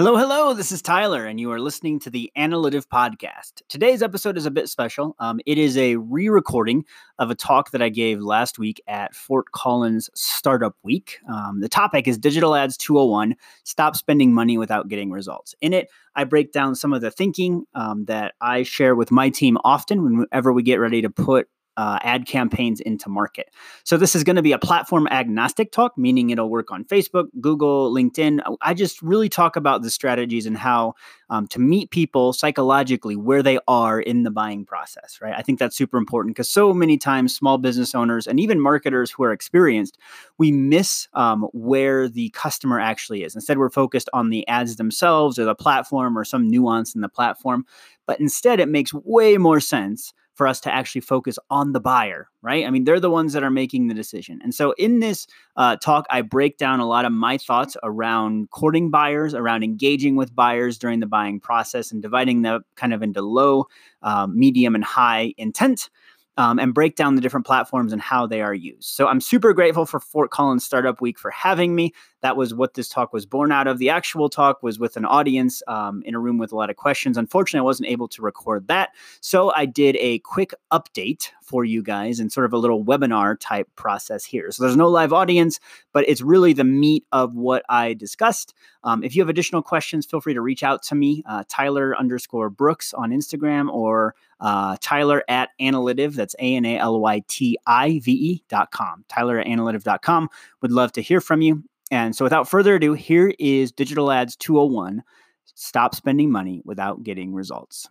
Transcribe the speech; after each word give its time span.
Hello, 0.00 0.16
hello. 0.16 0.54
This 0.54 0.72
is 0.72 0.80
Tyler, 0.80 1.26
and 1.26 1.38
you 1.38 1.52
are 1.52 1.60
listening 1.60 1.98
to 1.98 2.08
the 2.08 2.32
Analytive 2.34 2.88
Podcast. 2.88 3.60
Today's 3.68 4.02
episode 4.02 4.38
is 4.38 4.46
a 4.46 4.50
bit 4.50 4.70
special. 4.70 5.14
Um, 5.18 5.40
it 5.44 5.58
is 5.58 5.76
a 5.76 5.96
re 5.96 6.30
recording 6.30 6.86
of 7.18 7.30
a 7.30 7.34
talk 7.34 7.72
that 7.72 7.82
I 7.82 7.90
gave 7.90 8.18
last 8.18 8.58
week 8.58 8.80
at 8.88 9.14
Fort 9.14 9.52
Collins 9.52 10.08
Startup 10.14 10.74
Week. 10.82 11.18
Um, 11.28 11.60
the 11.60 11.68
topic 11.68 12.08
is 12.08 12.16
Digital 12.16 12.54
Ads 12.54 12.78
201 12.78 13.36
Stop 13.64 13.94
Spending 13.94 14.32
Money 14.32 14.56
Without 14.56 14.88
Getting 14.88 15.10
Results. 15.10 15.54
In 15.60 15.74
it, 15.74 15.88
I 16.16 16.24
break 16.24 16.50
down 16.50 16.76
some 16.76 16.94
of 16.94 17.02
the 17.02 17.10
thinking 17.10 17.66
um, 17.74 18.06
that 18.06 18.32
I 18.40 18.62
share 18.62 18.96
with 18.96 19.10
my 19.10 19.28
team 19.28 19.58
often 19.64 20.02
whenever 20.20 20.50
we 20.50 20.62
get 20.62 20.76
ready 20.76 21.02
to 21.02 21.10
put 21.10 21.46
uh, 21.80 21.98
ad 22.02 22.26
campaigns 22.26 22.78
into 22.78 23.08
market. 23.08 23.50
So 23.84 23.96
this 23.96 24.14
is 24.14 24.22
going 24.22 24.36
to 24.36 24.42
be 24.42 24.52
a 24.52 24.58
platform 24.58 25.08
agnostic 25.10 25.72
talk, 25.72 25.96
meaning 25.96 26.28
it'll 26.28 26.50
work 26.50 26.70
on 26.70 26.84
Facebook, 26.84 27.28
Google, 27.40 27.90
LinkedIn. 27.90 28.40
I 28.60 28.74
just 28.74 29.00
really 29.00 29.30
talk 29.30 29.56
about 29.56 29.80
the 29.80 29.88
strategies 29.88 30.44
and 30.44 30.58
how 30.58 30.92
um, 31.30 31.46
to 31.46 31.58
meet 31.58 31.90
people 31.90 32.34
psychologically 32.34 33.16
where 33.16 33.42
they 33.42 33.58
are 33.66 33.98
in 33.98 34.24
the 34.24 34.30
buying 34.30 34.66
process. 34.66 35.20
Right? 35.22 35.32
I 35.34 35.40
think 35.40 35.58
that's 35.58 35.74
super 35.74 35.96
important 35.96 36.36
because 36.36 36.50
so 36.50 36.74
many 36.74 36.98
times 36.98 37.34
small 37.34 37.56
business 37.56 37.94
owners 37.94 38.26
and 38.26 38.38
even 38.38 38.60
marketers 38.60 39.10
who 39.10 39.22
are 39.22 39.32
experienced, 39.32 39.96
we 40.36 40.52
miss 40.52 41.08
um, 41.14 41.48
where 41.54 42.10
the 42.10 42.28
customer 42.34 42.78
actually 42.78 43.24
is. 43.24 43.34
Instead, 43.34 43.56
we're 43.56 43.70
focused 43.70 44.10
on 44.12 44.28
the 44.28 44.46
ads 44.48 44.76
themselves 44.76 45.38
or 45.38 45.46
the 45.46 45.54
platform 45.54 46.18
or 46.18 46.26
some 46.26 46.46
nuance 46.46 46.94
in 46.94 47.00
the 47.00 47.08
platform. 47.08 47.64
But 48.04 48.20
instead, 48.20 48.60
it 48.60 48.68
makes 48.68 48.92
way 48.92 49.38
more 49.38 49.60
sense 49.60 50.12
for 50.40 50.46
us 50.46 50.58
to 50.58 50.74
actually 50.74 51.02
focus 51.02 51.38
on 51.50 51.72
the 51.72 51.80
buyer, 51.80 52.30
right? 52.40 52.64
I 52.64 52.70
mean, 52.70 52.84
they're 52.84 52.98
the 52.98 53.10
ones 53.10 53.34
that 53.34 53.42
are 53.42 53.50
making 53.50 53.88
the 53.88 53.94
decision. 53.94 54.40
And 54.42 54.54
so 54.54 54.72
in 54.78 55.00
this 55.00 55.26
uh, 55.56 55.76
talk, 55.76 56.06
I 56.08 56.22
break 56.22 56.56
down 56.56 56.80
a 56.80 56.86
lot 56.86 57.04
of 57.04 57.12
my 57.12 57.36
thoughts 57.36 57.76
around 57.82 58.48
courting 58.48 58.88
buyers, 58.90 59.34
around 59.34 59.64
engaging 59.64 60.16
with 60.16 60.34
buyers 60.34 60.78
during 60.78 61.00
the 61.00 61.06
buying 61.06 61.40
process, 61.40 61.92
and 61.92 62.00
dividing 62.00 62.40
them 62.40 62.64
kind 62.74 62.94
of 62.94 63.02
into 63.02 63.20
low, 63.20 63.66
um, 64.00 64.34
medium, 64.34 64.74
and 64.74 64.82
high 64.82 65.34
intent 65.36 65.90
um, 66.38 66.58
and 66.58 66.72
break 66.72 66.96
down 66.96 67.16
the 67.16 67.20
different 67.20 67.44
platforms 67.44 67.92
and 67.92 68.00
how 68.00 68.26
they 68.26 68.40
are 68.40 68.54
used. 68.54 68.88
So 68.88 69.08
I'm 69.08 69.20
super 69.20 69.52
grateful 69.52 69.84
for 69.84 70.00
Fort 70.00 70.30
Collins 70.30 70.64
Startup 70.64 70.98
Week 70.98 71.18
for 71.18 71.30
having 71.30 71.74
me. 71.74 71.92
That 72.22 72.36
was 72.36 72.52
what 72.52 72.74
this 72.74 72.88
talk 72.88 73.12
was 73.12 73.26
born 73.26 73.52
out 73.52 73.66
of. 73.66 73.78
The 73.78 73.90
actual 73.90 74.28
talk 74.28 74.62
was 74.62 74.78
with 74.78 74.96
an 74.96 75.04
audience 75.04 75.62
um, 75.66 76.02
in 76.04 76.14
a 76.14 76.20
room 76.20 76.38
with 76.38 76.52
a 76.52 76.56
lot 76.56 76.70
of 76.70 76.76
questions. 76.76 77.16
Unfortunately, 77.16 77.60
I 77.60 77.64
wasn't 77.64 77.88
able 77.88 78.08
to 78.08 78.22
record 78.22 78.68
that. 78.68 78.90
So 79.20 79.52
I 79.54 79.66
did 79.66 79.96
a 79.96 80.18
quick 80.20 80.52
update 80.72 81.30
for 81.42 81.64
you 81.64 81.82
guys 81.82 82.20
and 82.20 82.30
sort 82.30 82.46
of 82.46 82.52
a 82.52 82.58
little 82.58 82.84
webinar 82.84 83.36
type 83.40 83.68
process 83.74 84.24
here. 84.24 84.52
So 84.52 84.62
there's 84.62 84.76
no 84.76 84.88
live 84.88 85.12
audience, 85.12 85.58
but 85.92 86.08
it's 86.08 86.20
really 86.20 86.52
the 86.52 86.62
meat 86.64 87.04
of 87.10 87.34
what 87.34 87.64
I 87.68 87.94
discussed. 87.94 88.54
Um, 88.84 89.02
if 89.02 89.16
you 89.16 89.22
have 89.22 89.28
additional 89.28 89.62
questions, 89.62 90.06
feel 90.06 90.20
free 90.20 90.34
to 90.34 90.40
reach 90.40 90.62
out 90.62 90.82
to 90.84 90.94
me, 90.94 91.22
uh, 91.26 91.44
Tyler 91.48 91.96
underscore 91.96 92.50
Brooks 92.50 92.94
on 92.94 93.10
Instagram 93.10 93.68
or 93.68 94.14
uh, 94.40 94.76
Tyler 94.80 95.24
at 95.28 95.50
Analytive. 95.58 96.14
That's 96.14 96.36
A 96.38 96.54
N 96.54 96.64
A 96.64 96.78
L 96.78 97.00
Y 97.00 97.22
T 97.28 97.58
I 97.66 97.98
V 97.98 98.12
E 98.12 98.44
dot 98.48 98.70
com. 98.70 99.04
Tyler 99.08 99.38
at 99.40 99.46
Analytive 99.46 99.82
dot 99.82 100.02
com. 100.02 100.28
Would 100.62 100.72
love 100.72 100.92
to 100.92 101.02
hear 101.02 101.20
from 101.20 101.42
you. 101.42 101.64
And 101.92 102.14
so 102.14 102.24
without 102.24 102.48
further 102.48 102.76
ado, 102.76 102.92
here 102.92 103.34
is 103.40 103.72
Digital 103.72 104.12
Ads 104.12 104.36
201 104.36 105.02
Stop 105.56 105.96
Spending 105.96 106.30
Money 106.30 106.62
Without 106.64 107.02
Getting 107.02 107.34
Results. 107.34 107.88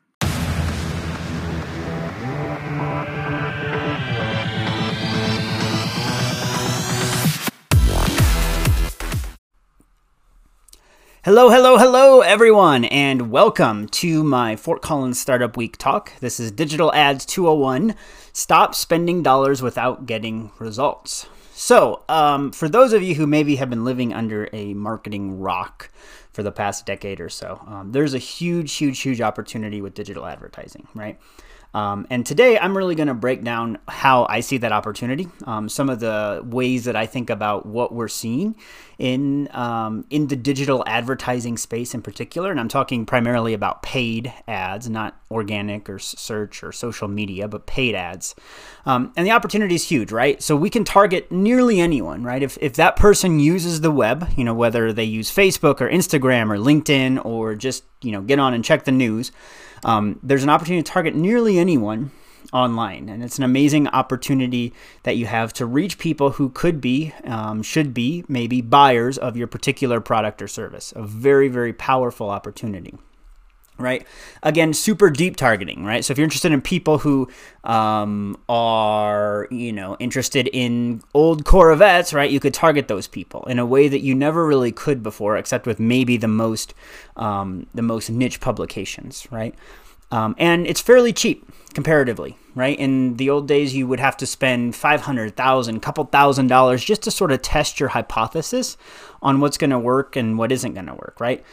Hello, 11.25 11.49
hello, 11.49 11.77
hello, 11.77 12.21
everyone, 12.21 12.85
and 12.85 13.29
welcome 13.29 13.89
to 13.89 14.23
my 14.23 14.55
Fort 14.55 14.81
Collins 14.81 15.19
Startup 15.19 15.57
Week 15.57 15.77
talk. 15.77 16.13
This 16.21 16.39
is 16.39 16.51
Digital 16.51 16.93
Ads 16.93 17.25
201 17.25 17.93
Stop 18.31 18.73
Spending 18.73 19.21
Dollars 19.21 19.61
Without 19.61 20.05
Getting 20.05 20.51
Results. 20.57 21.27
So, 21.61 22.03
um, 22.07 22.53
for 22.53 22.69
those 22.69 22.93
of 22.93 23.03
you 23.03 23.15
who 23.15 23.27
maybe 23.27 23.57
have 23.57 23.69
been 23.69 23.83
living 23.83 24.13
under 24.13 24.47
a 24.53 24.73
marketing 24.75 25.41
rock 25.41 25.91
for 26.39 26.43
the 26.43 26.51
past 26.53 26.85
decade 26.85 27.19
or 27.19 27.27
so, 27.27 27.61
um, 27.67 27.91
there's 27.91 28.13
a 28.13 28.17
huge, 28.17 28.75
huge, 28.75 29.01
huge 29.01 29.19
opportunity 29.19 29.81
with 29.81 29.93
digital 29.93 30.25
advertising, 30.25 30.87
right? 30.95 31.19
Um, 31.73 32.07
and 32.09 32.25
today 32.25 32.57
I'm 32.57 32.75
really 32.75 32.95
going 32.95 33.09
to 33.09 33.13
break 33.13 33.43
down 33.43 33.77
how 33.87 34.25
I 34.27 34.39
see 34.39 34.57
that 34.57 34.71
opportunity, 34.71 35.27
um, 35.45 35.69
some 35.69 35.89
of 35.89 35.99
the 35.99 36.41
ways 36.43 36.85
that 36.85 36.95
I 36.95 37.05
think 37.05 37.29
about 37.29 37.65
what 37.65 37.93
we're 37.93 38.07
seeing 38.07 38.55
in 38.97 39.47
um, 39.53 40.03
in 40.09 40.27
the 40.27 40.35
digital 40.35 40.83
advertising 40.87 41.57
space 41.57 41.93
in 41.93 42.01
particular. 42.01 42.51
And 42.51 42.59
I'm 42.59 42.67
talking 42.69 43.05
primarily 43.05 43.53
about 43.53 43.83
paid 43.83 44.33
ads, 44.47 44.89
not 44.89 45.21
organic 45.29 45.87
or 45.89 45.99
search 45.99 46.63
or 46.63 46.71
social 46.71 47.07
media, 47.07 47.47
but 47.47 47.67
paid 47.67 47.93
ads. 47.93 48.33
Um, 48.85 49.13
and 49.15 49.25
the 49.25 49.31
opportunity 49.31 49.75
is 49.75 49.87
huge, 49.87 50.11
right? 50.11 50.41
So 50.41 50.55
we 50.55 50.71
can 50.71 50.83
target 50.83 51.31
nearly 51.31 51.79
anyone, 51.79 52.23
right? 52.23 52.41
If, 52.41 52.57
if 52.61 52.73
that 52.73 52.95
person 52.95 53.39
uses 53.39 53.81
the 53.81 53.91
web, 53.91 54.27
you 54.35 54.43
know, 54.43 54.55
whether 54.55 54.91
they 54.91 55.03
use 55.03 55.31
Facebook 55.31 55.81
or 55.81 55.89
Instagram 55.89 56.28
or 56.29 56.57
LinkedIn 56.57 57.23
or 57.25 57.55
just, 57.55 57.83
you 58.01 58.11
know, 58.11 58.21
get 58.21 58.39
on 58.39 58.53
and 58.53 58.63
check 58.63 58.85
the 58.85 58.91
news 58.91 59.31
um, 59.83 60.19
there's 60.23 60.43
an 60.43 60.49
opportunity 60.49 60.83
to 60.83 60.91
target 60.91 61.15
nearly 61.15 61.57
anyone 61.57 62.11
online. 62.51 63.09
And 63.09 63.23
it's 63.23 63.37
an 63.37 63.43
amazing 63.43 63.87
opportunity 63.89 64.73
that 65.03 65.17
you 65.17 65.25
have 65.25 65.53
to 65.53 65.65
reach 65.65 65.97
people 65.97 66.31
who 66.31 66.49
could 66.49 66.81
be, 66.81 67.13
um, 67.25 67.61
should 67.61 67.93
be, 67.93 68.23
maybe 68.27 68.61
buyers 68.61 69.17
of 69.17 69.37
your 69.37 69.47
particular 69.47 70.01
product 70.01 70.41
or 70.41 70.47
service. 70.47 70.93
A 70.95 71.03
very, 71.03 71.47
very 71.47 71.73
powerful 71.73 72.29
opportunity. 72.29 72.95
Right. 73.79 74.05
Again, 74.43 74.73
super 74.73 75.09
deep 75.09 75.37
targeting. 75.37 75.85
Right. 75.85 76.03
So 76.03 76.11
if 76.11 76.17
you're 76.17 76.25
interested 76.25 76.51
in 76.51 76.61
people 76.61 76.97
who 76.97 77.29
um, 77.63 78.37
are, 78.49 79.47
you 79.49 79.71
know, 79.71 79.95
interested 79.99 80.49
in 80.51 81.01
old 81.13 81.45
Corvettes, 81.45 82.13
right, 82.13 82.29
you 82.29 82.41
could 82.41 82.53
target 82.53 82.89
those 82.89 83.07
people 83.07 83.45
in 83.45 83.57
a 83.57 83.65
way 83.65 83.87
that 83.87 84.01
you 84.01 84.13
never 84.13 84.45
really 84.45 84.73
could 84.73 85.01
before, 85.01 85.37
except 85.37 85.65
with 85.65 85.79
maybe 85.79 86.17
the 86.17 86.27
most, 86.27 86.73
um, 87.15 87.67
the 87.73 87.81
most 87.81 88.09
niche 88.09 88.41
publications. 88.41 89.27
Right. 89.31 89.55
Um, 90.11 90.35
and 90.37 90.67
it's 90.67 90.81
fairly 90.81 91.13
cheap 91.13 91.47
comparatively, 91.73 92.35
right? 92.55 92.77
In 92.77 93.15
the 93.17 93.29
old 93.29 93.47
days, 93.47 93.75
you 93.75 93.87
would 93.87 93.99
have 93.99 94.17
to 94.17 94.25
spend 94.25 94.75
five 94.75 95.01
hundred 95.01 95.37
thousand, 95.37 95.79
couple 95.81 96.03
thousand 96.05 96.47
dollars 96.47 96.83
just 96.83 97.03
to 97.03 97.11
sort 97.11 97.31
of 97.31 97.41
test 97.41 97.79
your 97.79 97.89
hypothesis 97.89 98.75
on 99.21 99.39
what's 99.39 99.57
going 99.57 99.69
to 99.69 99.79
work 99.79 100.15
and 100.15 100.37
what 100.37 100.51
isn't 100.51 100.73
going 100.73 100.87
to 100.87 100.95
work, 100.95 101.17
right? 101.19 101.45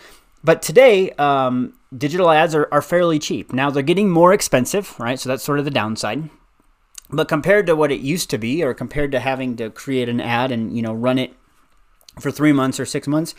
But 0.42 0.62
today, 0.62 1.10
um, 1.18 1.74
digital 1.96 2.30
ads 2.30 2.54
are, 2.54 2.68
are 2.72 2.82
fairly 2.82 3.18
cheap. 3.18 3.52
Now 3.52 3.70
they're 3.70 3.82
getting 3.82 4.10
more 4.10 4.32
expensive, 4.32 4.98
right? 4.98 5.18
So 5.18 5.28
that's 5.28 5.42
sort 5.42 5.58
of 5.58 5.64
the 5.64 5.70
downside. 5.70 6.30
But 7.10 7.28
compared 7.28 7.66
to 7.66 7.76
what 7.76 7.92
it 7.92 8.00
used 8.00 8.30
to 8.30 8.38
be, 8.38 8.62
or 8.64 8.74
compared 8.74 9.12
to 9.12 9.20
having 9.20 9.56
to 9.56 9.70
create 9.70 10.08
an 10.08 10.20
ad 10.20 10.50
and 10.50 10.76
you 10.76 10.82
know 10.82 10.92
run 10.92 11.18
it 11.18 11.34
for 12.18 12.30
three 12.30 12.52
months 12.52 12.80
or 12.80 12.86
six 12.86 13.06
months, 13.06 13.34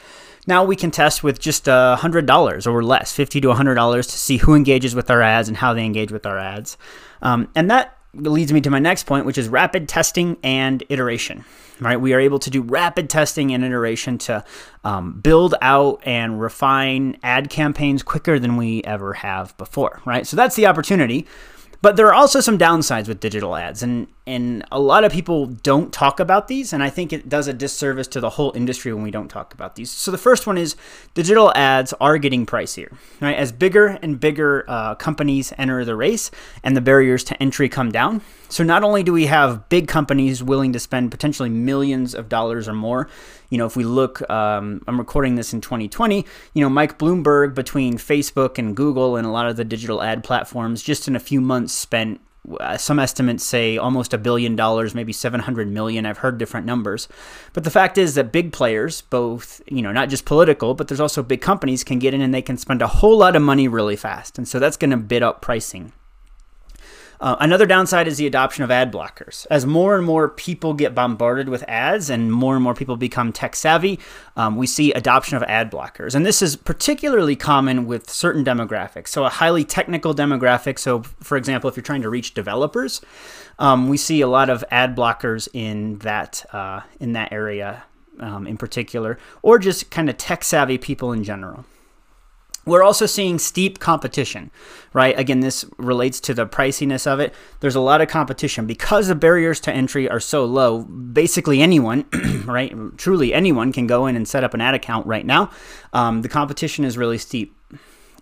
now 0.45 0.63
we 0.63 0.75
can 0.75 0.91
test 0.91 1.23
with 1.23 1.39
just 1.39 1.67
a 1.67 1.97
hundred 1.97 2.25
dollars 2.25 2.65
or 2.65 2.81
less, 2.83 3.11
fifty 3.11 3.41
to 3.41 3.53
hundred 3.53 3.75
dollars, 3.75 4.07
to 4.07 4.17
see 4.17 4.37
who 4.37 4.55
engages 4.55 4.95
with 4.95 5.11
our 5.11 5.21
ads 5.21 5.47
and 5.47 5.57
how 5.57 5.73
they 5.73 5.83
engage 5.83 6.11
with 6.11 6.25
our 6.25 6.37
ads. 6.37 6.77
Um, 7.21 7.49
and 7.55 7.69
that 7.69 7.96
leads 8.17 8.51
me 8.51 8.61
to 8.61 8.69
my 8.69 8.79
next 8.79 9.03
point, 9.03 9.25
which 9.25 9.37
is 9.37 9.47
rapid 9.47 9.87
testing 9.87 10.37
and 10.43 10.83
iteration. 10.89 11.45
Right, 11.79 12.01
we 12.01 12.13
are 12.13 12.19
able 12.19 12.39
to 12.39 12.49
do 12.49 12.63
rapid 12.63 13.07
testing 13.07 13.53
and 13.53 13.63
iteration 13.63 14.17
to 14.19 14.43
um, 14.83 15.19
build 15.21 15.53
out 15.61 16.01
and 16.03 16.41
refine 16.41 17.17
ad 17.21 17.51
campaigns 17.51 18.01
quicker 18.01 18.39
than 18.39 18.57
we 18.57 18.83
ever 18.83 19.13
have 19.13 19.55
before. 19.57 20.01
Right, 20.03 20.25
so 20.25 20.35
that's 20.35 20.55
the 20.55 20.65
opportunity. 20.65 21.27
But 21.81 21.95
there 21.95 22.07
are 22.07 22.13
also 22.13 22.39
some 22.39 22.57
downsides 22.57 23.07
with 23.07 23.19
digital 23.19 23.55
ads, 23.55 23.83
and 23.83 24.07
and 24.25 24.65
a 24.71 24.79
lot 24.79 25.05
of 25.05 25.11
people 25.11 25.45
don't 25.45 25.93
talk 25.93 26.19
about 26.19 26.47
these, 26.47 26.73
and 26.73 26.83
I 26.83 26.89
think 26.89 27.13
it 27.13 27.29
does 27.29 27.47
a 27.47 27.53
disservice 27.53 28.07
to 28.09 28.19
the 28.19 28.31
whole 28.31 28.51
industry 28.55 28.91
when 28.93 29.03
we 29.03 29.11
don't 29.11 29.29
talk 29.29 29.53
about 29.53 29.75
these. 29.75 29.89
So 29.89 30.11
the 30.11 30.17
first 30.17 30.45
one 30.45 30.57
is 30.57 30.75
digital 31.13 31.53
ads 31.55 31.93
are 32.01 32.17
getting 32.17 32.45
pricier, 32.45 32.93
right? 33.21 33.37
As 33.37 33.51
bigger 33.51 33.87
and 34.01 34.19
bigger 34.19 34.65
uh, 34.67 34.95
companies 34.95 35.53
enter 35.57 35.85
the 35.85 35.95
race, 35.95 36.31
and 36.63 36.75
the 36.75 36.81
barriers 36.81 37.23
to 37.25 37.41
entry 37.41 37.69
come 37.69 37.91
down. 37.91 38.21
So 38.49 38.63
not 38.63 38.83
only 38.83 39.03
do 39.03 39.13
we 39.13 39.27
have 39.27 39.69
big 39.69 39.87
companies 39.87 40.43
willing 40.43 40.73
to 40.73 40.79
spend 40.79 41.11
potentially 41.11 41.49
millions 41.49 42.15
of 42.15 42.27
dollars 42.27 42.67
or 42.67 42.73
more, 42.73 43.09
you 43.49 43.57
know, 43.57 43.65
if 43.65 43.75
we 43.75 43.83
look, 43.83 44.27
um, 44.29 44.81
I'm 44.87 44.97
recording 44.97 45.35
this 45.35 45.53
in 45.53 45.61
2020. 45.61 46.25
You 46.53 46.61
know, 46.61 46.69
Mike 46.69 46.97
Bloomberg 46.99 47.55
between 47.55 47.97
Facebook 47.97 48.57
and 48.57 48.75
Google 48.75 49.15
and 49.15 49.25
a 49.25 49.31
lot 49.31 49.47
of 49.47 49.57
the 49.57 49.65
digital 49.65 50.01
ad 50.01 50.23
platforms, 50.23 50.83
just 50.83 51.07
in 51.07 51.15
a 51.15 51.19
few 51.19 51.41
months, 51.41 51.73
spent 51.73 52.19
uh, 52.59 52.77
some 52.77 52.99
estimates 52.99 53.43
say 53.43 53.77
almost 53.77 54.13
a 54.13 54.17
billion 54.17 54.55
dollars, 54.55 54.95
maybe 54.95 55.11
700 55.11 55.67
million. 55.67 56.05
I've 56.05 56.19
heard 56.19 56.37
different 56.37 56.65
numbers. 56.65 57.07
But 57.53 57.63
the 57.63 57.71
fact 57.71 57.97
is 57.97 58.15
that 58.15 58.31
big 58.31 58.53
players, 58.53 59.01
both, 59.01 59.61
you 59.67 59.81
know, 59.81 59.91
not 59.91 60.09
just 60.09 60.25
political, 60.25 60.73
but 60.73 60.87
there's 60.87 60.99
also 60.99 61.23
big 61.23 61.41
companies 61.41 61.83
can 61.83 61.99
get 61.99 62.13
in 62.13 62.21
and 62.21 62.33
they 62.33 62.41
can 62.41 62.57
spend 62.57 62.81
a 62.81 62.87
whole 62.87 63.17
lot 63.17 63.35
of 63.35 63.41
money 63.41 63.67
really 63.67 63.95
fast. 63.95 64.37
And 64.37 64.47
so 64.47 64.59
that's 64.59 64.77
going 64.77 64.91
to 64.91 64.97
bid 64.97 65.23
up 65.23 65.41
pricing. 65.41 65.91
Uh, 67.19 67.35
another 67.39 67.65
downside 67.65 68.07
is 68.07 68.17
the 68.17 68.27
adoption 68.27 68.63
of 68.63 68.71
ad 68.71 68.91
blockers. 68.91 69.47
As 69.49 69.65
more 69.65 69.95
and 69.95 70.05
more 70.05 70.29
people 70.29 70.73
get 70.73 70.93
bombarded 70.93 71.49
with 71.49 71.63
ads 71.67 72.09
and 72.09 72.31
more 72.31 72.55
and 72.55 72.63
more 72.63 72.73
people 72.73 72.95
become 72.95 73.33
tech 73.33 73.55
savvy, 73.55 73.99
um, 74.35 74.55
we 74.55 74.67
see 74.67 74.91
adoption 74.93 75.35
of 75.37 75.43
ad 75.43 75.71
blockers. 75.71 76.13
And 76.13 76.25
this 76.25 76.41
is 76.41 76.55
particularly 76.55 77.35
common 77.35 77.87
with 77.87 78.09
certain 78.09 78.45
demographics. 78.45 79.09
So, 79.09 79.25
a 79.25 79.29
highly 79.29 79.63
technical 79.63 80.13
demographic. 80.13 80.79
So, 80.79 81.03
for 81.21 81.37
example, 81.37 81.69
if 81.69 81.75
you're 81.75 81.83
trying 81.83 82.03
to 82.03 82.09
reach 82.09 82.33
developers, 82.33 83.01
um, 83.59 83.89
we 83.89 83.97
see 83.97 84.21
a 84.21 84.27
lot 84.27 84.49
of 84.49 84.63
ad 84.69 84.95
blockers 84.95 85.47
in 85.53 85.97
that 85.99 86.45
uh, 86.53 86.81
in 86.99 87.13
that 87.13 87.31
area 87.31 87.83
um, 88.19 88.47
in 88.47 88.57
particular, 88.57 89.17
or 89.41 89.59
just 89.59 89.89
kind 89.91 90.09
of 90.09 90.17
tech 90.17 90.43
savvy 90.43 90.77
people 90.77 91.11
in 91.11 91.23
general. 91.23 91.65
We're 92.67 92.83
also 92.83 93.05
seeing 93.05 93.39
steep 93.39 93.79
competition, 93.79 94.51
right? 94.93 95.17
Again, 95.17 95.39
this 95.39 95.65
relates 95.77 96.19
to 96.21 96.33
the 96.33 96.45
priciness 96.45 97.07
of 97.07 97.19
it. 97.19 97.33
There's 97.61 97.75
a 97.75 97.79
lot 97.79 98.01
of 98.01 98.09
competition 98.09 98.67
because 98.67 99.07
the 99.07 99.15
barriers 99.15 99.59
to 99.61 99.73
entry 99.73 100.09
are 100.09 100.19
so 100.19 100.45
low. 100.45 100.83
Basically, 100.83 101.61
anyone, 101.61 102.05
right? 102.45 102.75
Truly, 102.97 103.33
anyone 103.33 103.71
can 103.71 103.87
go 103.87 104.05
in 104.05 104.15
and 104.15 104.27
set 104.27 104.43
up 104.43 104.53
an 104.53 104.61
ad 104.61 104.75
account 104.75 105.07
right 105.07 105.25
now. 105.25 105.49
Um, 105.93 106.21
the 106.21 106.29
competition 106.29 106.83
is 106.85 106.97
really 106.97 107.17
steep. 107.17 107.56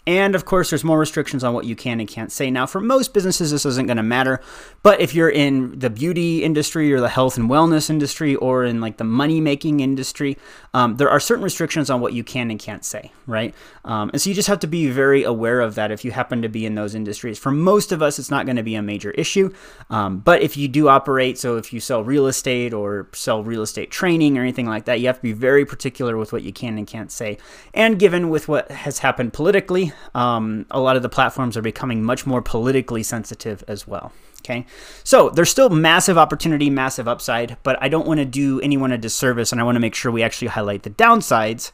And 0.08 0.36
of 0.36 0.46
course, 0.46 0.70
there's 0.70 0.84
more 0.84 1.00
restrictions 1.00 1.44
on 1.44 1.54
what 1.54 1.66
you 1.66 1.76
can 1.76 2.00
and 2.00 2.08
can't 2.08 2.32
say. 2.32 2.52
Now, 2.52 2.68
for 2.68 2.80
most 2.80 3.14
businesses, 3.14 3.50
this 3.50 3.66
isn't 3.66 3.88
going 3.88 3.98
to 3.98 4.04
matter. 4.04 4.40
But 4.84 5.02
if 5.02 5.16
you're 5.16 5.30
in 5.30 5.80
the 5.80 5.90
beauty 5.90 6.44
industry 6.44 6.94
or 6.94 7.00
the 7.00 7.10
health 7.10 7.38
and 7.38 7.50
wellness 7.50 7.90
industry 7.90 8.36
or 8.36 8.66
in 8.66 8.82
like 8.82 8.98
the 8.98 9.04
money 9.04 9.42
making 9.42 9.80
industry, 9.80 10.38
um, 10.76 10.98
there 10.98 11.10
are 11.10 11.20
certain 11.20 11.44
restrictions 11.44 11.90
on 11.90 12.02
what 12.02 12.14
you 12.14 12.24
can 12.24 12.52
and 12.52 12.60
can't 12.60 12.86
say, 12.86 13.12
right? 13.26 13.56
Um, 13.84 14.12
and 14.12 14.22
so 14.22 14.30
you 14.30 14.36
just 14.36 14.48
have 14.48 14.60
to 14.60 14.68
be 14.68 14.92
very 14.92 15.24
aware 15.24 15.60
of 15.60 15.74
that 15.76 15.90
if 15.90 16.06
you 16.06 16.12
happen 16.12 16.44
to 16.44 16.50
be 16.50 16.68
in 16.68 16.76
those 16.76 16.94
industries. 16.94 17.40
For 17.40 17.52
most 17.52 17.92
of 17.92 18.04
us, 18.04 18.20
it's 18.20 18.30
not 18.30 18.46
going 18.46 18.58
to 18.58 18.64
be 18.64 18.76
a 18.76 18.84
major 18.84 19.10
issue. 19.12 19.52
Um, 19.90 20.20
but 20.20 20.44
if 20.44 20.56
you 20.56 20.68
do 20.68 20.88
operate, 20.88 21.40
so 21.40 21.58
if 21.58 21.74
you 21.74 21.80
sell 21.80 22.04
real 22.04 22.28
estate 22.28 22.74
or 22.74 23.08
sell 23.14 23.44
real 23.44 23.64
estate 23.64 23.90
training 23.90 24.38
or 24.38 24.42
anything 24.42 24.68
like 24.68 24.86
that, 24.86 25.00
you 25.00 25.08
have 25.08 25.18
to 25.18 25.24
be 25.24 25.34
very 25.34 25.66
particular 25.66 26.16
with 26.16 26.32
what 26.32 26.44
you 26.44 26.54
can 26.54 26.78
and 26.78 26.86
can't 26.86 27.12
say. 27.12 27.40
And 27.74 27.98
given 27.98 28.30
with 28.30 28.48
what 28.48 28.70
has 28.70 29.00
happened 29.00 29.34
politically, 29.34 29.94
um, 30.14 30.66
a 30.72 30.80
lot 30.80 30.96
of 30.96 31.02
the 31.02 31.10
platforms 31.10 31.58
are 31.58 31.62
becoming 31.62 32.04
much 32.04 32.26
more 32.26 32.42
politically 32.42 33.04
sensitive 33.04 33.64
as 33.68 33.88
well. 33.88 34.12
Okay, 34.42 34.66
so 35.04 35.32
there's 35.32 35.50
still 35.50 35.70
massive 35.70 36.20
opportunity, 36.20 36.70
massive 36.70 37.08
upside, 37.08 37.58
but 37.64 37.82
I 37.82 37.90
don't 37.90 38.06
want 38.06 38.20
to 38.20 38.26
do 38.26 38.62
anyone 38.62 38.92
a 38.92 38.98
disservice, 38.98 39.52
and 39.52 39.60
I 39.60 39.64
want 39.64 39.76
to 39.76 39.80
make 39.80 39.96
sure 39.96 40.12
we 40.12 40.22
actually 40.22 40.50
highlight 40.50 40.84
the 40.84 40.92
downsides 40.92 41.72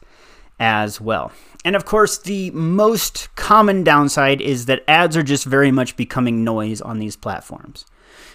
as 0.58 0.98
well. 0.98 1.32
And 1.66 1.76
of 1.76 1.84
course, 1.84 2.16
the 2.16 2.50
most 2.52 3.28
common 3.36 3.84
downside 3.84 4.40
is 4.40 4.66
that 4.66 4.84
ads 4.88 5.16
are 5.18 5.22
just 5.22 5.44
very 5.44 5.70
much 5.70 5.96
becoming 5.96 6.44
noise 6.44 6.80
on 6.80 6.98
these 6.98 7.14
platforms 7.14 7.84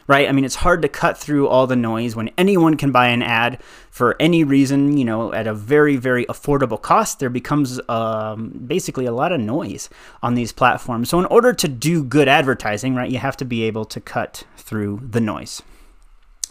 right? 0.08 0.28
I 0.28 0.32
mean, 0.32 0.46
it's 0.46 0.56
hard 0.56 0.82
to 0.82 0.88
cut 0.88 1.18
through 1.18 1.48
all 1.48 1.68
the 1.68 1.76
noise 1.76 2.16
when 2.16 2.30
anyone 2.38 2.78
can 2.78 2.92
buy 2.92 3.10
an 3.10 3.22
ad 3.22 3.62
for 3.92 4.16
any 4.20 4.44
reason, 4.44 4.98
you 4.98 5.06
know, 5.06 5.34
at 5.34 5.48
a 5.48 5.54
very, 5.54 5.98
very 5.98 6.26
affordable 6.26 6.82
cost. 6.82 7.20
There 7.20 7.30
becomes 7.30 7.80
um, 7.90 8.50
basically 8.66 9.06
a 9.06 9.12
lot 9.12 9.32
of 9.32 9.40
noise 9.40 9.90
on 10.24 10.36
these 10.36 10.52
platforms. 10.52 11.10
So, 11.10 11.20
in 11.20 11.26
order 11.26 11.54
to 11.54 11.68
do 11.68 12.04
good 12.04 12.28
advertising, 12.28 12.96
right, 12.96 13.12
you 13.12 13.20
have 13.20 13.38
to 13.38 13.46
be 13.46 13.64
able 13.64 13.86
to 13.86 14.00
cut 14.00 14.46
through 14.56 15.02
the 15.04 15.22
noise. 15.22 15.62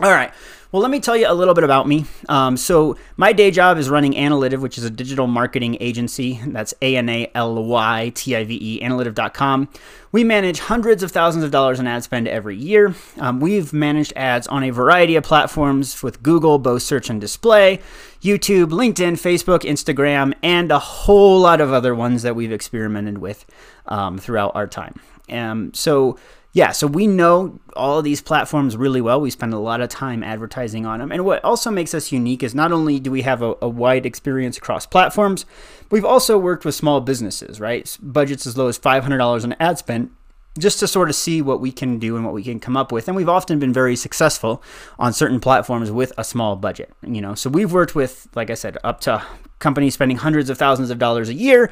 All 0.01 0.11
right. 0.11 0.33
Well, 0.77 0.83
let 0.83 0.91
me 0.91 1.01
tell 1.01 1.17
you 1.17 1.27
a 1.27 1.33
little 1.33 1.55
bit 1.55 1.65
about 1.65 1.89
me. 1.89 2.05
Um, 2.29 2.59
so, 2.59 2.99
my 3.17 3.33
day 3.33 3.51
job 3.51 3.79
is 3.79 3.89
running 3.89 4.15
Analytive, 4.15 4.61
which 4.61 4.77
is 4.77 4.85
a 4.85 4.91
digital 4.91 5.27
marketing 5.27 5.79
agency. 5.81 6.39
That's 6.49 6.75
A 6.83 6.99
N 6.99 7.09
A 7.09 7.31
L 7.35 7.65
Y 7.65 8.13
T 8.15 8.37
I 8.37 8.45
V 8.45 8.59
E, 8.61 8.83
analytive.com. 8.83 9.71
We 10.13 10.23
manage 10.23 10.59
hundreds 10.59 11.03
of 11.03 11.11
thousands 11.11 11.45
of 11.47 11.51
dollars 11.51 11.81
in 11.81 11.87
ad 11.87 12.03
spend 12.05 12.29
every 12.29 12.57
year. 12.57 12.95
Um, 13.19 13.41
we've 13.41 13.73
managed 13.73 14.13
ads 14.17 14.47
on 14.49 14.65
a 14.65 14.69
variety 14.69 15.17
of 15.17 15.25
platforms 15.25 16.03
with 16.03 16.23
Google, 16.23 16.59
both 16.59 16.83
search 16.83 17.09
and 17.09 17.23
display, 17.23 17.81
YouTube, 18.21 18.67
LinkedIn, 18.67 19.15
Facebook, 19.15 19.61
Instagram, 19.61 20.35
and 20.43 20.71
a 20.71 20.79
whole 20.79 21.41
lot 21.41 21.63
of 21.63 21.73
other 21.73 21.95
ones 21.95 22.21
that 22.21 22.37
we've 22.37 22.53
experimented 22.53 23.17
with 23.17 23.47
um, 23.87 24.19
throughout 24.19 24.55
our 24.55 24.67
time. 24.67 25.01
Um, 25.31 25.73
so, 25.73 26.19
yeah, 26.57 26.73
so 26.73 26.87
we 26.87 27.07
know 27.07 27.61
all 27.77 27.99
of 27.99 28.05
these 28.05 28.23
platforms 28.23 28.79
really 28.79 29.03
well. 29.03 29.21
We 29.21 29.31
spend 29.31 29.53
a 29.53 29.59
lot 29.59 29.83
of 29.83 29.91
time 29.91 30.23
advertising 30.23 30.87
on 30.87 31.01
them. 31.01 31.13
And 31.13 31.23
what 31.23 31.45
also 31.45 31.71
makes 31.71 31.93
us 31.93 32.11
unique 32.11 32.43
is 32.43 32.55
not 32.55 32.73
only 32.73 32.99
do 32.99 33.11
we 33.11 33.21
have 33.23 33.43
a, 33.43 33.55
a 33.61 33.69
wide 33.69 34.07
experience 34.07 34.57
across 34.57 34.87
platforms, 34.87 35.45
we've 35.91 36.03
also 36.03 36.39
worked 36.39 36.65
with 36.65 36.75
small 36.75 37.03
businesses, 37.03 37.61
right? 37.61 37.95
Budgets 38.01 38.47
as 38.47 38.57
low 38.57 38.69
as 38.69 38.79
$500 38.79 39.45
in 39.45 39.53
ad 39.61 39.77
spend 39.77 40.13
just 40.59 40.81
to 40.81 40.89
sort 40.89 41.11
of 41.11 41.15
see 41.15 41.43
what 41.43 41.61
we 41.61 41.71
can 41.71 41.99
do 41.99 42.17
and 42.17 42.25
what 42.25 42.33
we 42.33 42.43
can 42.43 42.59
come 42.59 42.75
up 42.75 42.91
with. 42.91 43.07
And 43.07 43.15
we've 43.19 43.29
often 43.29 43.59
been 43.59 43.75
very 43.75 43.95
successful 43.95 44.63
on 44.99 45.13
certain 45.13 45.41
platforms 45.41 45.91
with 45.91 46.11
a 46.17 46.25
small 46.25 46.57
budget, 46.57 46.91
you 47.03 47.21
know. 47.21 47.35
So 47.35 47.51
we've 47.51 47.71
worked 47.71 47.95
with, 47.95 48.29
like 48.35 48.49
I 48.49 48.55
said, 48.55 48.79
up 48.83 49.03
to 49.03 49.23
companies 49.59 49.93
spending 49.93 50.17
hundreds 50.17 50.49
of 50.49 50.57
thousands 50.57 50.89
of 50.89 50.99
dollars 50.99 51.29
a 51.29 51.35
year 51.35 51.71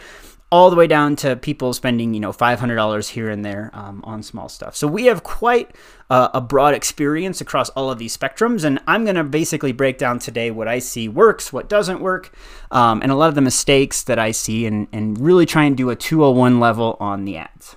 all 0.55 0.71
the 0.71 0.77
way 0.77 0.87
down 0.87 1.17
to 1.17 1.35
people 1.35 1.73
spending, 1.73 2.15
you 2.15 2.21
know, 2.21 2.33
$500 2.33 3.09
here 3.09 3.29
and 3.29 3.45
there 3.45 3.73
um, 3.73 4.01
on 4.05 4.23
small 4.23 4.49
stuff. 4.49 4.77
So 4.77 4.87
we 4.87 5.07
have 5.07 5.25
quite 5.25 5.75
uh, 6.09 6.29
a 6.33 6.41
broad 6.41 6.75
experience 6.75 7.41
across 7.41 7.71
all 7.71 7.91
of 7.91 7.99
these 7.99 8.17
spectrums. 8.17 8.63
And 8.63 8.79
I'm 8.87 9.03
going 9.03 9.17
to 9.17 9.25
basically 9.25 9.73
break 9.73 9.99
down 9.99 10.21
today 10.21 10.53
what 10.53 10.69
I 10.69 10.79
see 10.79 11.09
works, 11.09 11.53
what 11.53 11.69
doesn't 11.69 11.99
work, 11.99 12.33
um, 12.71 13.03
and 13.03 13.11
a 13.11 13.17
lot 13.17 13.31
of 13.31 13.35
the 13.35 13.41
mistakes 13.41 14.05
that 14.05 14.21
I 14.21 14.31
see, 14.31 14.65
and, 14.65 14.87
and 14.93 15.19
really 15.19 15.45
try 15.45 15.65
and 15.65 15.77
do 15.77 15.91
a 15.91 15.97
201 15.97 16.61
level 16.61 16.97
on 17.01 17.25
the 17.25 17.37
ads. 17.37 17.75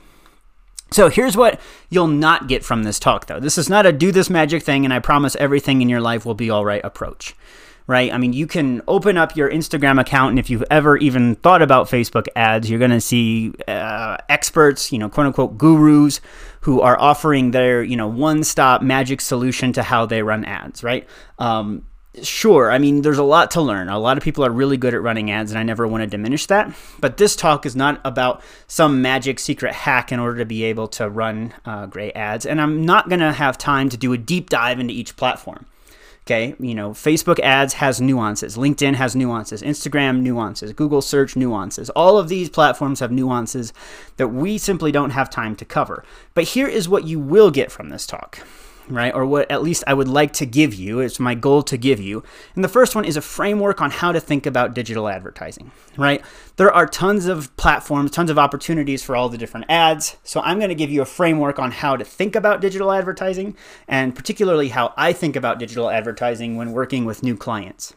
So 0.91 1.09
here's 1.09 1.35
what 1.35 1.59
you'll 1.89 2.05
not 2.05 2.47
get 2.47 2.63
from 2.63 2.83
this 2.83 2.99
talk, 2.99 3.25
though. 3.25 3.39
This 3.39 3.57
is 3.57 3.71
not 3.71 3.87
a 3.87 3.91
do 3.91 4.11
this 4.11 4.29
magic 4.29 4.61
thing, 4.61 4.85
and 4.85 4.93
I 4.93 4.99
promise 4.99 5.35
everything 5.37 5.81
in 5.81 5.89
your 5.89 5.99
life 5.99 6.27
will 6.27 6.35
be 6.35 6.51
all 6.51 6.63
right 6.63 6.85
approach 6.85 7.33
right? 7.87 8.13
I 8.13 8.17
mean, 8.17 8.33
you 8.33 8.45
can 8.45 8.81
open 8.87 9.17
up 9.17 9.35
your 9.35 9.49
Instagram 9.49 9.99
account, 9.99 10.31
and 10.31 10.39
if 10.39 10.49
you've 10.49 10.65
ever 10.69 10.97
even 10.97 11.35
thought 11.35 11.61
about 11.61 11.87
Facebook 11.87 12.27
ads, 12.35 12.69
you're 12.69 12.79
going 12.79 12.91
to 12.91 13.01
see 13.01 13.53
uh, 13.67 14.17
experts, 14.29 14.91
you 14.91 14.99
know, 14.99 15.09
quote 15.09 15.27
unquote 15.27 15.57
gurus 15.57 16.19
who 16.61 16.81
are 16.81 16.99
offering 16.99 17.51
their, 17.51 17.81
you 17.81 17.95
know, 17.95 18.07
one 18.07 18.43
stop 18.43 18.81
magic 18.81 19.21
solution 19.21 19.71
to 19.73 19.83
how 19.83 20.05
they 20.05 20.21
run 20.21 20.43
ads, 20.43 20.83
right? 20.83 21.07
Um, 21.39 21.87
sure, 22.21 22.71
I 22.71 22.77
mean, 22.77 23.03
there's 23.03 23.19
a 23.19 23.23
lot 23.23 23.51
to 23.51 23.61
learn. 23.61 23.87
A 23.87 23.99
lot 23.99 24.17
of 24.17 24.23
people 24.23 24.45
are 24.45 24.49
really 24.49 24.75
good 24.75 24.93
at 24.93 25.01
running 25.01 25.31
ads, 25.31 25.51
and 25.51 25.57
I 25.57 25.63
never 25.63 25.87
want 25.87 26.01
to 26.01 26.07
diminish 26.07 26.45
that. 26.47 26.75
But 26.99 27.15
this 27.15 27.37
talk 27.37 27.65
is 27.65 27.75
not 27.75 28.01
about 28.03 28.41
some 28.67 29.01
magic 29.01 29.39
secret 29.39 29.73
hack 29.73 30.11
in 30.11 30.19
order 30.19 30.39
to 30.39 30.45
be 30.45 30.65
able 30.65 30.89
to 30.89 31.09
run 31.09 31.53
uh, 31.63 31.85
great 31.85 32.17
ads. 32.17 32.45
And 32.45 32.59
I'm 32.59 32.85
not 32.85 33.07
going 33.07 33.21
to 33.21 33.31
have 33.31 33.57
time 33.57 33.87
to 33.89 33.97
do 33.97 34.11
a 34.11 34.17
deep 34.17 34.49
dive 34.49 34.79
into 34.79 34.93
each 34.93 35.15
platform. 35.15 35.67
Okay, 36.27 36.55
you 36.59 36.75
know, 36.75 36.89
Facebook 36.89 37.39
ads 37.39 37.75
has 37.75 38.01
nuances, 38.01 38.57
LinkedIn 38.57 38.95
has 38.95 39.15
nuances, 39.15 39.61
Instagram 39.61 40.19
nuances, 40.19 40.73
Google 40.73 41.01
search 41.01 41.37
nuances. 41.37 41.89
All 41.91 42.17
of 42.17 42.27
these 42.27 42.49
platforms 42.49 42.99
have 42.99 43.13
nuances 43.13 43.71
that 44.17 44.27
we 44.27 44.57
simply 44.57 44.91
don't 44.91 45.11
have 45.11 45.29
time 45.29 45.55
to 45.55 45.63
cover. 45.63 46.03
But 46.33 46.43
here 46.43 46.67
is 46.67 46.89
what 46.89 47.05
you 47.05 47.17
will 47.17 47.49
get 47.49 47.71
from 47.71 47.87
this 47.87 48.05
talk 48.05 48.39
right? 48.89 49.13
Or 49.13 49.25
what 49.25 49.49
at 49.51 49.63
least 49.63 49.83
I 49.87 49.93
would 49.93 50.07
like 50.07 50.33
to 50.33 50.45
give 50.45 50.73
you. 50.73 50.99
It's 50.99 51.19
my 51.19 51.35
goal 51.35 51.63
to 51.63 51.77
give 51.77 51.99
you. 51.99 52.23
And 52.55 52.63
the 52.63 52.69
first 52.69 52.95
one 52.95 53.05
is 53.05 53.17
a 53.17 53.21
framework 53.21 53.81
on 53.81 53.91
how 53.91 54.11
to 54.11 54.19
think 54.19 54.45
about 54.45 54.73
digital 54.73 55.07
advertising, 55.07 55.71
right? 55.97 56.23
There 56.55 56.71
are 56.71 56.87
tons 56.87 57.25
of 57.25 57.55
platforms, 57.57 58.11
tons 58.11 58.29
of 58.29 58.39
opportunities 58.39 59.03
for 59.03 59.15
all 59.15 59.29
the 59.29 59.37
different 59.37 59.65
ads. 59.69 60.17
So 60.23 60.41
I'm 60.41 60.57
going 60.57 60.69
to 60.69 60.75
give 60.75 60.91
you 60.91 61.01
a 61.01 61.05
framework 61.05 61.59
on 61.59 61.71
how 61.71 61.95
to 61.95 62.05
think 62.05 62.35
about 62.35 62.61
digital 62.61 62.91
advertising 62.91 63.55
and 63.87 64.15
particularly 64.15 64.69
how 64.69 64.93
I 64.97 65.13
think 65.13 65.35
about 65.35 65.59
digital 65.59 65.89
advertising 65.89 66.55
when 66.55 66.71
working 66.71 67.05
with 67.05 67.23
new 67.23 67.37
clients. 67.37 67.93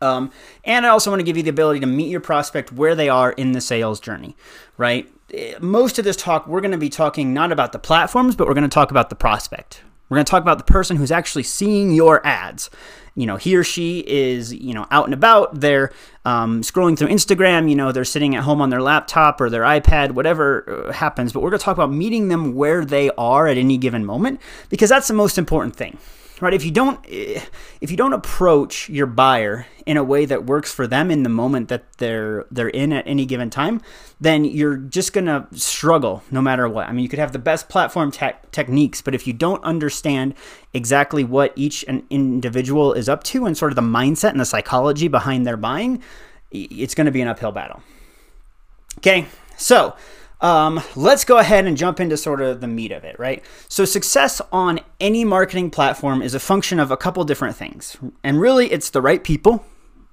Um, 0.00 0.30
and 0.64 0.84
I 0.84 0.90
also 0.90 1.10
want 1.10 1.20
to 1.20 1.24
give 1.24 1.36
you 1.36 1.42
the 1.42 1.50
ability 1.50 1.80
to 1.80 1.86
meet 1.86 2.10
your 2.10 2.20
prospect 2.20 2.72
where 2.72 2.94
they 2.94 3.08
are 3.08 3.32
in 3.32 3.52
the 3.52 3.60
sales 3.60 4.00
journey, 4.00 4.36
right? 4.76 5.08
Most 5.60 5.98
of 5.98 6.04
this 6.04 6.16
talk, 6.16 6.46
we're 6.46 6.60
going 6.60 6.72
to 6.72 6.78
be 6.78 6.88
talking 6.88 7.32
not 7.32 7.50
about 7.50 7.72
the 7.72 7.78
platforms, 7.78 8.36
but 8.36 8.46
we're 8.46 8.54
going 8.54 8.68
to 8.68 8.74
talk 8.74 8.90
about 8.90 9.08
the 9.10 9.16
prospect, 9.16 9.82
we're 10.08 10.16
going 10.16 10.24
to 10.24 10.30
talk 10.30 10.42
about 10.42 10.58
the 10.58 10.64
person 10.64 10.96
who's 10.96 11.10
actually 11.10 11.42
seeing 11.42 11.92
your 11.92 12.24
ads. 12.26 12.70
You 13.14 13.26
know, 13.26 13.36
he 13.36 13.56
or 13.56 13.64
she 13.64 14.00
is, 14.00 14.52
you 14.52 14.74
know, 14.74 14.86
out 14.90 15.06
and 15.06 15.14
about. 15.14 15.60
They're 15.60 15.90
um, 16.26 16.60
scrolling 16.60 16.98
through 16.98 17.08
Instagram. 17.08 17.68
You 17.68 17.74
know, 17.74 17.90
they're 17.90 18.04
sitting 18.04 18.36
at 18.36 18.42
home 18.42 18.60
on 18.60 18.68
their 18.68 18.82
laptop 18.82 19.40
or 19.40 19.48
their 19.48 19.62
iPad, 19.62 20.12
whatever 20.12 20.86
uh, 20.88 20.92
happens. 20.92 21.32
But 21.32 21.40
we're 21.40 21.50
going 21.50 21.58
to 21.58 21.64
talk 21.64 21.76
about 21.76 21.90
meeting 21.90 22.28
them 22.28 22.54
where 22.54 22.84
they 22.84 23.10
are 23.16 23.46
at 23.48 23.56
any 23.56 23.78
given 23.78 24.04
moment 24.04 24.40
because 24.68 24.90
that's 24.90 25.08
the 25.08 25.14
most 25.14 25.38
important 25.38 25.74
thing 25.76 25.98
right? 26.40 26.52
If 26.52 26.64
you 26.64 26.70
don't 26.70 27.00
if 27.06 27.90
you 27.90 27.96
don't 27.96 28.12
approach 28.12 28.88
your 28.88 29.06
buyer 29.06 29.66
in 29.86 29.96
a 29.96 30.04
way 30.04 30.24
that 30.26 30.44
works 30.44 30.72
for 30.72 30.86
them 30.86 31.10
in 31.10 31.22
the 31.22 31.28
moment 31.28 31.68
that 31.68 31.84
they're 31.98 32.44
they're 32.50 32.68
in 32.68 32.92
at 32.92 33.06
any 33.06 33.24
given 33.24 33.50
time 33.50 33.80
then 34.20 34.44
you're 34.44 34.76
just 34.76 35.12
going 35.12 35.26
to 35.26 35.46
struggle 35.52 36.22
no 36.30 36.42
matter 36.42 36.68
what. 36.68 36.88
I 36.88 36.92
mean 36.92 37.02
you 37.02 37.08
could 37.08 37.18
have 37.18 37.32
the 37.32 37.38
best 37.38 37.68
platform 37.68 38.10
te- 38.10 38.32
techniques 38.52 39.00
but 39.00 39.14
if 39.14 39.26
you 39.26 39.32
don't 39.32 39.62
understand 39.64 40.34
exactly 40.74 41.24
what 41.24 41.52
each 41.56 41.84
an 41.88 42.06
individual 42.10 42.92
is 42.92 43.08
up 43.08 43.24
to 43.24 43.46
and 43.46 43.56
sort 43.56 43.72
of 43.72 43.76
the 43.76 43.82
mindset 43.82 44.30
and 44.30 44.40
the 44.40 44.44
psychology 44.44 45.08
behind 45.08 45.46
their 45.46 45.56
buying 45.56 46.02
it's 46.50 46.94
going 46.94 47.06
to 47.06 47.12
be 47.12 47.20
an 47.20 47.28
uphill 47.28 47.52
battle. 47.52 47.82
Okay 48.98 49.26
so 49.56 49.96
um, 50.40 50.80
let's 50.94 51.24
go 51.24 51.38
ahead 51.38 51.66
and 51.66 51.76
jump 51.76 51.98
into 51.98 52.16
sort 52.16 52.40
of 52.40 52.60
the 52.60 52.68
meat 52.68 52.92
of 52.92 53.04
it, 53.04 53.18
right? 53.18 53.42
So, 53.68 53.84
success 53.84 54.40
on 54.52 54.80
any 55.00 55.24
marketing 55.24 55.70
platform 55.70 56.20
is 56.20 56.34
a 56.34 56.40
function 56.40 56.78
of 56.78 56.90
a 56.90 56.96
couple 56.96 57.24
different 57.24 57.56
things. 57.56 57.96
And 58.22 58.40
really, 58.40 58.70
it's 58.70 58.90
the 58.90 59.00
right 59.00 59.22
people, 59.24 59.64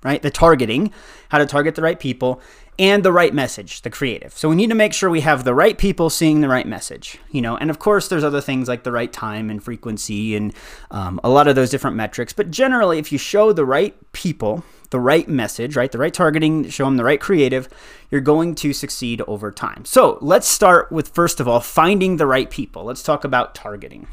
right? 0.04 0.22
The 0.22 0.32
targeting, 0.32 0.92
how 1.30 1.40
to 1.40 1.46
target 1.46 1.76
the 1.76 1.82
right 1.82 2.00
people, 2.00 2.42
and 2.80 3.04
the 3.04 3.12
right 3.12 3.34
message, 3.34 3.82
the 3.82 3.90
creative. 3.90 4.36
So 4.38 4.50
we 4.50 4.56
need 4.56 4.70
to 4.70 4.76
make 4.76 4.94
sure 4.94 5.10
we 5.10 5.22
have 5.22 5.44
the 5.44 5.54
right 5.54 5.78
people 5.78 6.10
seeing 6.10 6.42
the 6.42 6.48
right 6.48 6.68
message, 6.68 7.20
you 7.32 7.42
know. 7.42 7.58
And 7.58 7.70
of 7.70 7.80
course, 7.80 8.08
there's 8.08 8.24
other 8.24 8.42
things 8.42 8.68
like 8.68 8.84
the 8.84 8.92
right 8.92 9.12
time 9.12 9.50
and 9.50 9.64
frequency 9.64 10.36
and 10.36 10.54
um, 10.92 11.20
a 11.24 11.30
lot 11.30 11.48
of 11.48 11.56
those 11.56 11.70
different 11.70 11.96
metrics. 11.96 12.34
But 12.34 12.52
generally, 12.52 13.00
if 13.00 13.12
you 13.12 13.18
show 13.18 13.54
the 13.54 13.66
right 13.66 13.96
people 14.12 14.64
the 14.94 15.00
right 15.00 15.28
message, 15.28 15.76
right, 15.76 15.92
the 15.92 15.98
right 15.98 16.14
targeting, 16.14 16.70
show 16.70 16.86
them 16.86 16.98
the 16.98 17.04
right 17.04 17.20
creative, 17.20 17.68
you're 18.12 18.22
going 18.22 18.54
to 18.54 18.72
succeed 18.72 19.22
over 19.22 19.52
time. 19.52 19.84
So 19.86 20.20
let's 20.22 20.48
start 20.48 20.92
with 20.92 21.08
first 21.08 21.40
of 21.40 21.48
all 21.48 21.60
finding 21.62 22.18
the 22.18 22.28
right 22.28 22.48
people. 22.48 22.84
Let's 22.84 23.02
talk 23.02 23.24
about 23.24 23.56
targeting. 23.56 24.08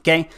Okay. 0.00 0.28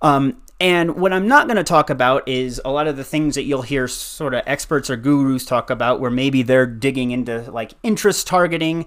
Um, 0.00 0.42
and 0.60 0.96
what 0.96 1.12
I'm 1.12 1.26
not 1.26 1.46
going 1.46 1.56
to 1.56 1.64
talk 1.64 1.90
about 1.90 2.28
is 2.28 2.60
a 2.64 2.70
lot 2.70 2.86
of 2.86 2.96
the 2.96 3.04
things 3.04 3.34
that 3.34 3.42
you'll 3.42 3.62
hear 3.62 3.88
sort 3.88 4.34
of 4.34 4.42
experts 4.46 4.88
or 4.88 4.96
gurus 4.96 5.44
talk 5.44 5.70
about, 5.70 6.00
where 6.00 6.10
maybe 6.10 6.42
they're 6.42 6.66
digging 6.66 7.10
into 7.10 7.50
like 7.50 7.74
interest 7.82 8.26
targeting 8.26 8.86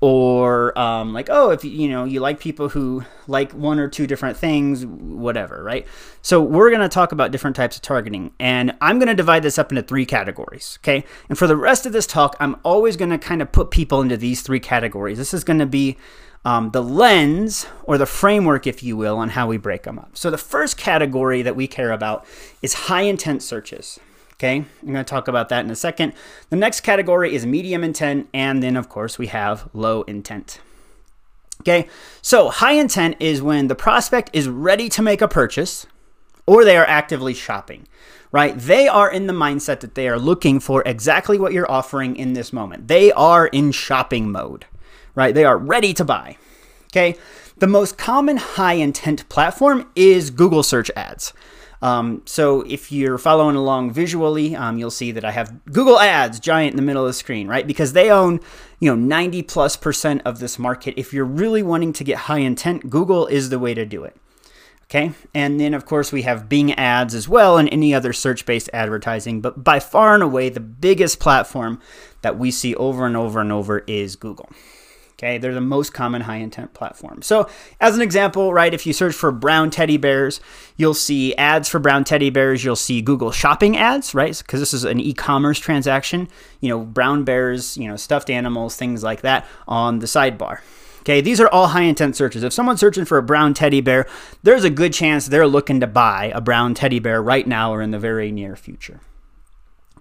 or 0.00 0.78
um, 0.78 1.12
like 1.12 1.28
oh 1.28 1.50
if 1.50 1.64
you 1.64 1.88
know 1.88 2.04
you 2.04 2.20
like 2.20 2.38
people 2.38 2.68
who 2.68 3.04
like 3.26 3.50
one 3.52 3.80
or 3.80 3.88
two 3.88 4.06
different 4.06 4.36
things 4.36 4.86
whatever 4.86 5.62
right? 5.62 5.86
So 6.22 6.40
we're 6.40 6.70
going 6.70 6.82
to 6.82 6.88
talk 6.88 7.10
about 7.10 7.32
different 7.32 7.56
types 7.56 7.74
of 7.76 7.82
targeting 7.82 8.32
and 8.38 8.76
i'm 8.80 8.98
going 8.98 9.08
to 9.08 9.14
divide 9.14 9.42
this 9.42 9.58
up 9.58 9.72
into 9.72 9.82
three 9.82 10.06
categories 10.06 10.78
okay? 10.82 11.04
And 11.28 11.36
for 11.36 11.48
the 11.48 11.56
rest 11.56 11.84
of 11.84 11.92
this 11.92 12.06
talk 12.06 12.36
i'm 12.38 12.56
always 12.64 12.96
going 12.96 13.10
to 13.10 13.18
kind 13.18 13.42
of 13.42 13.50
put 13.50 13.72
people 13.72 14.00
into 14.00 14.16
these 14.16 14.42
three 14.42 14.60
categories. 14.60 15.18
This 15.18 15.34
is 15.34 15.42
going 15.42 15.58
to 15.58 15.66
be 15.66 15.96
um, 16.44 16.70
the 16.70 16.82
lens 16.82 17.66
or 17.84 17.98
the 17.98 18.06
framework, 18.06 18.66
if 18.66 18.82
you 18.82 18.96
will, 18.96 19.18
on 19.18 19.30
how 19.30 19.46
we 19.46 19.56
break 19.56 19.82
them 19.82 19.98
up. 19.98 20.16
So 20.16 20.30
the 20.30 20.38
first 20.38 20.76
category 20.76 21.42
that 21.42 21.56
we 21.56 21.66
care 21.66 21.92
about 21.92 22.24
is 22.62 22.74
high 22.74 23.02
intent 23.02 23.42
searches. 23.42 23.98
Okay, 24.34 24.56
I'm 24.56 24.92
going 24.92 25.04
to 25.04 25.04
talk 25.04 25.26
about 25.26 25.48
that 25.48 25.64
in 25.64 25.70
a 25.70 25.76
second. 25.76 26.12
The 26.48 26.56
next 26.56 26.82
category 26.82 27.34
is 27.34 27.44
medium 27.44 27.82
intent, 27.82 28.28
and 28.32 28.62
then 28.62 28.76
of 28.76 28.88
course 28.88 29.18
we 29.18 29.26
have 29.26 29.68
low 29.72 30.02
intent. 30.02 30.60
Okay, 31.62 31.88
so 32.22 32.48
high 32.48 32.74
intent 32.74 33.16
is 33.18 33.42
when 33.42 33.66
the 33.66 33.74
prospect 33.74 34.30
is 34.32 34.48
ready 34.48 34.88
to 34.90 35.02
make 35.02 35.20
a 35.20 35.26
purchase 35.26 35.86
or 36.46 36.64
they 36.64 36.76
are 36.76 36.86
actively 36.86 37.34
shopping, 37.34 37.88
right? 38.30 38.56
They 38.56 38.86
are 38.86 39.10
in 39.10 39.26
the 39.26 39.32
mindset 39.32 39.80
that 39.80 39.96
they 39.96 40.08
are 40.08 40.20
looking 40.20 40.60
for 40.60 40.84
exactly 40.86 41.36
what 41.36 41.52
you're 41.52 41.70
offering 41.70 42.14
in 42.14 42.34
this 42.34 42.52
moment. 42.52 42.86
They 42.86 43.10
are 43.10 43.48
in 43.48 43.72
shopping 43.72 44.30
mode 44.30 44.66
right? 45.18 45.34
They 45.34 45.44
are 45.44 45.58
ready 45.58 45.92
to 45.94 46.04
buy. 46.04 46.36
Okay. 46.92 47.16
The 47.56 47.66
most 47.66 47.98
common 47.98 48.36
high 48.36 48.74
intent 48.74 49.28
platform 49.28 49.90
is 49.96 50.30
Google 50.30 50.62
search 50.62 50.92
ads. 50.94 51.32
Um, 51.82 52.22
so 52.24 52.62
if 52.62 52.92
you're 52.92 53.18
following 53.18 53.56
along 53.56 53.92
visually, 53.92 54.54
um, 54.54 54.78
you'll 54.78 54.92
see 54.92 55.10
that 55.12 55.24
I 55.24 55.32
have 55.32 55.64
Google 55.64 55.98
Ads 55.98 56.38
giant 56.38 56.72
in 56.72 56.76
the 56.76 56.82
middle 56.82 57.04
of 57.04 57.08
the 57.08 57.14
screen, 57.14 57.48
right? 57.48 57.66
Because 57.66 57.94
they 57.94 58.10
own, 58.10 58.40
you 58.78 58.90
know, 58.90 58.96
90 58.96 59.42
plus 59.42 59.76
percent 59.76 60.22
of 60.24 60.38
this 60.38 60.56
market. 60.58 60.94
If 60.96 61.12
you're 61.12 61.24
really 61.24 61.64
wanting 61.64 61.92
to 61.94 62.04
get 62.04 62.18
high 62.18 62.38
intent, 62.38 62.88
Google 62.88 63.26
is 63.26 63.50
the 63.50 63.58
way 63.58 63.74
to 63.74 63.84
do 63.84 64.04
it. 64.04 64.16
Okay, 64.84 65.12
and 65.34 65.60
then 65.60 65.74
of 65.74 65.84
course 65.84 66.12
we 66.12 66.22
have 66.22 66.48
Bing 66.48 66.72
ads 66.72 67.14
as 67.14 67.28
well 67.28 67.58
and 67.58 67.68
any 67.70 67.92
other 67.92 68.14
search 68.14 68.46
based 68.46 68.70
advertising, 68.72 69.42
but 69.42 69.62
by 69.62 69.80
far 69.80 70.14
and 70.14 70.22
away 70.22 70.48
the 70.48 70.60
biggest 70.60 71.20
platform 71.20 71.78
that 72.22 72.38
we 72.38 72.50
see 72.50 72.74
over 72.74 73.04
and 73.04 73.14
over 73.14 73.38
and 73.40 73.52
over 73.52 73.80
is 73.80 74.16
Google. 74.16 74.48
Okay, 75.18 75.36
they're 75.36 75.52
the 75.52 75.60
most 75.60 75.92
common 75.92 76.22
high 76.22 76.36
intent 76.36 76.74
platform. 76.74 77.22
So, 77.22 77.48
as 77.80 77.96
an 77.96 78.02
example, 78.02 78.52
right, 78.52 78.72
if 78.72 78.86
you 78.86 78.92
search 78.92 79.16
for 79.16 79.32
brown 79.32 79.68
teddy 79.70 79.96
bears, 79.96 80.40
you'll 80.76 80.94
see 80.94 81.34
ads 81.34 81.68
for 81.68 81.80
brown 81.80 82.04
teddy 82.04 82.30
bears. 82.30 82.64
You'll 82.64 82.76
see 82.76 83.02
Google 83.02 83.32
shopping 83.32 83.76
ads, 83.76 84.14
right? 84.14 84.38
Because 84.38 84.60
this 84.60 84.72
is 84.72 84.84
an 84.84 85.00
e 85.00 85.12
commerce 85.12 85.58
transaction. 85.58 86.28
You 86.60 86.68
know, 86.68 86.84
brown 86.84 87.24
bears, 87.24 87.76
you 87.76 87.88
know, 87.88 87.96
stuffed 87.96 88.30
animals, 88.30 88.76
things 88.76 89.02
like 89.02 89.22
that 89.22 89.44
on 89.66 89.98
the 89.98 90.06
sidebar. 90.06 90.60
Okay, 91.00 91.20
these 91.20 91.40
are 91.40 91.48
all 91.48 91.68
high 91.68 91.82
intent 91.82 92.14
searches. 92.14 92.44
If 92.44 92.52
someone's 92.52 92.78
searching 92.78 93.04
for 93.04 93.18
a 93.18 93.22
brown 93.22 93.54
teddy 93.54 93.80
bear, 93.80 94.06
there's 94.44 94.62
a 94.62 94.70
good 94.70 94.92
chance 94.92 95.26
they're 95.26 95.48
looking 95.48 95.80
to 95.80 95.88
buy 95.88 96.30
a 96.32 96.40
brown 96.40 96.74
teddy 96.74 97.00
bear 97.00 97.20
right 97.20 97.46
now 97.46 97.72
or 97.72 97.82
in 97.82 97.90
the 97.90 97.98
very 97.98 98.30
near 98.30 98.54
future. 98.54 99.00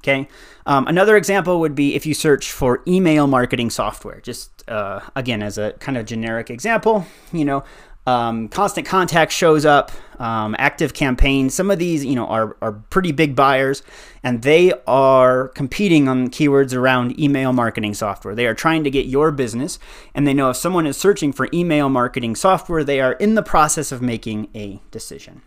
Okay. 0.08 0.30
Um, 0.66 0.88
another 0.88 1.18
example 1.18 1.60
would 1.60 1.76
be 1.76 1.94
if 1.94 2.06
you 2.06 2.14
search 2.14 2.54
for 2.54 2.82
email 2.88 3.28
marketing 3.28 3.70
software. 3.70 4.22
Just 4.22 4.64
uh, 4.70 5.02
again, 5.18 5.44
as 5.44 5.58
a 5.58 5.74
kind 5.74 5.98
of 5.98 6.06
generic 6.06 6.50
example, 6.50 7.06
you 7.34 7.44
know, 7.44 7.66
um, 8.06 8.48
constant 8.48 8.88
contact 8.88 9.34
shows 9.34 9.66
up, 9.66 9.92
um, 10.18 10.56
active 10.58 10.94
campaign. 10.94 11.50
Some 11.50 11.70
of 11.70 11.78
these, 11.78 12.06
you 12.06 12.16
know, 12.16 12.26
are, 12.28 12.56
are 12.62 12.72
pretty 12.72 13.12
big 13.12 13.36
buyers, 13.36 13.84
and 14.24 14.44
they 14.44 14.72
are 14.88 15.50
competing 15.50 16.08
on 16.08 16.30
keywords 16.30 16.74
around 16.74 17.20
email 17.20 17.52
marketing 17.52 17.94
software. 17.94 18.34
They 18.34 18.48
are 18.48 18.54
trying 18.54 18.86
to 18.86 18.90
get 18.90 19.08
your 19.08 19.32
business, 19.32 19.78
and 20.16 20.26
they 20.26 20.34
know 20.34 20.52
if 20.52 20.56
someone 20.56 20.88
is 20.88 20.96
searching 20.96 21.34
for 21.34 21.50
email 21.54 21.90
marketing 21.90 22.38
software, 22.38 22.86
they 22.86 23.02
are 23.02 23.14
in 23.14 23.36
the 23.36 23.44
process 23.44 23.92
of 23.92 24.02
making 24.02 24.48
a 24.56 24.82
decision. 24.90 25.42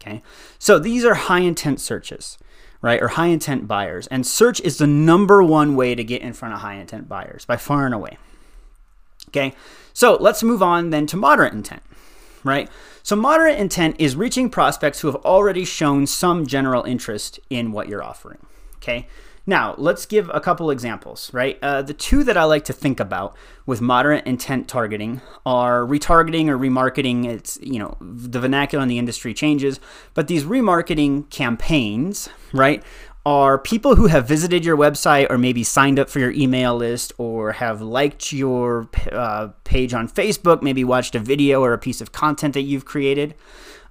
Okay, 0.00 0.22
so 0.58 0.78
these 0.78 1.04
are 1.04 1.12
high 1.12 1.40
intent 1.40 1.82
searches 1.82 2.38
right? 2.82 3.02
Or 3.02 3.08
high 3.08 3.26
intent 3.26 3.68
buyers. 3.68 4.06
And 4.08 4.26
search 4.26 4.60
is 4.60 4.78
the 4.78 4.86
number 4.86 5.42
one 5.42 5.76
way 5.76 5.94
to 5.94 6.04
get 6.04 6.22
in 6.22 6.32
front 6.32 6.54
of 6.54 6.60
high 6.60 6.76
intent 6.76 7.08
buyers 7.08 7.44
by 7.44 7.56
far 7.56 7.86
and 7.86 7.94
away. 7.94 8.18
Okay, 9.28 9.54
so 9.92 10.16
let's 10.20 10.42
move 10.42 10.62
on 10.62 10.90
then 10.90 11.06
to 11.06 11.16
moderate 11.16 11.52
intent, 11.52 11.82
right? 12.42 12.68
So, 13.02 13.14
moderate 13.14 13.58
intent 13.58 13.96
is 13.98 14.16
reaching 14.16 14.50
prospects 14.50 15.00
who 15.00 15.08
have 15.08 15.16
already 15.24 15.64
shown 15.64 16.06
some 16.06 16.46
general 16.46 16.82
interest 16.82 17.38
in 17.48 17.70
what 17.70 17.88
you're 17.88 18.02
offering. 18.02 18.38
Okay, 18.76 19.06
now, 19.50 19.74
let's 19.76 20.06
give 20.06 20.30
a 20.32 20.40
couple 20.40 20.70
examples, 20.70 21.30
right? 21.34 21.58
Uh, 21.60 21.82
the 21.82 21.92
two 21.92 22.22
that 22.24 22.36
I 22.36 22.44
like 22.44 22.64
to 22.66 22.72
think 22.72 23.00
about 23.00 23.36
with 23.66 23.80
moderate 23.80 24.24
intent 24.24 24.68
targeting 24.68 25.20
are 25.44 25.80
retargeting 25.84 26.48
or 26.48 26.56
remarketing. 26.56 27.26
It's, 27.26 27.58
you 27.60 27.80
know, 27.80 27.96
the 28.00 28.38
vernacular 28.38 28.82
in 28.82 28.88
the 28.88 28.98
industry 28.98 29.34
changes, 29.34 29.80
but 30.14 30.28
these 30.28 30.44
remarketing 30.44 31.28
campaigns, 31.30 32.28
right, 32.52 32.82
are 33.26 33.58
people 33.58 33.96
who 33.96 34.06
have 34.06 34.26
visited 34.26 34.64
your 34.64 34.76
website 34.76 35.28
or 35.28 35.36
maybe 35.36 35.64
signed 35.64 35.98
up 35.98 36.08
for 36.08 36.20
your 36.20 36.30
email 36.30 36.76
list 36.76 37.12
or 37.18 37.52
have 37.52 37.82
liked 37.82 38.32
your 38.32 38.88
uh, 39.10 39.48
page 39.64 39.92
on 39.92 40.08
Facebook, 40.08 40.62
maybe 40.62 40.84
watched 40.84 41.14
a 41.16 41.18
video 41.18 41.60
or 41.62 41.72
a 41.72 41.78
piece 41.78 42.00
of 42.00 42.12
content 42.12 42.54
that 42.54 42.62
you've 42.62 42.84
created. 42.84 43.34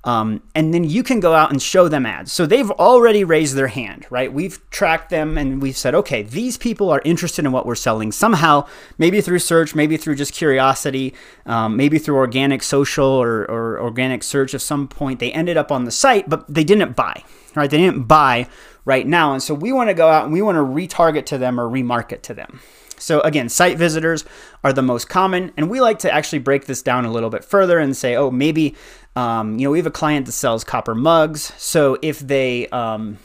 Um, 0.06 0.41
and 0.56 0.74
then 0.74 0.86
you 0.86 1.03
can 1.03 1.20
go 1.20 1.34
out 1.34 1.51
and 1.51 1.62
show 1.62 1.89
them 1.89 2.06
ads. 2.06 2.32
So 2.32 2.46
they've 2.46 2.72
already 2.72 3.24
raised 3.25 3.56
their 3.56 3.68
hand, 3.68 4.06
right? 4.10 4.32
We've 4.32 4.58
tracked 4.70 5.10
them 5.10 5.38
and 5.38 5.62
we've 5.62 5.75
said, 5.75 5.94
okay, 5.94 6.24
these 6.24 6.58
people 6.58 6.89
are 6.89 7.01
interested 7.03 7.44
in 7.44 7.51
what 7.51 7.65
we're 7.65 7.75
selling 7.75 8.13
somehow, 8.13 8.65
maybe 8.98 9.20
through 9.20 9.39
search, 9.39 9.75
maybe 9.75 9.98
through 9.98 10.15
just 10.15 10.34
curiosity, 10.34 11.13
um, 11.46 11.75
maybe 11.75 12.00
through 12.00 12.15
organic 12.15 12.63
social 12.63 13.06
or, 13.06 13.41
or 13.51 13.79
organic 13.82 14.24
search 14.24 14.53
of 14.53 14.62
some 14.62 14.88
point. 14.88 15.20
They 15.20 15.34
ended 15.34 15.58
up 15.58 15.72
on 15.72 15.84
the 15.84 15.91
site, 15.91 16.29
but 16.29 16.48
they 16.48 16.63
didn't 16.63 16.96
buy, 16.96 17.24
right? 17.56 17.70
They 17.70 17.77
didn't 17.77 18.03
buy 18.03 18.48
right 18.86 19.06
now. 19.06 19.34
And 19.34 19.44
so 19.44 19.53
we 19.53 19.74
want 19.74 19.89
to 19.89 19.94
go 19.94 20.08
out 20.08 20.24
and 20.24 20.32
we 20.32 20.41
want 20.41 20.56
to 20.56 20.62
retarget 20.62 21.25
to 21.27 21.38
them 21.38 21.60
or 21.60 21.68
remarket 21.68 22.22
to 22.24 22.34
them. 22.34 22.62
So 23.00 23.22
again, 23.22 23.50
site 23.50 23.77
visitors 23.77 24.25
are 24.63 24.74
the 24.74 24.82
most 24.82 25.10
common, 25.10 25.51
and 25.58 25.70
we 25.70 25.82
like 25.82 26.00
to 26.00 26.12
actually 26.12 26.39
break 26.39 26.65
this 26.65 26.82
down 26.82 27.06
a 27.06 27.12
little 27.12 27.29
bit 27.29 27.44
further 27.44 27.79
and 27.79 27.96
say, 27.96 28.15
oh, 28.15 28.29
maybe 28.29 28.75
um, 29.15 29.58
you 29.58 29.65
know 29.65 29.72
we 29.72 29.79
have 29.79 29.88
a 29.88 29.91
client 29.91 30.25
that 30.27 30.34
sells 30.34 30.63
copper 30.63 30.96
mugs, 30.96 31.53
so 31.58 31.98
if 32.01 32.20
they 32.20 32.68
um, 32.68 33.18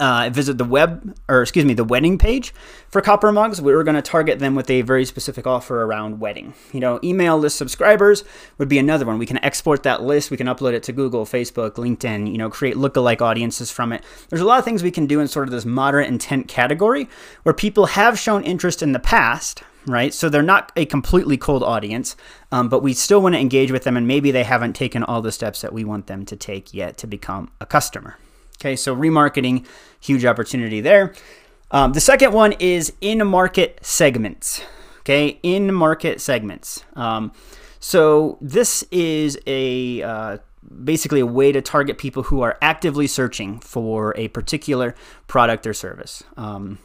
uh, 0.00 0.30
visit 0.32 0.58
the 0.58 0.64
web 0.64 1.16
or 1.28 1.42
excuse 1.42 1.64
me 1.64 1.74
the 1.74 1.84
wedding 1.84 2.18
page 2.18 2.54
for 2.88 3.00
copper 3.00 3.32
mugs. 3.32 3.60
We 3.60 3.72
are 3.72 3.82
going 3.82 3.94
to 3.94 4.02
target 4.02 4.38
them 4.38 4.54
with 4.54 4.70
a 4.70 4.82
very 4.82 5.04
specific 5.04 5.46
offer 5.46 5.82
around 5.82 6.20
wedding. 6.20 6.54
You 6.72 6.80
know 6.80 7.00
email 7.02 7.38
list 7.38 7.56
subscribers 7.56 8.24
would 8.58 8.68
be 8.68 8.78
another 8.78 9.06
one. 9.06 9.18
We 9.18 9.26
can 9.26 9.42
export 9.44 9.82
that 9.82 10.02
list. 10.02 10.30
We 10.30 10.36
can 10.36 10.46
upload 10.46 10.74
it 10.74 10.82
to 10.84 10.92
google 10.92 11.24
facebook 11.24 11.72
linkedin 11.72 12.30
you 12.30 12.38
know 12.38 12.50
create 12.50 12.76
lookalike 12.76 13.20
audiences 13.20 13.70
from 13.70 13.92
it. 13.92 14.04
There's 14.28 14.42
a 14.42 14.46
lot 14.46 14.58
of 14.58 14.64
things 14.64 14.82
we 14.82 14.90
can 14.90 15.06
do 15.06 15.20
in 15.20 15.28
sort 15.28 15.48
of 15.48 15.52
this 15.52 15.64
moderate 15.64 16.08
intent 16.08 16.48
category 16.48 17.08
where 17.42 17.54
people 17.54 17.86
have 17.86 18.18
shown 18.18 18.44
interest 18.44 18.82
in 18.82 18.92
the 18.92 18.98
past 18.98 19.62
right? 19.86 20.14
So 20.14 20.28
they're 20.28 20.42
not 20.42 20.72
a 20.76 20.86
completely 20.86 21.36
cold 21.36 21.62
audience, 21.62 22.16
um, 22.50 22.68
but 22.68 22.82
we 22.82 22.94
still 22.94 23.20
want 23.20 23.34
to 23.34 23.40
engage 23.40 23.72
with 23.72 23.84
them, 23.84 23.96
and 23.96 24.06
maybe 24.06 24.30
they 24.30 24.44
haven't 24.44 24.74
taken 24.74 25.02
all 25.02 25.22
the 25.22 25.32
steps 25.32 25.60
that 25.62 25.72
we 25.72 25.84
want 25.84 26.06
them 26.06 26.24
to 26.26 26.36
take 26.36 26.72
yet 26.72 26.96
to 26.98 27.06
become 27.06 27.50
a 27.60 27.66
customer. 27.66 28.16
Okay, 28.62 28.76
so 28.76 28.94
remarketing, 28.94 29.66
huge 29.98 30.24
opportunity 30.24 30.80
there. 30.80 31.14
Um, 31.72 31.94
the 31.94 32.00
second 32.00 32.32
one 32.32 32.52
is 32.60 32.92
in 33.00 33.26
market 33.26 33.80
segments. 33.82 34.62
Okay, 35.00 35.40
in 35.42 35.74
market 35.74 36.20
segments. 36.20 36.84
Um, 36.94 37.32
so 37.80 38.38
this 38.40 38.84
is 38.92 39.36
a 39.48 40.00
uh, 40.02 40.38
basically 40.84 41.18
a 41.18 41.26
way 41.26 41.50
to 41.50 41.60
target 41.60 41.98
people 41.98 42.22
who 42.22 42.40
are 42.42 42.56
actively 42.62 43.08
searching 43.08 43.58
for 43.58 44.14
a 44.16 44.28
particular 44.28 44.94
product 45.26 45.66
or 45.66 45.74
service. 45.74 46.22
Um, 46.36 46.78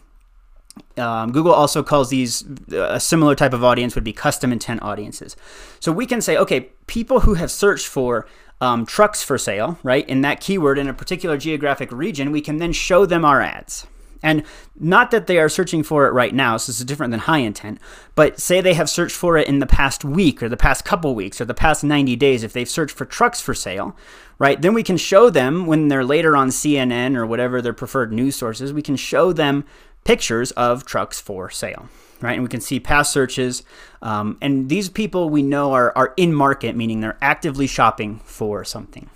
Um, 0.97 1.31
Google 1.31 1.53
also 1.53 1.83
calls 1.83 2.09
these 2.09 2.43
a 2.71 2.99
similar 2.99 3.35
type 3.35 3.53
of 3.53 3.63
audience 3.63 3.95
would 3.95 4.03
be 4.03 4.13
custom 4.13 4.51
intent 4.51 4.81
audiences. 4.81 5.35
So 5.79 5.91
we 5.91 6.05
can 6.05 6.21
say, 6.21 6.37
okay, 6.37 6.69
people 6.87 7.19
who 7.21 7.35
have 7.35 7.49
searched 7.49 7.87
for 7.87 8.25
um, 8.59 8.85
trucks 8.85 9.23
for 9.23 9.37
sale, 9.37 9.77
right, 9.83 10.07
in 10.07 10.21
that 10.21 10.41
keyword 10.41 10.77
in 10.77 10.87
a 10.87 10.93
particular 10.93 11.37
geographic 11.37 11.91
region, 11.91 12.31
we 12.31 12.41
can 12.41 12.57
then 12.57 12.73
show 12.73 13.05
them 13.05 13.23
our 13.23 13.41
ads. 13.41 13.85
And 14.23 14.43
not 14.79 15.11
that 15.11 15.27
they 15.27 15.37
are 15.37 15.49
searching 15.49 15.83
for 15.83 16.07
it 16.07 16.13
right 16.13 16.33
now, 16.33 16.57
so 16.57 16.71
this 16.71 16.79
is 16.79 16.85
different 16.85 17.11
than 17.11 17.21
high 17.21 17.39
intent, 17.39 17.79
but 18.15 18.39
say 18.39 18.61
they 18.61 18.73
have 18.73 18.89
searched 18.89 19.15
for 19.15 19.37
it 19.37 19.47
in 19.47 19.59
the 19.59 19.67
past 19.67 20.03
week 20.03 20.41
or 20.41 20.49
the 20.49 20.57
past 20.57 20.85
couple 20.85 21.13
weeks 21.13 21.39
or 21.39 21.45
the 21.45 21.53
past 21.53 21.83
90 21.83 22.15
days, 22.15 22.43
if 22.43 22.51
they've 22.51 22.67
searched 22.67 22.95
for 22.95 23.05
trucks 23.05 23.39
for 23.39 23.53
sale, 23.53 23.95
right, 24.39 24.61
then 24.61 24.73
we 24.73 24.81
can 24.81 24.97
show 24.97 25.29
them 25.29 25.67
when 25.67 25.87
they're 25.87 26.03
later 26.03 26.35
on 26.35 26.49
CNN 26.49 27.15
or 27.15 27.27
whatever 27.27 27.61
their 27.61 27.73
preferred 27.73 28.11
news 28.11 28.35
sources, 28.35 28.73
we 28.73 28.81
can 28.81 28.95
show 28.95 29.31
them 29.31 29.65
pictures 30.03 30.51
of 30.51 30.83
trucks 30.83 31.19
for 31.21 31.49
sale 31.49 31.87
right? 32.21 32.33
And 32.33 32.43
we 32.43 32.49
can 32.49 32.61
see 32.61 32.79
past 32.79 33.11
searches. 33.11 33.63
Um, 34.01 34.37
and 34.41 34.69
these 34.69 34.89
people 34.89 35.29
we 35.29 35.41
know 35.41 35.73
are, 35.73 35.91
are 35.95 36.13
in 36.17 36.33
market, 36.33 36.75
meaning 36.75 36.99
they're 36.99 37.17
actively 37.21 37.67
shopping 37.67 38.19
for 38.25 38.63
something. 38.63 39.09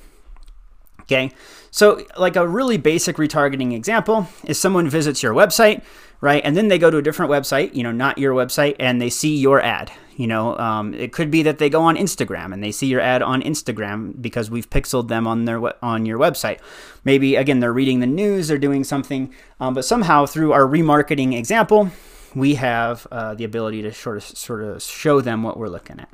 Okay, 1.01 1.31
so 1.71 2.05
like 2.17 2.37
a 2.37 2.47
really 2.47 2.77
basic 2.77 3.17
retargeting 3.17 3.73
example 3.73 4.27
is 4.45 4.57
someone 4.57 4.89
visits 4.89 5.21
your 5.21 5.33
website, 5.33 5.83
right? 6.21 6.41
And 6.45 6.55
then 6.55 6.69
they 6.69 6.77
go 6.77 6.89
to 6.89 6.97
a 6.97 7.01
different 7.01 7.29
website, 7.29 7.75
you 7.75 7.83
know, 7.83 7.91
not 7.91 8.17
your 8.17 8.33
website, 8.33 8.77
and 8.79 9.01
they 9.01 9.09
see 9.09 9.35
your 9.35 9.61
ad. 9.61 9.91
You 10.15 10.27
know, 10.27 10.57
um, 10.57 10.93
it 10.93 11.11
could 11.11 11.31
be 11.31 11.43
that 11.43 11.57
they 11.57 11.69
go 11.69 11.81
on 11.81 11.97
Instagram 11.97 12.53
and 12.53 12.63
they 12.63 12.71
see 12.71 12.87
your 12.87 13.01
ad 13.01 13.21
on 13.21 13.41
Instagram 13.41 14.21
because 14.21 14.51
we've 14.51 14.69
pixeled 14.69 15.07
them 15.07 15.25
on 15.25 15.45
their 15.45 15.83
on 15.83 16.05
your 16.05 16.19
website. 16.19 16.59
Maybe 17.03 17.35
again 17.35 17.59
they're 17.59 17.73
reading 17.73 18.01
the 18.01 18.07
news, 18.07 18.47
they're 18.47 18.57
doing 18.57 18.83
something, 18.83 19.33
um, 19.59 19.73
but 19.73 19.83
somehow 19.83 20.25
through 20.25 20.53
our 20.53 20.67
remarketing 20.67 21.35
example, 21.35 21.91
we 22.35 22.55
have 22.55 23.07
uh, 23.11 23.33
the 23.33 23.43
ability 23.43 23.81
to 23.83 23.93
sort 23.93 24.17
of 24.17 24.23
sort 24.23 24.63
of 24.63 24.81
show 24.81 25.21
them 25.21 25.43
what 25.43 25.57
we're 25.57 25.69
looking 25.69 25.99
at. 25.99 26.09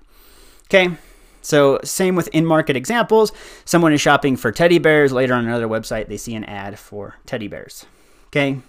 Okay. 0.66 0.96
So 1.42 1.80
same 1.84 2.16
with 2.16 2.28
in-market 2.30 2.76
examples. 2.76 3.32
Someone 3.64 3.94
is 3.94 4.02
shopping 4.02 4.36
for 4.36 4.52
teddy 4.52 4.80
bears. 4.80 5.14
Later 5.14 5.34
on 5.34 5.46
another 5.46 5.68
website, 5.68 6.08
they 6.08 6.18
see 6.18 6.36
an 6.36 6.44
ad 6.44 6.78
for 6.78 7.16
teddy 7.26 7.48
bears. 7.48 7.86
Okay. 8.28 8.60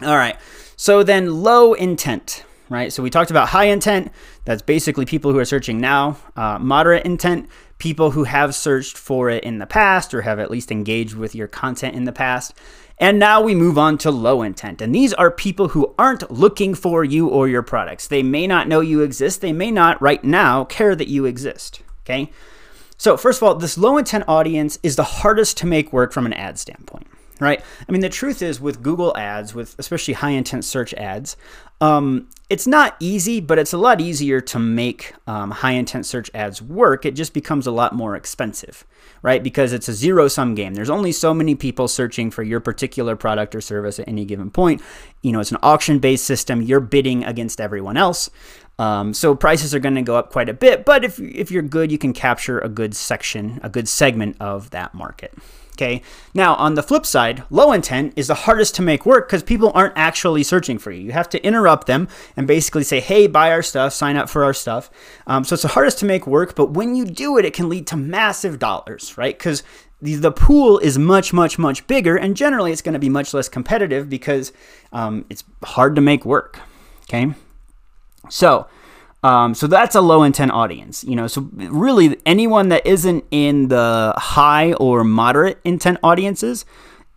All 0.00 0.16
right. 0.16 0.36
So 0.76 1.02
then 1.02 1.42
low 1.42 1.74
intent, 1.74 2.44
right? 2.68 2.92
So 2.92 3.02
we 3.02 3.10
talked 3.10 3.30
about 3.30 3.48
high 3.48 3.64
intent. 3.64 4.12
That's 4.44 4.62
basically 4.62 5.06
people 5.06 5.32
who 5.32 5.38
are 5.38 5.44
searching 5.44 5.80
now. 5.80 6.18
Uh, 6.36 6.58
moderate 6.60 7.04
intent, 7.04 7.48
people 7.78 8.12
who 8.12 8.24
have 8.24 8.54
searched 8.54 8.96
for 8.96 9.28
it 9.28 9.42
in 9.42 9.58
the 9.58 9.66
past 9.66 10.14
or 10.14 10.22
have 10.22 10.38
at 10.38 10.50
least 10.52 10.70
engaged 10.70 11.14
with 11.14 11.34
your 11.34 11.48
content 11.48 11.96
in 11.96 12.04
the 12.04 12.12
past. 12.12 12.54
And 13.02 13.18
now 13.18 13.40
we 13.40 13.56
move 13.56 13.78
on 13.78 13.98
to 13.98 14.12
low 14.12 14.42
intent. 14.42 14.80
And 14.80 14.94
these 14.94 15.12
are 15.12 15.28
people 15.28 15.70
who 15.70 15.92
aren't 15.98 16.30
looking 16.30 16.72
for 16.72 17.02
you 17.02 17.26
or 17.26 17.48
your 17.48 17.64
products. 17.64 18.06
They 18.06 18.22
may 18.22 18.46
not 18.46 18.68
know 18.68 18.78
you 18.78 19.00
exist. 19.00 19.40
They 19.40 19.52
may 19.52 19.72
not 19.72 20.00
right 20.00 20.22
now 20.22 20.66
care 20.66 20.94
that 20.94 21.08
you 21.08 21.24
exist. 21.24 21.82
Okay. 22.04 22.30
So, 22.96 23.16
first 23.16 23.40
of 23.40 23.42
all, 23.42 23.56
this 23.56 23.76
low 23.76 23.98
intent 23.98 24.22
audience 24.28 24.78
is 24.84 24.94
the 24.94 25.02
hardest 25.02 25.56
to 25.56 25.66
make 25.66 25.92
work 25.92 26.12
from 26.12 26.26
an 26.26 26.32
ad 26.32 26.60
standpoint, 26.60 27.08
right? 27.42 27.62
I 27.88 27.92
mean, 27.92 28.00
the 28.00 28.08
truth 28.08 28.42
is 28.42 28.60
with 28.60 28.82
Google 28.82 29.16
ads, 29.16 29.54
with 29.54 29.74
especially 29.78 30.14
high 30.14 30.30
intent 30.30 30.64
search 30.64 30.94
ads, 30.94 31.36
um, 31.80 32.28
it's 32.48 32.66
not 32.66 32.96
easy, 33.00 33.40
but 33.40 33.58
it's 33.58 33.72
a 33.72 33.78
lot 33.78 34.00
easier 34.00 34.40
to 34.40 34.58
make 34.58 35.14
um, 35.26 35.50
high 35.50 35.72
intent 35.72 36.06
search 36.06 36.30
ads 36.34 36.62
work. 36.62 37.04
It 37.04 37.12
just 37.14 37.34
becomes 37.34 37.66
a 37.66 37.72
lot 37.72 37.94
more 37.94 38.14
expensive 38.16 38.86
right? 39.22 39.42
Because 39.42 39.72
it's 39.72 39.88
a 39.88 39.92
zero 39.92 40.28
sum 40.28 40.54
game. 40.54 40.74
There's 40.74 40.90
only 40.90 41.12
so 41.12 41.32
many 41.32 41.54
people 41.54 41.88
searching 41.88 42.30
for 42.30 42.42
your 42.42 42.60
particular 42.60 43.16
product 43.16 43.54
or 43.54 43.60
service 43.60 43.98
at 43.98 44.08
any 44.08 44.24
given 44.24 44.50
point. 44.50 44.82
You 45.22 45.32
know, 45.32 45.40
it's 45.40 45.52
an 45.52 45.58
auction 45.62 46.00
based 46.00 46.24
system. 46.24 46.60
You're 46.60 46.80
bidding 46.80 47.24
against 47.24 47.60
everyone 47.60 47.96
else. 47.96 48.30
Um, 48.78 49.14
so 49.14 49.34
prices 49.34 49.74
are 49.74 49.78
going 49.78 49.94
to 49.94 50.02
go 50.02 50.16
up 50.16 50.30
quite 50.30 50.48
a 50.48 50.54
bit, 50.54 50.84
but 50.84 51.04
if, 51.04 51.20
if 51.20 51.50
you're 51.50 51.62
good, 51.62 51.92
you 51.92 51.98
can 51.98 52.12
capture 52.12 52.58
a 52.58 52.68
good 52.68 52.96
section, 52.96 53.60
a 53.62 53.68
good 53.68 53.86
segment 53.86 54.36
of 54.40 54.70
that 54.70 54.94
market. 54.94 55.34
Okay. 55.74 56.02
Now, 56.34 56.54
on 56.56 56.74
the 56.74 56.82
flip 56.82 57.06
side, 57.06 57.44
low 57.48 57.72
intent 57.72 58.12
is 58.14 58.26
the 58.26 58.34
hardest 58.34 58.74
to 58.74 58.82
make 58.82 59.06
work 59.06 59.26
because 59.26 59.42
people 59.42 59.72
aren't 59.74 59.94
actually 59.96 60.42
searching 60.42 60.78
for 60.78 60.90
you. 60.90 61.00
You 61.00 61.12
have 61.12 61.30
to 61.30 61.42
interrupt 61.44 61.86
them 61.86 62.08
and 62.36 62.46
basically 62.46 62.84
say, 62.84 63.00
hey, 63.00 63.26
buy 63.26 63.50
our 63.50 63.62
stuff, 63.62 63.94
sign 63.94 64.16
up 64.16 64.28
for 64.28 64.44
our 64.44 64.52
stuff. 64.52 64.90
Um, 65.26 65.44
so 65.44 65.54
it's 65.54 65.62
the 65.62 65.68
hardest 65.68 65.98
to 66.00 66.04
make 66.04 66.26
work, 66.26 66.54
but 66.54 66.72
when 66.72 66.94
you 66.94 67.06
do 67.06 67.38
it, 67.38 67.46
it 67.46 67.54
can 67.54 67.70
lead 67.70 67.86
to 67.86 67.96
massive 67.96 68.58
dollars, 68.58 69.16
right? 69.16 69.36
Because 69.36 69.62
the, 70.02 70.16
the 70.16 70.32
pool 70.32 70.78
is 70.78 70.98
much, 70.98 71.32
much, 71.32 71.58
much 71.58 71.86
bigger, 71.86 72.16
and 72.16 72.36
generally 72.36 72.70
it's 72.70 72.82
going 72.82 72.94
to 72.94 72.98
be 72.98 73.08
much 73.08 73.32
less 73.32 73.48
competitive 73.48 74.10
because 74.10 74.52
um, 74.92 75.24
it's 75.30 75.42
hard 75.64 75.94
to 75.94 76.02
make 76.02 76.26
work. 76.26 76.60
Okay. 77.04 77.32
So, 78.28 78.66
um, 79.22 79.54
so 79.54 79.66
that's 79.66 79.94
a 79.94 80.00
low 80.00 80.24
intent 80.24 80.50
audience, 80.50 81.04
you 81.04 81.14
know. 81.14 81.26
So 81.26 81.48
really, 81.54 82.16
anyone 82.26 82.68
that 82.70 82.86
isn't 82.86 83.24
in 83.30 83.68
the 83.68 84.14
high 84.16 84.72
or 84.74 85.04
moderate 85.04 85.58
intent 85.64 85.98
audiences 86.02 86.64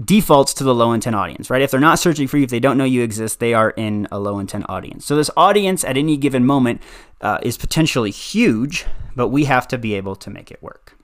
defaults 0.04 0.54
to 0.56 0.64
the 0.64 0.76
low 0.76 0.92
intent 0.92 1.16
audience, 1.16 1.50
right? 1.50 1.62
If 1.62 1.72
they're 1.72 1.80
not 1.80 2.00
searching 2.00 2.28
for 2.28 2.38
you, 2.38 2.44
if 2.44 2.50
they 2.50 2.60
don't 2.60 2.78
know 2.78 2.84
you 2.84 3.02
exist, 3.02 3.40
they 3.40 3.54
are 3.54 3.72
in 3.72 4.08
a 4.12 4.20
low 4.20 4.40
intent 4.40 4.66
audience. 4.68 5.06
So 5.06 5.16
this 5.16 5.32
audience 5.38 5.84
at 5.84 5.98
any 5.98 6.18
given 6.18 6.46
moment 6.46 6.82
uh, 7.22 7.40
is 7.42 7.58
potentially 7.58 8.12
huge, 8.12 8.86
but 9.16 9.30
we 9.30 9.46
have 9.46 9.68
to 9.70 9.78
be 9.78 9.96
able 9.96 10.16
to 10.18 10.30
make 10.30 10.52
it 10.52 10.62
work. 10.62 10.98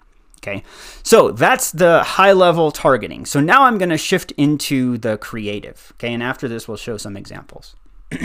Okay, 0.44 0.64
so 1.04 1.32
that's 1.32 1.72
the 1.72 2.02
high 2.04 2.32
level 2.32 2.72
targeting. 2.72 3.28
So 3.28 3.40
now 3.40 3.64
I'm 3.64 3.78
going 3.78 3.90
to 3.90 3.98
shift 3.98 4.32
into 4.32 4.98
the 4.98 5.18
creative. 5.20 5.94
Okay, 5.98 6.12
and 6.12 6.24
after 6.24 6.48
this, 6.48 6.68
we'll 6.68 6.78
show 6.78 6.98
some 6.98 7.16
examples. 7.16 7.76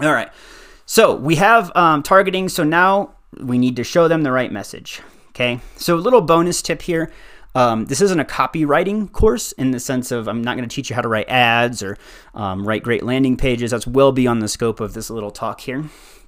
All 0.00 0.12
right. 0.12 0.30
So 0.86 1.14
we 1.14 1.34
have 1.36 1.70
um, 1.74 2.02
targeting. 2.02 2.48
So 2.48 2.64
now 2.64 3.16
we 3.40 3.58
need 3.58 3.76
to 3.76 3.84
show 3.84 4.08
them 4.08 4.22
the 4.22 4.32
right 4.32 4.50
message. 4.50 5.02
Okay. 5.30 5.60
So 5.76 5.96
a 5.96 5.98
little 5.98 6.22
bonus 6.22 6.62
tip 6.62 6.82
here. 6.82 7.12
Um, 7.54 7.86
this 7.86 8.00
isn't 8.02 8.20
a 8.20 8.24
copywriting 8.24 9.10
course 9.10 9.52
in 9.52 9.70
the 9.70 9.80
sense 9.80 10.12
of 10.12 10.28
I'm 10.28 10.42
not 10.42 10.56
going 10.56 10.68
to 10.68 10.74
teach 10.74 10.90
you 10.90 10.96
how 10.96 11.02
to 11.02 11.08
write 11.08 11.28
ads 11.28 11.82
or 11.82 11.96
um, 12.34 12.66
write 12.66 12.82
great 12.82 13.02
landing 13.02 13.36
pages. 13.36 13.70
That's 13.70 13.86
well 13.86 14.12
beyond 14.12 14.42
the 14.42 14.48
scope 14.48 14.78
of 14.78 14.92
this 14.92 15.10
little 15.10 15.30
talk 15.30 15.62
here. 15.62 15.84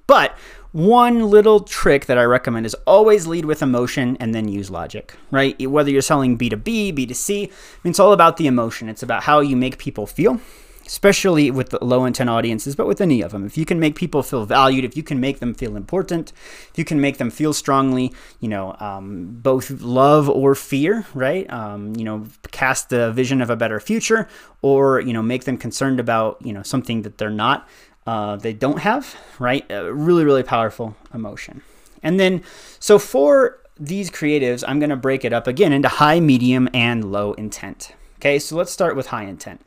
But 0.07 0.37
one 0.73 1.29
little 1.29 1.61
trick 1.61 2.07
that 2.07 2.17
I 2.17 2.25
recommend 2.25 2.65
is 2.65 2.75
always 2.87 3.27
lead 3.27 3.45
with 3.45 3.63
emotion 3.63 4.17
and 4.21 4.35
then 4.35 4.49
use 4.49 4.71
logic, 4.71 5.15
right? 5.31 5.71
Whether 5.71 5.91
you're 5.91 6.01
selling 6.01 6.39
B2B, 6.39 6.97
B2C, 6.97 7.47
I 7.47 7.51
mean, 7.85 7.91
it's 7.91 8.01
all 8.01 8.15
about 8.15 8.39
the 8.39 8.47
emotion. 8.47 8.89
It's 8.89 9.03
about 9.03 9.23
how 9.23 9.41
you 9.41 9.55
make 9.55 9.77
people 9.77 10.07
feel 10.07 10.41
especially 10.89 11.51
with 11.51 11.69
the 11.69 11.85
low 11.85 12.07
intent 12.07 12.31
audiences, 12.31 12.75
but 12.75 12.87
with 12.87 13.01
any 13.01 13.21
of 13.21 13.31
them. 13.31 13.45
If 13.45 13.59
you 13.59 13.67
can 13.67 13.79
make 13.79 13.95
people 13.95 14.23
feel 14.23 14.47
valued, 14.47 14.85
if 14.85 14.97
you 14.97 15.03
can 15.03 15.21
make 15.21 15.39
them 15.39 15.53
feel 15.55 15.77
important, 15.77 16.33
if 16.71 16.79
you 16.79 16.85
can 16.85 16.99
make 17.01 17.19
them 17.19 17.31
feel 17.31 17.53
strongly, 17.53 18.13
you 18.41 18.49
know, 18.49 18.75
um, 18.81 19.39
both 19.43 19.71
love 19.71 20.29
or 20.31 20.55
fear, 20.55 21.07
right? 21.15 21.49
Um, 21.53 21.95
you 21.95 22.05
know, 22.05 22.27
cast 22.51 22.89
the 22.89 23.13
vision 23.13 23.43
of 23.43 23.51
a 23.51 23.57
better 23.57 23.79
future, 23.79 24.29
or 24.63 25.01
you 25.01 25.13
know, 25.13 25.23
make 25.23 25.45
them 25.45 25.59
concerned 25.59 26.01
about 26.01 26.39
you 26.45 26.53
know 26.53 26.63
something 26.63 27.03
that 27.03 27.19
they're 27.19 27.31
not, 27.31 27.69
uh, 28.07 28.37
they 28.37 28.55
don't 28.55 28.79
have, 28.79 29.15
right? 29.39 29.71
A 29.71 29.93
really, 29.93 30.25
really 30.25 30.43
powerful 30.43 30.97
emotion. 31.13 31.63
And 32.03 32.19
then, 32.19 32.43
so 32.81 32.99
for 32.99 33.61
these 33.79 34.11
creatives, 34.11 34.65
I'm 34.67 34.79
going 34.79 34.91
to 34.91 34.97
break 34.97 35.25
it 35.25 35.33
up 35.33 35.47
again 35.47 35.73
into 35.73 35.89
high, 35.89 36.19
medium, 36.19 36.69
and 36.73 37.13
low 37.13 37.35
intent. 37.35 37.93
Okay, 38.17 38.39
so 38.39 38.57
let's 38.57 38.73
start 38.73 38.97
with 38.97 39.09
high 39.09 39.25
intent. 39.25 39.61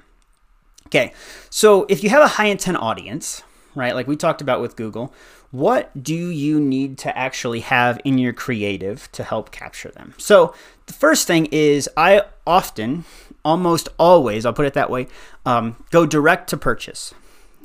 Okay, 0.92 1.14
so 1.50 1.86
if 1.88 2.04
you 2.04 2.10
have 2.10 2.22
a 2.22 2.28
high 2.28 2.48
intent 2.48 2.76
audience, 2.76 3.44
right, 3.76 3.96
like 3.96 4.08
we 4.08 4.18
talked 4.18 4.42
about 4.42 4.60
with 4.60 4.76
Google, 4.76 5.14
what 5.50 6.04
do 6.04 6.14
you 6.14 6.60
need 6.60 6.98
to 6.98 7.18
actually 7.18 7.62
have 7.62 8.02
in 8.04 8.18
your 8.18 8.34
creative 8.34 9.10
to 9.14 9.24
help 9.24 9.52
capture 9.52 9.90
them? 9.90 10.14
So 10.18 10.54
the 10.88 10.94
first 10.94 11.28
thing 11.28 11.46
is 11.46 11.90
I 11.96 12.24
often, 12.46 13.06
almost 13.46 13.88
always, 13.98 14.46
I'll 14.46 14.52
put 14.52 14.66
it 14.66 14.74
that 14.74 14.90
way, 14.90 15.08
um, 15.46 15.78
go 15.92 16.06
direct 16.06 16.50
to 16.50 16.58
purchase 16.58 17.14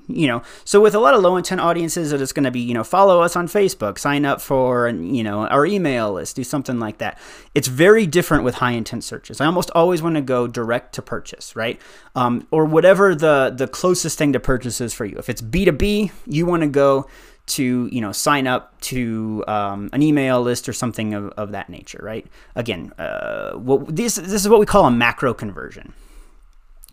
you 0.09 0.27
know. 0.27 0.43
So 0.65 0.81
with 0.81 0.95
a 0.95 0.99
lot 0.99 1.15
of 1.15 1.23
low 1.23 1.37
intent 1.37 1.61
audiences 1.61 2.13
it's 2.13 2.33
going 2.33 2.45
to 2.45 2.51
be 2.51 2.61
you 2.61 2.75
know 2.75 2.85
follow 2.85 3.21
us 3.23 3.37
on 3.37 3.49
facebook 3.49 3.99
sign 3.99 4.25
up 4.25 4.41
for 4.41 4.89
you 4.89 5.23
know 5.23 5.47
our 5.47 5.67
email 5.67 6.13
list 6.13 6.37
do 6.37 6.45
something 6.45 6.79
like 6.79 6.99
that. 6.99 7.19
It's 7.55 7.69
very 7.69 8.07
different 8.07 8.45
with 8.45 8.57
high 8.57 8.73
intent 8.73 9.05
searches. 9.05 9.41
I 9.41 9.47
almost 9.47 9.71
always 9.75 10.03
want 10.03 10.17
to 10.17 10.21
go 10.23 10.47
direct 10.47 10.95
to 10.95 11.03
purchase 11.03 11.57
right? 11.57 11.81
Um, 12.15 12.47
or 12.51 12.65
whatever 12.65 13.15
the 13.15 13.53
the 13.55 13.69
closest 13.69 14.19
thing 14.19 14.33
to 14.33 14.41
purchase 14.41 14.81
is 14.81 14.93
for 14.93 15.05
you. 15.05 15.17
If 15.19 15.29
it's 15.29 15.43
b2b 15.43 16.11
you 16.27 16.47
want 16.47 16.63
to 16.63 16.69
go 16.69 17.07
to 17.47 17.89
you 17.93 18.01
know 18.01 18.13
sign 18.13 18.47
up 18.47 18.81
to 18.81 19.45
um, 19.47 19.89
an 19.93 20.03
email 20.03 20.43
list 20.43 20.69
or 20.69 20.73
something 20.73 21.15
of, 21.15 21.29
of 21.31 21.53
that 21.53 21.69
nature 21.69 22.01
right? 22.03 22.27
Again 22.55 22.93
uh, 22.99 23.53
what 23.53 23.95
this 23.95 24.17
this 24.17 24.45
is 24.45 24.49
what 24.49 24.61
we 24.61 24.67
call 24.67 24.87
a 24.87 24.91
macro 24.91 25.33
conversion 25.35 25.93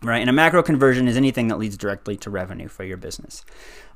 right? 0.04 0.20
And 0.20 0.30
a 0.30 0.32
macro 0.32 0.62
conversion 0.62 1.08
is 1.08 1.16
anything 1.16 1.48
that 1.48 1.58
leads 1.58 1.76
directly 1.76 2.16
to 2.18 2.30
revenue 2.30 2.68
for 2.68 2.84
your 2.84 2.96
business. 2.96 3.44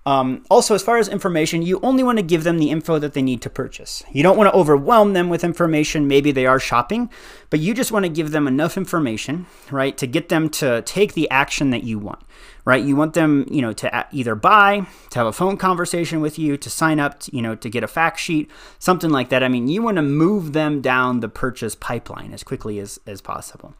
Um, 0.06 0.44
also, 0.48 0.74
as 0.74 0.82
far 0.82 0.96
as 0.96 1.06
information, 1.08 1.60
you 1.60 1.80
only 1.82 2.02
want 2.02 2.18
to 2.18 2.22
give 2.22 2.42
them 2.42 2.58
the 2.58 2.70
info 2.70 2.98
that 2.98 3.12
they 3.12 3.20
need 3.20 3.42
to 3.42 3.50
purchase. 3.50 4.02
You 4.10 4.22
don't 4.22 4.38
want 4.38 4.50
to 4.50 4.56
overwhelm 4.56 5.12
them 5.12 5.28
with 5.28 5.44
information. 5.44 6.08
Maybe 6.08 6.32
they 6.32 6.46
are 6.46 6.58
shopping, 6.58 7.10
but 7.50 7.60
you 7.60 7.74
just 7.74 7.92
want 7.92 8.06
to 8.06 8.08
give 8.08 8.30
them 8.30 8.46
enough 8.46 8.78
information, 8.78 9.46
right, 9.70 9.98
to 9.98 10.06
get 10.06 10.30
them 10.30 10.48
to 10.50 10.80
take 10.82 11.12
the 11.12 11.28
action 11.30 11.70
that 11.70 11.84
you 11.84 11.98
want, 11.98 12.22
right? 12.64 12.82
You 12.82 12.96
want 12.96 13.12
them, 13.12 13.44
you 13.50 13.60
know, 13.60 13.74
to 13.74 14.06
either 14.10 14.34
buy, 14.34 14.86
to 15.10 15.18
have 15.18 15.26
a 15.26 15.32
phone 15.32 15.58
conversation 15.58 16.22
with 16.22 16.38
you, 16.38 16.56
to 16.56 16.70
sign 16.70 17.00
up, 17.00 17.20
to, 17.20 17.36
you 17.36 17.42
know, 17.42 17.54
to 17.56 17.68
get 17.68 17.84
a 17.84 17.88
fact 17.88 18.18
sheet, 18.18 18.50
something 18.78 19.10
like 19.10 19.28
that. 19.28 19.42
I 19.42 19.48
mean, 19.48 19.68
you 19.68 19.82
want 19.82 19.96
to 19.96 20.02
move 20.02 20.54
them 20.54 20.80
down 20.80 21.20
the 21.20 21.28
purchase 21.28 21.74
pipeline 21.74 22.32
as 22.32 22.42
quickly 22.42 22.78
as, 22.78 22.98
as 23.06 23.20
possible. 23.20 23.74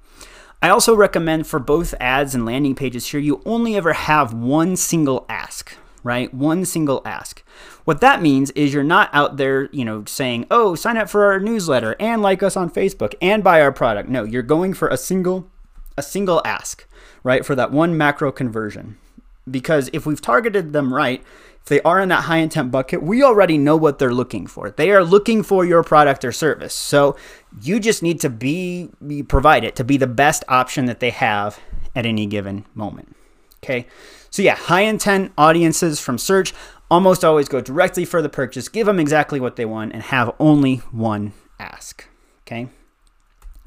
I 0.61 0.71
also 0.71 0.97
recommend 0.97 1.47
for 1.47 1.61
both 1.61 1.95
ads 2.01 2.35
and 2.35 2.45
landing 2.45 2.75
pages 2.75 3.07
here, 3.07 3.21
you 3.21 3.41
only 3.47 3.77
ever 3.77 3.93
have 3.93 4.35
one 4.35 4.75
single 4.75 5.25
ask, 5.29 5.77
right? 6.03 6.35
One 6.35 6.65
single 6.65 7.01
ask. 7.05 7.45
What 7.85 8.01
that 8.01 8.21
means 8.21 8.51
is 8.53 8.75
you're 8.75 8.83
not 8.83 9.09
out 9.13 9.37
there, 9.37 9.69
you 9.71 9.85
know, 9.85 10.05
saying, 10.07 10.47
"Oh, 10.51 10.75
sign 10.75 10.97
up 10.97 11.09
for 11.09 11.27
our 11.27 11.39
newsletter 11.39 11.95
and 12.01 12.23
like 12.23 12.43
us 12.43 12.57
on 12.57 12.71
Facebook 12.71 13.15
and 13.23 13.45
buy 13.45 13.63
our 13.63 13.71
product." 13.71 14.09
No, 14.09 14.25
you're 14.25 14.43
going 14.43 14.75
for 14.75 14.89
a 14.89 14.97
single 14.97 15.47
a 15.97 16.03
single 16.03 16.43
ask, 16.45 16.87
right? 17.23 17.47
For 17.47 17.55
that 17.55 17.73
one 17.73 17.97
macro 17.97 18.33
conversion. 18.33 18.97
Because 19.51 19.91
if 19.93 20.07
we've 20.07 20.21
targeted 20.21 20.73
them 20.73 20.93
right, 20.93 21.23
they 21.69 21.81
are 21.83 22.01
in 22.01 22.09
that 22.11 22.25
high 22.25 22.39
intent 22.39 22.71
bucket, 22.71 23.03
we 23.03 23.23
already 23.23 23.59
know 23.59 23.77
what 23.77 23.99
they're 23.99 24.15
looking 24.15 24.47
for. 24.47 24.71
They 24.71 24.91
are 24.91 25.05
looking 25.05 25.43
for 25.43 25.65
your 25.65 25.83
product 25.83 26.25
or 26.25 26.33
service. 26.33 26.75
So 26.75 27.17
you 27.61 27.81
just 27.81 28.03
need 28.03 28.21
to 28.21 28.31
be, 28.31 28.91
be 29.07 29.23
provide 29.23 29.65
it 29.65 29.77
to 29.77 29.85
be 29.85 29.97
the 29.97 30.07
best 30.07 30.45
option 30.49 30.87
that 30.87 31.01
they 31.01 31.11
have 31.11 31.59
at 31.95 32.07
any 32.07 32.27
given 32.27 32.65
moment. 32.75 33.17
Okay. 33.63 33.87
So 34.31 34.43
yeah, 34.43 34.55
high 34.55 34.83
intent 34.83 35.33
audiences 35.37 36.01
from 36.01 36.19
search 36.19 36.53
almost 36.91 37.25
always 37.25 37.49
go 37.49 37.61
directly 37.61 38.05
for 38.05 38.23
the 38.23 38.29
purchase, 38.29 38.69
give 38.69 38.87
them 38.87 38.99
exactly 38.99 39.41
what 39.41 39.57
they 39.57 39.65
want, 39.65 39.93
and 39.93 40.03
have 40.03 40.35
only 40.39 40.77
one 40.91 41.33
ask. 41.59 42.07
Okay. 42.47 42.69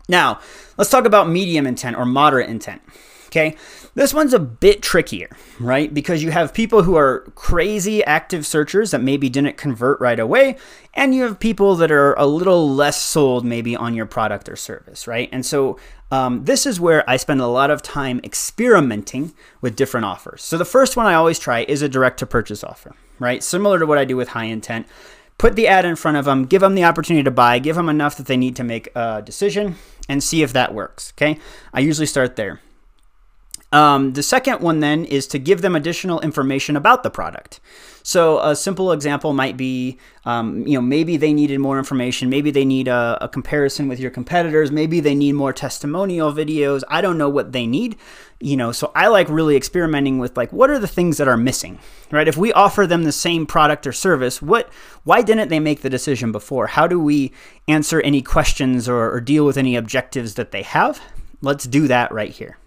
Now, 0.07 0.39
let's 0.77 0.89
talk 0.89 1.05
about 1.05 1.29
medium 1.29 1.67
intent 1.67 1.97
or 1.97 2.05
moderate 2.05 2.49
intent. 2.49 2.81
Okay. 3.27 3.55
This 3.93 4.13
one's 4.13 4.33
a 4.33 4.39
bit 4.39 4.81
trickier, 4.81 5.29
right? 5.59 5.93
Because 5.93 6.23
you 6.23 6.31
have 6.31 6.53
people 6.53 6.83
who 6.83 6.95
are 6.95 7.29
crazy 7.35 8.01
active 8.05 8.45
searchers 8.45 8.91
that 8.91 9.01
maybe 9.01 9.29
didn't 9.29 9.57
convert 9.57 9.99
right 9.99 10.19
away, 10.19 10.55
and 10.93 11.13
you 11.13 11.23
have 11.23 11.39
people 11.39 11.75
that 11.75 11.91
are 11.91 12.13
a 12.13 12.25
little 12.25 12.69
less 12.69 13.01
sold 13.01 13.43
maybe 13.45 13.75
on 13.75 13.93
your 13.93 14.05
product 14.05 14.47
or 14.47 14.55
service, 14.55 15.07
right? 15.07 15.27
And 15.33 15.45
so 15.45 15.77
um, 16.09 16.45
this 16.45 16.65
is 16.65 16.79
where 16.79 17.09
I 17.09 17.17
spend 17.17 17.41
a 17.41 17.47
lot 17.47 17.69
of 17.69 17.81
time 17.81 18.21
experimenting 18.23 19.33
with 19.59 19.75
different 19.75 20.05
offers. 20.05 20.41
So 20.41 20.57
the 20.57 20.65
first 20.65 20.95
one 20.95 21.05
I 21.05 21.15
always 21.15 21.39
try 21.39 21.63
is 21.63 21.81
a 21.81 21.89
direct 21.89 22.19
to 22.19 22.25
purchase 22.25 22.63
offer, 22.63 22.95
right? 23.19 23.43
Similar 23.43 23.79
to 23.79 23.85
what 23.85 23.97
I 23.97 24.05
do 24.05 24.15
with 24.15 24.29
high 24.29 24.45
intent. 24.45 24.87
Put 25.37 25.55
the 25.55 25.67
ad 25.67 25.85
in 25.85 25.95
front 25.95 26.17
of 26.17 26.25
them, 26.25 26.45
give 26.45 26.61
them 26.61 26.75
the 26.75 26.83
opportunity 26.85 27.23
to 27.23 27.31
buy, 27.31 27.59
give 27.59 27.75
them 27.75 27.89
enough 27.89 28.15
that 28.17 28.27
they 28.27 28.37
need 28.37 28.55
to 28.55 28.63
make 28.63 28.89
a 28.95 29.21
decision, 29.21 29.75
and 30.07 30.23
see 30.23 30.43
if 30.43 30.53
that 30.53 30.73
works. 30.73 31.11
Okay. 31.17 31.39
I 31.73 31.81
usually 31.81 32.05
start 32.05 32.35
there. 32.35 32.61
Um, 33.71 34.13
the 34.13 34.23
second 34.23 34.59
one 34.59 34.81
then 34.81 35.05
is 35.05 35.27
to 35.27 35.39
give 35.39 35.61
them 35.61 35.75
additional 35.75 36.19
information 36.19 36.75
about 36.75 37.03
the 37.03 37.09
product. 37.09 37.61
So 38.03 38.39
a 38.39 38.55
simple 38.55 38.91
example 38.91 39.31
might 39.31 39.55
be, 39.55 39.97
um, 40.25 40.65
you 40.67 40.73
know, 40.73 40.81
maybe 40.81 41.17
they 41.17 41.33
needed 41.33 41.59
more 41.59 41.77
information. 41.77 42.29
Maybe 42.29 42.51
they 42.51 42.65
need 42.65 42.87
a, 42.87 43.17
a, 43.21 43.29
comparison 43.29 43.87
with 43.87 43.99
your 43.99 44.11
competitors. 44.11 44.71
Maybe 44.71 44.99
they 44.99 45.15
need 45.15 45.33
more 45.33 45.53
testimonial 45.53 46.33
videos. 46.33 46.83
I 46.89 47.01
don't 47.01 47.17
know 47.17 47.29
what 47.29 47.51
they 47.51 47.67
need, 47.67 47.97
you 48.39 48.57
know. 48.57 48.71
So 48.71 48.91
I 48.95 49.07
like 49.07 49.29
really 49.29 49.55
experimenting 49.55 50.17
with 50.17 50.35
like, 50.35 50.51
what 50.51 50.69
are 50.69 50.79
the 50.79 50.87
things 50.87 51.17
that 51.17 51.27
are 51.27 51.37
missing, 51.37 51.79
right? 52.11 52.27
If 52.27 52.37
we 52.37 52.51
offer 52.53 52.87
them 52.87 53.03
the 53.03 53.11
same 53.11 53.45
product 53.45 53.85
or 53.85 53.93
service, 53.93 54.41
what, 54.41 54.71
why 55.03 55.21
didn't 55.21 55.49
they 55.49 55.59
make 55.59 55.81
the 55.81 55.89
decision 55.89 56.31
before? 56.31 56.67
How 56.67 56.87
do 56.87 56.99
we 56.99 57.31
answer 57.67 58.01
any 58.01 58.21
questions 58.21 58.89
or, 58.89 59.11
or 59.11 59.21
deal 59.21 59.45
with 59.45 59.57
any 59.57 59.75
objectives 59.75 60.33
that 60.35 60.51
they 60.51 60.63
have? 60.63 60.99
Let's 61.41 61.65
do 61.65 61.87
that 61.87 62.11
right 62.11 62.31
here. 62.31 62.57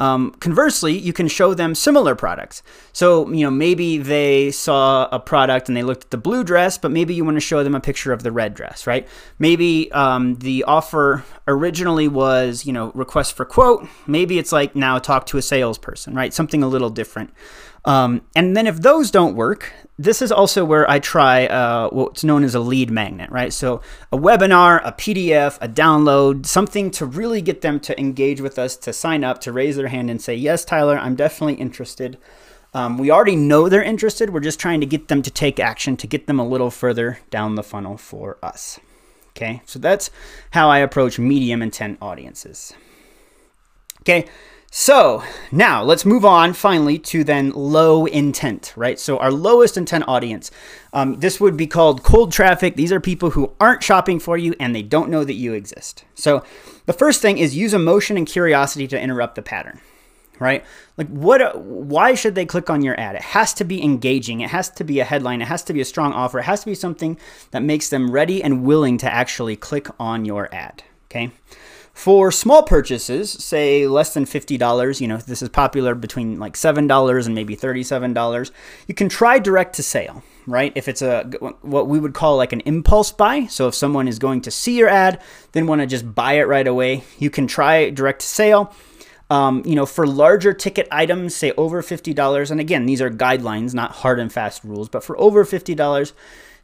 Um, 0.00 0.32
conversely, 0.40 0.98
you 0.98 1.12
can 1.12 1.28
show 1.28 1.54
them 1.54 1.74
similar 1.74 2.14
products. 2.14 2.62
So, 2.92 3.30
you 3.30 3.44
know, 3.44 3.50
maybe 3.50 3.98
they 3.98 4.50
saw 4.50 5.08
a 5.12 5.20
product 5.20 5.68
and 5.68 5.76
they 5.76 5.82
looked 5.82 6.04
at 6.04 6.10
the 6.10 6.16
blue 6.16 6.42
dress, 6.44 6.78
but 6.78 6.90
maybe 6.90 7.14
you 7.14 7.24
want 7.24 7.36
to 7.36 7.40
show 7.40 7.62
them 7.62 7.74
a 7.74 7.80
picture 7.80 8.12
of 8.12 8.22
the 8.22 8.32
red 8.32 8.54
dress, 8.54 8.86
right? 8.86 9.06
Maybe 9.38 9.90
um, 9.92 10.36
the 10.36 10.64
offer 10.64 11.24
originally 11.46 12.08
was, 12.08 12.66
you 12.66 12.72
know, 12.72 12.90
request 12.94 13.36
for 13.36 13.44
quote. 13.44 13.86
Maybe 14.06 14.38
it's 14.38 14.52
like 14.52 14.74
now 14.74 14.98
talk 14.98 15.26
to 15.26 15.38
a 15.38 15.42
salesperson, 15.42 16.14
right? 16.14 16.32
Something 16.34 16.62
a 16.62 16.68
little 16.68 16.90
different. 16.90 17.32
Um, 17.84 18.22
and 18.36 18.56
then 18.56 18.66
if 18.66 18.80
those 18.80 19.10
don't 19.10 19.34
work, 19.34 19.72
this 19.98 20.22
is 20.22 20.30
also 20.30 20.64
where 20.64 20.88
I 20.88 20.98
try 20.98 21.46
uh, 21.46 21.88
what's 21.90 22.22
known 22.22 22.44
as 22.44 22.54
a 22.54 22.60
lead 22.60 22.90
magnet, 22.90 23.30
right? 23.30 23.52
So 23.52 23.80
a 24.12 24.16
webinar, 24.16 24.80
a 24.84 24.92
PDF, 24.92 25.58
a 25.60 25.68
download, 25.68 26.46
something 26.46 26.90
to 26.92 27.06
really 27.06 27.42
get 27.42 27.60
them 27.60 27.80
to 27.80 27.98
engage 27.98 28.40
with 28.40 28.58
us, 28.58 28.76
to 28.78 28.92
sign 28.92 29.24
up, 29.24 29.40
to 29.42 29.52
raise 29.52 29.76
their 29.76 29.88
hand 29.88 30.10
and 30.10 30.22
say, 30.22 30.34
yes, 30.34 30.64
Tyler, 30.64 30.96
I'm 30.96 31.16
definitely 31.16 31.54
interested. 31.54 32.18
Um, 32.74 32.98
we 32.98 33.10
already 33.10 33.36
know 33.36 33.68
they're 33.68 33.82
interested. 33.82 34.30
We're 34.30 34.40
just 34.40 34.60
trying 34.60 34.80
to 34.80 34.86
get 34.86 35.08
them 35.08 35.20
to 35.22 35.30
take 35.30 35.60
action, 35.60 35.96
to 35.98 36.06
get 36.06 36.26
them 36.26 36.38
a 36.38 36.46
little 36.46 36.70
further 36.70 37.18
down 37.30 37.56
the 37.56 37.62
funnel 37.62 37.96
for 37.96 38.38
us. 38.42 38.80
Okay, 39.30 39.62
so 39.66 39.78
that's 39.78 40.10
how 40.50 40.68
I 40.68 40.78
approach 40.78 41.18
medium 41.18 41.62
intent 41.62 41.98
audiences. 42.00 42.72
Okay, 44.00 44.26
so 44.74 45.22
now 45.50 45.82
let's 45.82 46.06
move 46.06 46.24
on 46.24 46.54
finally 46.54 46.98
to 46.98 47.24
then 47.24 47.50
low 47.50 48.06
intent, 48.06 48.72
right? 48.74 48.98
So 48.98 49.18
our 49.18 49.30
lowest 49.30 49.76
intent 49.76 50.04
audience. 50.08 50.50
Um, 50.94 51.20
this 51.20 51.38
would 51.38 51.58
be 51.58 51.66
called 51.66 52.02
cold 52.02 52.32
traffic. 52.32 52.74
These 52.74 52.90
are 52.90 52.98
people 52.98 53.32
who 53.32 53.52
aren't 53.60 53.82
shopping 53.82 54.18
for 54.18 54.38
you 54.38 54.54
and 54.58 54.74
they 54.74 54.80
don't 54.80 55.10
know 55.10 55.24
that 55.24 55.34
you 55.34 55.52
exist. 55.52 56.06
So 56.14 56.42
the 56.86 56.94
first 56.94 57.20
thing 57.20 57.36
is 57.36 57.54
use 57.54 57.74
emotion 57.74 58.16
and 58.16 58.26
curiosity 58.26 58.88
to 58.88 58.98
interrupt 58.98 59.34
the 59.34 59.42
pattern, 59.42 59.78
right? 60.38 60.64
Like 60.96 61.08
what? 61.08 61.60
Why 61.60 62.14
should 62.14 62.34
they 62.34 62.46
click 62.46 62.70
on 62.70 62.80
your 62.80 62.98
ad? 62.98 63.14
It 63.14 63.20
has 63.20 63.52
to 63.54 63.64
be 63.64 63.84
engaging. 63.84 64.40
It 64.40 64.48
has 64.48 64.70
to 64.70 64.84
be 64.84 65.00
a 65.00 65.04
headline. 65.04 65.42
It 65.42 65.48
has 65.48 65.62
to 65.64 65.74
be 65.74 65.82
a 65.82 65.84
strong 65.84 66.14
offer. 66.14 66.38
It 66.38 66.44
has 66.44 66.60
to 66.60 66.66
be 66.66 66.74
something 66.74 67.18
that 67.50 67.62
makes 67.62 67.90
them 67.90 68.10
ready 68.10 68.42
and 68.42 68.64
willing 68.64 68.96
to 68.98 69.12
actually 69.12 69.54
click 69.54 69.88
on 70.00 70.24
your 70.24 70.48
ad. 70.50 70.82
Okay. 71.10 71.30
For 71.92 72.32
small 72.32 72.62
purchases, 72.62 73.30
say 73.30 73.86
less 73.86 74.14
than 74.14 74.24
$50, 74.24 75.00
you 75.00 75.08
know, 75.08 75.18
this 75.18 75.42
is 75.42 75.50
popular 75.50 75.94
between 75.94 76.38
like 76.38 76.54
$7 76.54 77.26
and 77.26 77.34
maybe 77.34 77.54
$37, 77.54 78.50
you 78.88 78.94
can 78.94 79.10
try 79.10 79.38
direct 79.38 79.76
to 79.76 79.82
sale, 79.82 80.22
right? 80.46 80.72
If 80.74 80.88
it's 80.88 81.02
a 81.02 81.24
what 81.60 81.88
we 81.88 82.00
would 82.00 82.14
call 82.14 82.38
like 82.38 82.54
an 82.54 82.60
impulse 82.60 83.12
buy, 83.12 83.44
so 83.46 83.68
if 83.68 83.74
someone 83.74 84.08
is 84.08 84.18
going 84.18 84.40
to 84.42 84.50
see 84.50 84.78
your 84.78 84.88
ad, 84.88 85.20
then 85.52 85.66
want 85.66 85.82
to 85.82 85.86
just 85.86 86.14
buy 86.14 86.34
it 86.34 86.48
right 86.48 86.66
away, 86.66 87.04
you 87.18 87.28
can 87.28 87.46
try 87.46 87.90
direct 87.90 88.20
to 88.20 88.26
sale. 88.26 88.74
Um, 89.28 89.62
you 89.64 89.74
know, 89.74 89.86
for 89.86 90.06
larger 90.06 90.52
ticket 90.52 90.88
items, 90.90 91.34
say 91.34 91.52
over 91.52 91.82
$50, 91.82 92.50
and 92.50 92.60
again, 92.60 92.86
these 92.86 93.00
are 93.00 93.10
guidelines, 93.10 93.74
not 93.74 93.92
hard 93.92 94.18
and 94.18 94.32
fast 94.32 94.64
rules, 94.64 94.88
but 94.88 95.04
for 95.04 95.18
over 95.18 95.44
$50, 95.44 96.12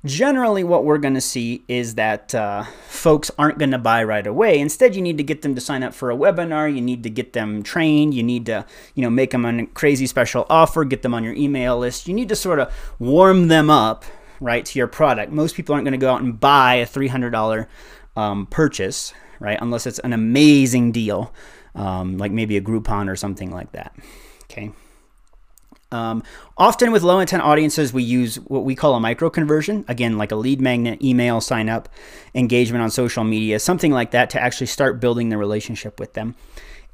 generally 0.05 0.65
what 0.65 0.85
we're 0.85 0.99
going 0.99 1.15
to 1.15 1.21
see 1.21 1.65
is 1.69 1.97
that 1.97 2.35
uh, 2.35 2.65
folks 2.87 3.31
aren't 3.39 3.59
going 3.59 3.71
to 3.71 3.79
buy 3.79 4.03
right 4.05 4.27
away. 4.27 4.59
Instead 4.59 4.95
you 4.95 5.03
need 5.03 5.19
to 5.19 5.25
get 5.25 5.43
them 5.43 5.55
to 5.55 5.61
sign 5.61 5.83
up 5.83 5.95
for 5.95 6.11
a 6.11 6.17
webinar. 6.17 6.73
You 6.73 6.81
need 6.81 7.03
to 7.03 7.11
get 7.11 7.33
them 7.33 7.63
trained. 7.63 8.15
You 8.15 8.23
need 8.23 8.47
to 8.47 8.65
you 8.95 9.03
know 9.03 9.11
make 9.11 9.31
them 9.31 9.45
a 9.45 9.67
crazy 9.67 10.07
special 10.07 10.47
offer 10.49 10.85
get 10.85 11.03
them 11.03 11.15
on 11.15 11.25
your 11.25 11.35
email 11.35 11.79
list. 11.79 12.09
You 12.09 12.15
need 12.15 12.29
to 12.29 12.37
sort 12.37 12.59
of 12.59 12.73
warm 12.99 13.49
them 13.49 13.71
up 13.71 14.05
right 14.41 14.65
to 14.65 14.79
your 14.79 14.89
product. 14.89 15.33
Most 15.33 15.57
people 15.57 15.75
aren't 15.75 15.85
going 15.85 15.93
to 15.93 15.99
go 15.99 16.13
out 16.13 16.23
and 16.23 16.39
buy 16.39 16.75
a 16.77 16.87
$300 16.87 17.67
um, 18.17 18.47
purchase 18.47 19.13
right 19.41 19.59
unless 19.61 19.87
it's 19.87 19.99
an 20.01 20.13
amazing 20.13 20.93
deal 20.93 21.33
um, 21.75 22.19
like 22.19 22.33
maybe 22.33 22.57
a 22.57 22.61
groupon 22.61 23.09
or 23.09 23.17
something 23.17 23.51
like 23.51 23.73
that 23.73 23.95
okay 24.45 24.73
um, 25.91 26.23
often 26.57 26.93
with 26.93 27.03
low 27.03 27.19
intent 27.19 27.43
audiences, 27.43 27.93
we 27.93 28.03
use 28.03 28.37
what 28.37 28.65
we 28.65 28.75
call 28.75 28.95
a 28.95 29.01
micro 29.01 29.31
conversion. 29.31 29.85
Again, 29.89 30.19
like 30.19 30.33
a 30.33 30.37
lead 30.37 30.61
magnet, 30.61 31.03
email 31.03 31.41
sign 31.41 31.69
up, 31.69 31.89
engagement 32.35 32.83
on 32.83 32.91
social 32.91 33.25
media, 33.25 33.59
something 33.59 33.93
like 33.93 34.11
that 34.11 34.31
to 34.31 34.41
actually 34.41 34.67
start 34.67 35.01
building 35.01 35.31
the 35.31 35.39
relationship 35.39 35.99
with 35.99 36.13
them. 36.13 36.35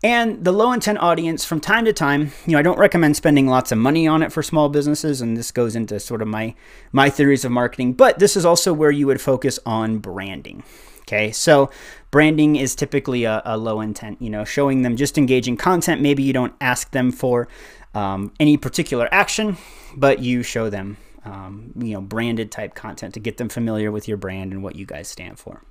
And 0.05 0.45
the 0.45 0.53
low 0.53 0.71
intent 0.71 0.99
audience, 0.99 1.47
from 1.47 1.61
time 1.61 1.87
to 1.87 1.93
time, 1.93 2.33
you 2.45 2.53
know, 2.53 2.59
I 2.59 2.63
don't 2.63 2.79
recommend 2.79 3.17
spending 3.17 3.47
lots 3.47 3.73
of 3.73 3.79
money 3.79 4.07
on 4.07 4.23
it 4.23 4.33
for 4.33 4.43
small 4.43 4.69
businesses, 4.69 5.23
and 5.23 5.35
this 5.35 5.51
goes 5.51 5.75
into 5.75 5.99
sort 5.99 6.21
of 6.21 6.29
my 6.29 6.55
my 6.93 7.09
theories 7.09 7.45
of 7.45 7.51
marketing. 7.51 7.95
But 7.95 8.19
this 8.19 8.37
is 8.37 8.45
also 8.45 8.75
where 8.75 8.91
you 8.91 9.07
would 9.07 9.21
focus 9.21 9.59
on 9.65 9.99
branding. 9.99 10.63
Okay, 11.03 11.33
so 11.33 11.71
branding 12.11 12.57
is 12.57 12.75
typically 12.75 13.25
a, 13.25 13.41
a 13.47 13.57
low 13.57 13.81
intent. 13.81 14.21
You 14.21 14.29
know, 14.29 14.45
showing 14.45 14.83
them 14.83 14.95
just 14.97 15.17
engaging 15.17 15.57
content. 15.57 16.03
Maybe 16.03 16.23
you 16.23 16.35
don't 16.35 16.55
ask 16.61 16.91
them 16.91 17.11
for 17.11 17.49
um, 17.95 18.33
any 18.39 18.57
particular 18.57 19.09
action, 19.13 19.57
but 19.97 20.19
you 20.19 20.43
show 20.43 20.71
them, 20.71 20.97
um, 21.25 21.73
you 21.77 21.95
know, 21.95 22.01
branded 22.01 22.51
type 22.51 22.75
content 22.75 23.15
to 23.15 23.21
get 23.21 23.37
them 23.37 23.49
familiar 23.49 23.91
with 23.91 24.09
your 24.09 24.17
brand 24.17 24.53
and 24.53 24.63
what 24.63 24.77
you 24.77 24.87
guys 24.87 25.09
stand 25.09 25.39
for. 25.39 25.63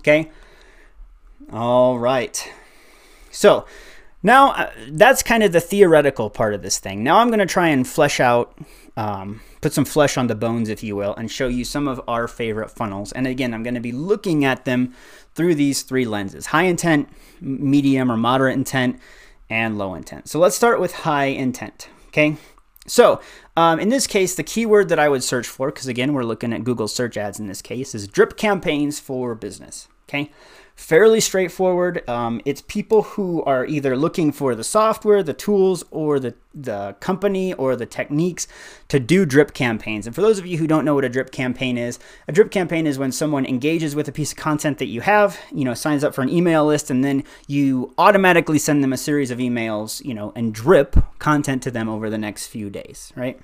Okay. 0.00 0.30
All 1.52 1.98
right. 1.98 2.50
So 3.30 3.66
Now, 4.24 4.52
uh, 4.52 4.70
that's 4.88 5.22
kind 5.22 5.42
of 5.42 5.52
the 5.52 5.60
theoretical 5.60 6.30
part 6.30 6.54
of 6.54 6.62
this 6.62 6.78
thing. 6.78 7.04
Now, 7.04 7.18
I'm 7.18 7.28
going 7.28 7.40
to 7.40 7.46
try 7.46 7.68
and 7.68 7.86
flesh 7.86 8.20
out, 8.20 8.58
um, 8.96 9.42
put 9.60 9.74
some 9.74 9.84
flesh 9.84 10.16
on 10.16 10.28
the 10.28 10.34
bones, 10.34 10.70
if 10.70 10.82
you 10.82 10.96
will, 10.96 11.14
and 11.14 11.30
show 11.30 11.46
you 11.46 11.62
some 11.62 11.86
of 11.86 12.00
our 12.08 12.26
favorite 12.26 12.70
funnels. 12.70 13.12
And 13.12 13.26
again, 13.26 13.52
I'm 13.52 13.62
going 13.62 13.74
to 13.74 13.80
be 13.80 13.92
looking 13.92 14.42
at 14.42 14.64
them 14.64 14.94
through 15.34 15.56
these 15.56 15.82
three 15.82 16.06
lenses 16.06 16.46
high 16.46 16.62
intent, 16.62 17.10
medium 17.42 18.10
or 18.10 18.16
moderate 18.16 18.54
intent, 18.56 18.98
and 19.48 19.78
low 19.78 19.94
intent. 19.94 20.28
So, 20.28 20.38
let's 20.38 20.56
start 20.56 20.80
with 20.80 20.92
high 20.92 21.26
intent. 21.26 21.88
Okay. 22.08 22.36
So, 22.86 23.20
um, 23.56 23.80
in 23.80 23.88
this 23.88 24.06
case, 24.06 24.34
the 24.34 24.42
keyword 24.42 24.90
that 24.90 24.98
I 24.98 25.08
would 25.08 25.24
search 25.24 25.46
for, 25.46 25.68
because 25.70 25.86
again, 25.86 26.12
we're 26.12 26.24
looking 26.24 26.52
at 26.52 26.64
Google 26.64 26.86
search 26.86 27.16
ads 27.16 27.40
in 27.40 27.46
this 27.46 27.62
case, 27.62 27.94
is 27.94 28.06
drip 28.06 28.36
campaigns 28.36 29.00
for 29.00 29.34
business. 29.34 29.88
Okay 30.08 30.30
fairly 30.74 31.20
straightforward. 31.20 32.08
Um, 32.08 32.40
it's 32.44 32.60
people 32.62 33.02
who 33.02 33.42
are 33.44 33.64
either 33.64 33.96
looking 33.96 34.32
for 34.32 34.54
the 34.54 34.64
software, 34.64 35.22
the 35.22 35.32
tools, 35.32 35.84
or 35.90 36.18
the, 36.18 36.34
the 36.52 36.96
company 37.00 37.54
or 37.54 37.76
the 37.76 37.86
techniques 37.86 38.48
to 38.88 38.98
do 38.98 39.24
drip 39.24 39.54
campaigns. 39.54 40.06
And 40.06 40.14
for 40.14 40.20
those 40.20 40.38
of 40.38 40.46
you 40.46 40.58
who 40.58 40.66
don't 40.66 40.84
know 40.84 40.94
what 40.94 41.04
a 41.04 41.08
drip 41.08 41.30
campaign 41.30 41.78
is, 41.78 41.98
a 42.26 42.32
drip 42.32 42.50
campaign 42.50 42.86
is 42.86 42.98
when 42.98 43.12
someone 43.12 43.46
engages 43.46 43.94
with 43.94 44.08
a 44.08 44.12
piece 44.12 44.32
of 44.32 44.38
content 44.38 44.78
that 44.78 44.86
you 44.86 45.00
have, 45.00 45.38
you 45.52 45.64
know, 45.64 45.74
signs 45.74 46.02
up 46.02 46.14
for 46.14 46.22
an 46.22 46.28
email 46.28 46.66
list, 46.66 46.90
and 46.90 47.04
then 47.04 47.22
you 47.46 47.94
automatically 47.96 48.58
send 48.58 48.82
them 48.82 48.92
a 48.92 48.98
series 48.98 49.30
of 49.30 49.38
emails, 49.38 50.04
you 50.04 50.12
know, 50.12 50.32
and 50.34 50.52
drip 50.52 50.96
content 51.18 51.62
to 51.62 51.70
them 51.70 51.88
over 51.88 52.10
the 52.10 52.18
next 52.18 52.48
few 52.48 52.68
days, 52.68 53.12
right? 53.14 53.40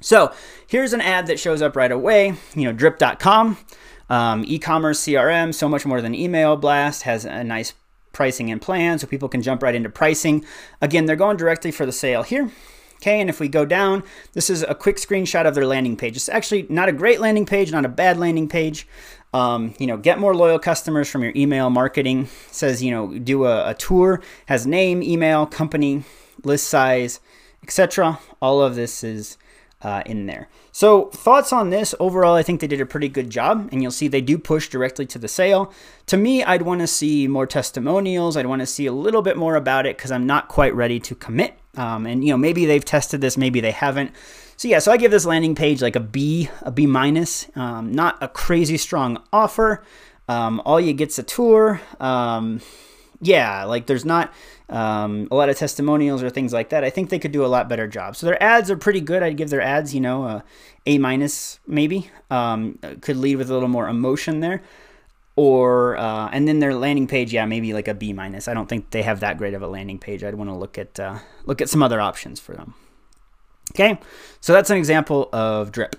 So 0.00 0.32
here's 0.66 0.92
an 0.92 1.00
ad 1.00 1.26
that 1.28 1.40
shows 1.40 1.62
up 1.62 1.76
right 1.76 1.90
away, 1.90 2.34
you 2.54 2.64
know, 2.64 2.72
drip.com. 2.72 3.56
Um, 4.10 4.44
e-commerce 4.46 5.00
CRM, 5.02 5.54
so 5.54 5.68
much 5.68 5.86
more 5.86 6.00
than 6.00 6.14
email 6.14 6.56
blast, 6.56 7.02
has 7.02 7.24
a 7.24 7.42
nice 7.42 7.74
pricing 8.12 8.50
and 8.50 8.62
plan 8.62 8.98
so 8.98 9.06
people 9.06 9.28
can 9.28 9.42
jump 9.42 9.62
right 9.62 9.74
into 9.74 9.88
pricing. 9.88 10.44
Again, 10.80 11.06
they're 11.06 11.16
going 11.16 11.36
directly 11.36 11.70
for 11.70 11.84
the 11.84 11.92
sale 11.92 12.22
here. 12.22 12.50
Okay, 12.96 13.20
and 13.20 13.28
if 13.28 13.38
we 13.38 13.48
go 13.48 13.66
down, 13.66 14.02
this 14.32 14.48
is 14.48 14.62
a 14.62 14.74
quick 14.74 14.96
screenshot 14.96 15.46
of 15.46 15.54
their 15.54 15.66
landing 15.66 15.96
page. 15.96 16.16
It's 16.16 16.28
actually 16.28 16.66
not 16.70 16.88
a 16.88 16.92
great 16.92 17.20
landing 17.20 17.44
page, 17.44 17.70
not 17.70 17.84
a 17.84 17.88
bad 17.88 18.18
landing 18.18 18.48
page. 18.48 18.88
Um, 19.34 19.74
you 19.78 19.86
know, 19.86 19.96
get 19.96 20.20
more 20.20 20.34
loyal 20.34 20.58
customers 20.58 21.10
from 21.10 21.22
your 21.22 21.32
email 21.34 21.68
marketing. 21.68 22.22
It 22.22 22.54
says, 22.54 22.82
you 22.82 22.92
know, 22.92 23.18
do 23.18 23.44
a, 23.44 23.70
a 23.70 23.74
tour, 23.74 24.22
has 24.46 24.66
name, 24.66 25.02
email, 25.02 25.44
company, 25.44 26.04
list 26.44 26.68
size, 26.68 27.20
etc. 27.62 28.20
All 28.40 28.62
of 28.62 28.74
this 28.74 29.02
is 29.02 29.36
uh, 29.84 30.02
in 30.06 30.26
there. 30.26 30.48
So 30.72 31.06
thoughts 31.10 31.52
on 31.52 31.70
this? 31.70 31.94
Overall, 32.00 32.34
I 32.34 32.42
think 32.42 32.60
they 32.60 32.66
did 32.66 32.80
a 32.80 32.86
pretty 32.86 33.08
good 33.08 33.30
job, 33.30 33.68
and 33.70 33.82
you'll 33.82 33.92
see 33.92 34.08
they 34.08 34.20
do 34.20 34.38
push 34.38 34.68
directly 34.68 35.06
to 35.06 35.18
the 35.18 35.28
sale. 35.28 35.72
To 36.06 36.16
me, 36.16 36.42
I'd 36.42 36.62
want 36.62 36.80
to 36.80 36.86
see 36.86 37.28
more 37.28 37.46
testimonials. 37.46 38.36
I'd 38.36 38.46
want 38.46 38.60
to 38.60 38.66
see 38.66 38.86
a 38.86 38.92
little 38.92 39.22
bit 39.22 39.36
more 39.36 39.54
about 39.54 39.86
it 39.86 39.96
because 39.96 40.10
I'm 40.10 40.26
not 40.26 40.48
quite 40.48 40.74
ready 40.74 40.98
to 41.00 41.14
commit. 41.14 41.58
Um, 41.76 42.06
and 42.06 42.24
you 42.24 42.30
know, 42.30 42.38
maybe 42.38 42.66
they've 42.66 42.84
tested 42.84 43.20
this, 43.20 43.36
maybe 43.36 43.60
they 43.60 43.72
haven't. 43.72 44.12
So 44.56 44.68
yeah, 44.68 44.78
so 44.78 44.92
I 44.92 44.96
give 44.96 45.10
this 45.10 45.26
landing 45.26 45.54
page 45.54 45.82
like 45.82 45.96
a 45.96 46.00
B, 46.00 46.48
a 46.62 46.70
B 46.70 46.86
minus. 46.86 47.48
Um, 47.56 47.92
not 47.92 48.16
a 48.22 48.28
crazy 48.28 48.76
strong 48.76 49.22
offer. 49.32 49.84
Um, 50.28 50.62
all 50.64 50.80
you 50.80 50.92
get's 50.92 51.18
a 51.18 51.22
tour. 51.22 51.80
Um, 52.00 52.60
yeah, 53.24 53.64
like 53.64 53.86
there's 53.86 54.04
not 54.04 54.32
um, 54.68 55.28
a 55.30 55.34
lot 55.34 55.48
of 55.48 55.56
testimonials 55.56 56.22
or 56.22 56.30
things 56.30 56.52
like 56.52 56.68
that. 56.68 56.84
I 56.84 56.90
think 56.90 57.10
they 57.10 57.18
could 57.18 57.32
do 57.32 57.44
a 57.44 57.48
lot 57.48 57.68
better 57.68 57.88
job. 57.88 58.16
So 58.16 58.26
their 58.26 58.42
ads 58.42 58.70
are 58.70 58.76
pretty 58.76 59.00
good. 59.00 59.22
I'd 59.22 59.36
give 59.36 59.50
their 59.50 59.62
ads, 59.62 59.94
you 59.94 60.00
know, 60.00 60.24
a 60.24 60.44
A 60.86 60.98
minus 60.98 61.58
maybe. 61.66 62.10
Um, 62.30 62.78
could 63.00 63.16
lead 63.16 63.36
with 63.36 63.50
a 63.50 63.54
little 63.54 63.68
more 63.68 63.88
emotion 63.88 64.40
there. 64.40 64.62
Or 65.36 65.96
uh, 65.96 66.28
and 66.32 66.46
then 66.46 66.60
their 66.60 66.74
landing 66.74 67.08
page, 67.08 67.32
yeah, 67.32 67.46
maybe 67.46 67.72
like 67.72 67.88
a 67.88 67.94
B 67.94 68.12
minus. 68.12 68.46
I 68.46 68.54
don't 68.54 68.68
think 68.68 68.90
they 68.90 69.02
have 69.02 69.20
that 69.20 69.38
great 69.38 69.54
of 69.54 69.62
a 69.62 69.66
landing 69.66 69.98
page. 69.98 70.22
I'd 70.22 70.34
want 70.34 70.50
to 70.50 70.54
look 70.54 70.78
at 70.78 71.00
uh, 71.00 71.18
look 71.44 71.60
at 71.60 71.68
some 71.68 71.82
other 71.82 72.00
options 72.00 72.38
for 72.38 72.54
them. 72.54 72.74
Okay, 73.72 73.98
so 74.40 74.52
that's 74.52 74.70
an 74.70 74.76
example 74.76 75.28
of 75.32 75.72
drip. 75.72 75.96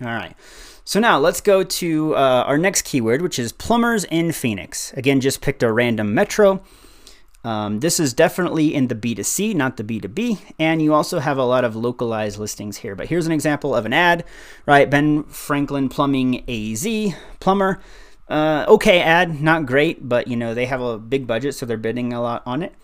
All 0.00 0.08
right. 0.08 0.36
So 0.90 0.98
now 0.98 1.20
let's 1.20 1.40
go 1.40 1.62
to 1.62 2.16
uh, 2.16 2.42
our 2.48 2.58
next 2.58 2.82
keyword, 2.82 3.22
which 3.22 3.38
is 3.38 3.52
plumbers 3.52 4.02
in 4.02 4.32
Phoenix. 4.32 4.92
Again, 4.94 5.20
just 5.20 5.40
picked 5.40 5.62
a 5.62 5.70
random 5.70 6.14
metro. 6.14 6.64
Um, 7.44 7.78
this 7.78 8.00
is 8.00 8.12
definitely 8.12 8.74
in 8.74 8.88
the 8.88 8.96
B2C, 8.96 9.54
not 9.54 9.76
the 9.76 9.84
B2B. 9.84 10.40
And 10.58 10.82
you 10.82 10.92
also 10.92 11.20
have 11.20 11.38
a 11.38 11.44
lot 11.44 11.62
of 11.62 11.76
localized 11.76 12.40
listings 12.40 12.78
here. 12.78 12.96
But 12.96 13.06
here's 13.06 13.26
an 13.26 13.30
example 13.30 13.72
of 13.72 13.86
an 13.86 13.92
ad, 13.92 14.24
right? 14.66 14.90
Ben 14.90 15.22
Franklin 15.22 15.88
Plumbing 15.88 16.42
AZ, 16.50 17.14
plumber. 17.38 17.80
Uh, 18.28 18.64
okay 18.66 19.00
ad, 19.00 19.40
not 19.40 19.66
great, 19.66 20.08
but 20.08 20.26
you 20.26 20.36
know, 20.36 20.54
they 20.54 20.66
have 20.66 20.80
a 20.80 20.98
big 20.98 21.24
budget, 21.24 21.54
so 21.54 21.66
they're 21.66 21.76
bidding 21.76 22.12
a 22.12 22.20
lot 22.20 22.42
on 22.44 22.64
it. 22.64 22.74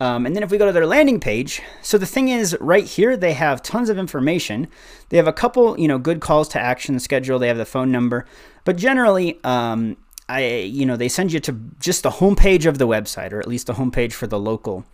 Um, 0.00 0.26
and 0.26 0.36
then 0.36 0.42
if 0.42 0.50
we 0.50 0.58
go 0.58 0.66
to 0.66 0.72
their 0.72 0.86
landing 0.86 1.18
page, 1.18 1.60
so 1.82 1.98
the 1.98 2.06
thing 2.06 2.28
is 2.28 2.56
right 2.60 2.84
here, 2.84 3.16
they 3.16 3.32
have 3.32 3.62
tons 3.62 3.88
of 3.88 3.98
information. 3.98 4.68
They 5.08 5.16
have 5.16 5.26
a 5.26 5.32
couple, 5.32 5.78
you 5.78 5.88
know, 5.88 5.98
good 5.98 6.20
calls 6.20 6.48
to 6.50 6.60
action 6.60 6.98
schedule. 7.00 7.38
They 7.38 7.48
have 7.48 7.58
the 7.58 7.64
phone 7.64 7.90
number, 7.90 8.24
but 8.64 8.76
generally, 8.76 9.42
um, 9.42 9.96
I, 10.28 10.44
you 10.58 10.86
know, 10.86 10.96
they 10.96 11.08
send 11.08 11.32
you 11.32 11.40
to 11.40 11.52
just 11.80 12.02
the 12.02 12.10
homepage 12.10 12.66
of 12.66 12.78
the 12.78 12.86
website, 12.86 13.32
or 13.32 13.40
at 13.40 13.48
least 13.48 13.66
the 13.66 13.74
homepage 13.74 14.12
for 14.12 14.26
the 14.26 14.38
local 14.38 14.84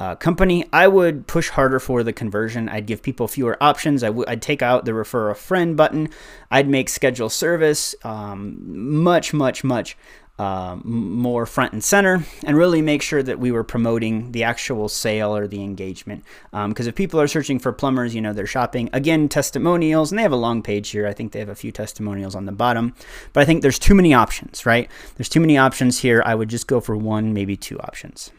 uh, 0.00 0.14
company. 0.14 0.64
I 0.72 0.88
would 0.88 1.26
push 1.26 1.50
harder 1.50 1.78
for 1.78 2.02
the 2.02 2.12
conversion. 2.12 2.68
I'd 2.68 2.86
give 2.86 3.02
people 3.02 3.28
fewer 3.28 3.56
options. 3.60 4.02
I'd 4.02 4.42
take 4.42 4.62
out 4.62 4.84
the 4.84 4.94
refer 4.94 5.30
a 5.30 5.34
friend 5.34 5.76
button. 5.76 6.08
I'd 6.50 6.68
make 6.68 6.88
schedule 6.88 7.28
service 7.28 7.94
um, 8.02 8.56
much, 9.02 9.34
much, 9.34 9.62
much 9.62 9.96
um, 10.38 10.82
more 10.84 11.46
front 11.46 11.72
and 11.72 11.82
center 11.82 12.24
and 12.44 12.56
really 12.56 12.80
make 12.80 13.02
sure 13.02 13.22
that 13.22 13.40
we 13.40 13.50
were 13.50 13.64
promoting 13.64 14.30
the 14.30 14.44
actual 14.44 14.88
sale 14.88 15.36
or 15.36 15.48
the 15.48 15.62
engagement. 15.62 16.24
Because 16.52 16.86
um, 16.86 16.88
if 16.88 16.94
people 16.94 17.20
are 17.20 17.26
searching 17.26 17.58
for 17.58 17.72
plumbers, 17.72 18.14
you 18.14 18.20
know, 18.20 18.32
they're 18.32 18.46
shopping. 18.46 18.88
Again, 18.92 19.28
testimonials, 19.28 20.12
and 20.12 20.18
they 20.18 20.22
have 20.22 20.32
a 20.32 20.36
long 20.36 20.62
page 20.62 20.90
here. 20.90 21.06
I 21.06 21.12
think 21.12 21.32
they 21.32 21.40
have 21.40 21.48
a 21.48 21.56
few 21.56 21.72
testimonials 21.72 22.36
on 22.36 22.46
the 22.46 22.52
bottom. 22.52 22.94
But 23.32 23.40
I 23.40 23.44
think 23.44 23.62
there's 23.62 23.78
too 23.78 23.94
many 23.94 24.14
options, 24.14 24.64
right? 24.64 24.88
There's 25.16 25.28
too 25.28 25.40
many 25.40 25.58
options 25.58 25.98
here. 25.98 26.22
I 26.24 26.36
would 26.36 26.48
just 26.48 26.68
go 26.68 26.80
for 26.80 26.96
one, 26.96 27.32
maybe 27.32 27.56
two 27.56 27.80
options. 27.80 28.30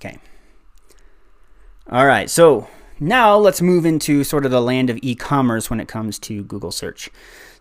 Okay. 0.00 0.18
All 1.90 2.06
right. 2.06 2.30
So 2.30 2.68
now 2.98 3.36
let's 3.36 3.60
move 3.60 3.84
into 3.84 4.24
sort 4.24 4.46
of 4.46 4.50
the 4.50 4.62
land 4.62 4.88
of 4.88 4.98
e 5.02 5.14
commerce 5.14 5.68
when 5.68 5.80
it 5.80 5.88
comes 5.88 6.18
to 6.20 6.42
Google 6.44 6.72
search. 6.72 7.10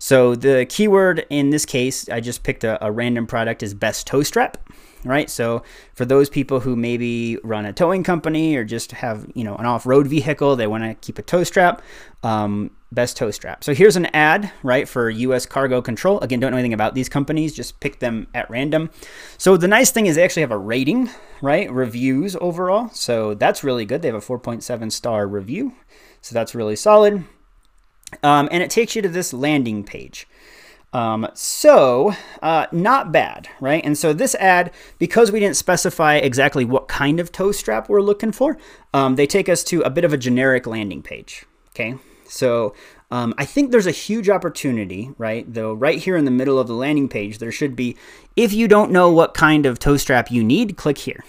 So 0.03 0.35
the 0.35 0.65
keyword 0.67 1.25
in 1.29 1.51
this 1.51 1.65
case, 1.65 2.09
I 2.09 2.19
just 2.19 2.43
picked 2.43 2.65
a, 2.65 2.85
a 2.85 2.91
random 2.91 3.25
product 3.25 3.63
is 3.63 3.73
best 3.73 4.05
tow 4.05 4.21
strap 4.21 4.57
right? 5.05 5.29
So 5.29 5.63
for 5.93 6.05
those 6.05 6.29
people 6.29 6.61
who 6.61 6.77
maybe 6.77 7.37
run 7.43 7.65
a 7.65 7.73
towing 7.73 8.03
company 8.03 8.55
or 8.55 8.63
just 8.63 8.93
have 8.93 9.29
you 9.35 9.43
know 9.43 9.55
an 9.57 9.65
off-road 9.65 10.07
vehicle, 10.07 10.55
they 10.55 10.67
want 10.67 10.83
to 10.83 10.93
keep 10.95 11.19
a 11.19 11.21
tow 11.21 11.43
strap. 11.43 11.81
Um, 12.23 12.71
best 12.91 13.17
tow 13.17 13.31
strap. 13.31 13.63
So 13.65 13.73
here's 13.73 13.97
an 13.97 14.05
ad, 14.07 14.51
right, 14.61 14.87
for 14.87 15.09
U.S. 15.09 15.45
Cargo 15.45 15.81
Control. 15.81 16.19
Again, 16.21 16.39
don't 16.39 16.51
know 16.51 16.57
anything 16.57 16.73
about 16.73 16.95
these 16.95 17.09
companies, 17.09 17.53
just 17.53 17.79
pick 17.81 17.99
them 17.99 18.27
at 18.33 18.49
random. 18.49 18.91
So 19.37 19.57
the 19.57 19.67
nice 19.67 19.91
thing 19.91 20.05
is 20.05 20.15
they 20.15 20.23
actually 20.23 20.43
have 20.43 20.51
a 20.51 20.57
rating, 20.57 21.09
right? 21.41 21.69
Reviews 21.69 22.37
overall. 22.39 22.89
So 22.93 23.33
that's 23.33 23.63
really 23.63 23.85
good. 23.85 24.01
They 24.01 24.09
have 24.09 24.15
a 24.15 24.19
4.7 24.19 24.91
star 24.91 25.27
review. 25.27 25.73
So 26.21 26.33
that's 26.33 26.55
really 26.55 26.77
solid. 26.77 27.25
Um, 28.21 28.49
and 28.51 28.61
it 28.61 28.69
takes 28.69 28.95
you 28.95 29.01
to 29.01 29.09
this 29.09 29.33
landing 29.33 29.83
page. 29.83 30.27
Um, 30.93 31.27
so, 31.33 32.13
uh, 32.43 32.67
not 32.71 33.11
bad, 33.11 33.49
right? 33.59 33.83
And 33.83 33.97
so 33.97 34.13
this 34.13 34.35
ad, 34.35 34.71
because 34.99 35.31
we 35.31 35.39
didn't 35.39 35.55
specify 35.55 36.17
exactly 36.17 36.65
what 36.65 36.87
kind 36.87 37.19
of 37.19 37.31
tow 37.31 37.51
strap 37.51 37.89
we're 37.89 38.01
looking 38.01 38.31
for, 38.31 38.57
um, 38.93 39.15
they 39.15 39.25
take 39.25 39.49
us 39.49 39.63
to 39.65 39.81
a 39.81 39.89
bit 39.89 40.05
of 40.05 40.13
a 40.13 40.17
generic 40.17 40.67
landing 40.67 41.01
page, 41.01 41.45
okay? 41.71 41.95
So 42.27 42.75
um, 43.09 43.33
I 43.39 43.45
think 43.45 43.71
there's 43.71 43.87
a 43.87 43.91
huge 43.91 44.29
opportunity, 44.29 45.11
right? 45.17 45.51
Though 45.51 45.73
right 45.73 45.97
here 45.97 46.15
in 46.15 46.25
the 46.25 46.31
middle 46.31 46.59
of 46.59 46.67
the 46.67 46.73
landing 46.73 47.09
page, 47.09 47.39
there 47.39 47.51
should 47.51 47.75
be, 47.75 47.97
if 48.35 48.53
you 48.53 48.67
don't 48.67 48.91
know 48.91 49.11
what 49.11 49.33
kind 49.33 49.65
of 49.65 49.79
tow 49.79 49.97
strap 49.97 50.29
you 50.29 50.43
need, 50.43 50.77
click 50.77 50.99
here, 50.99 51.23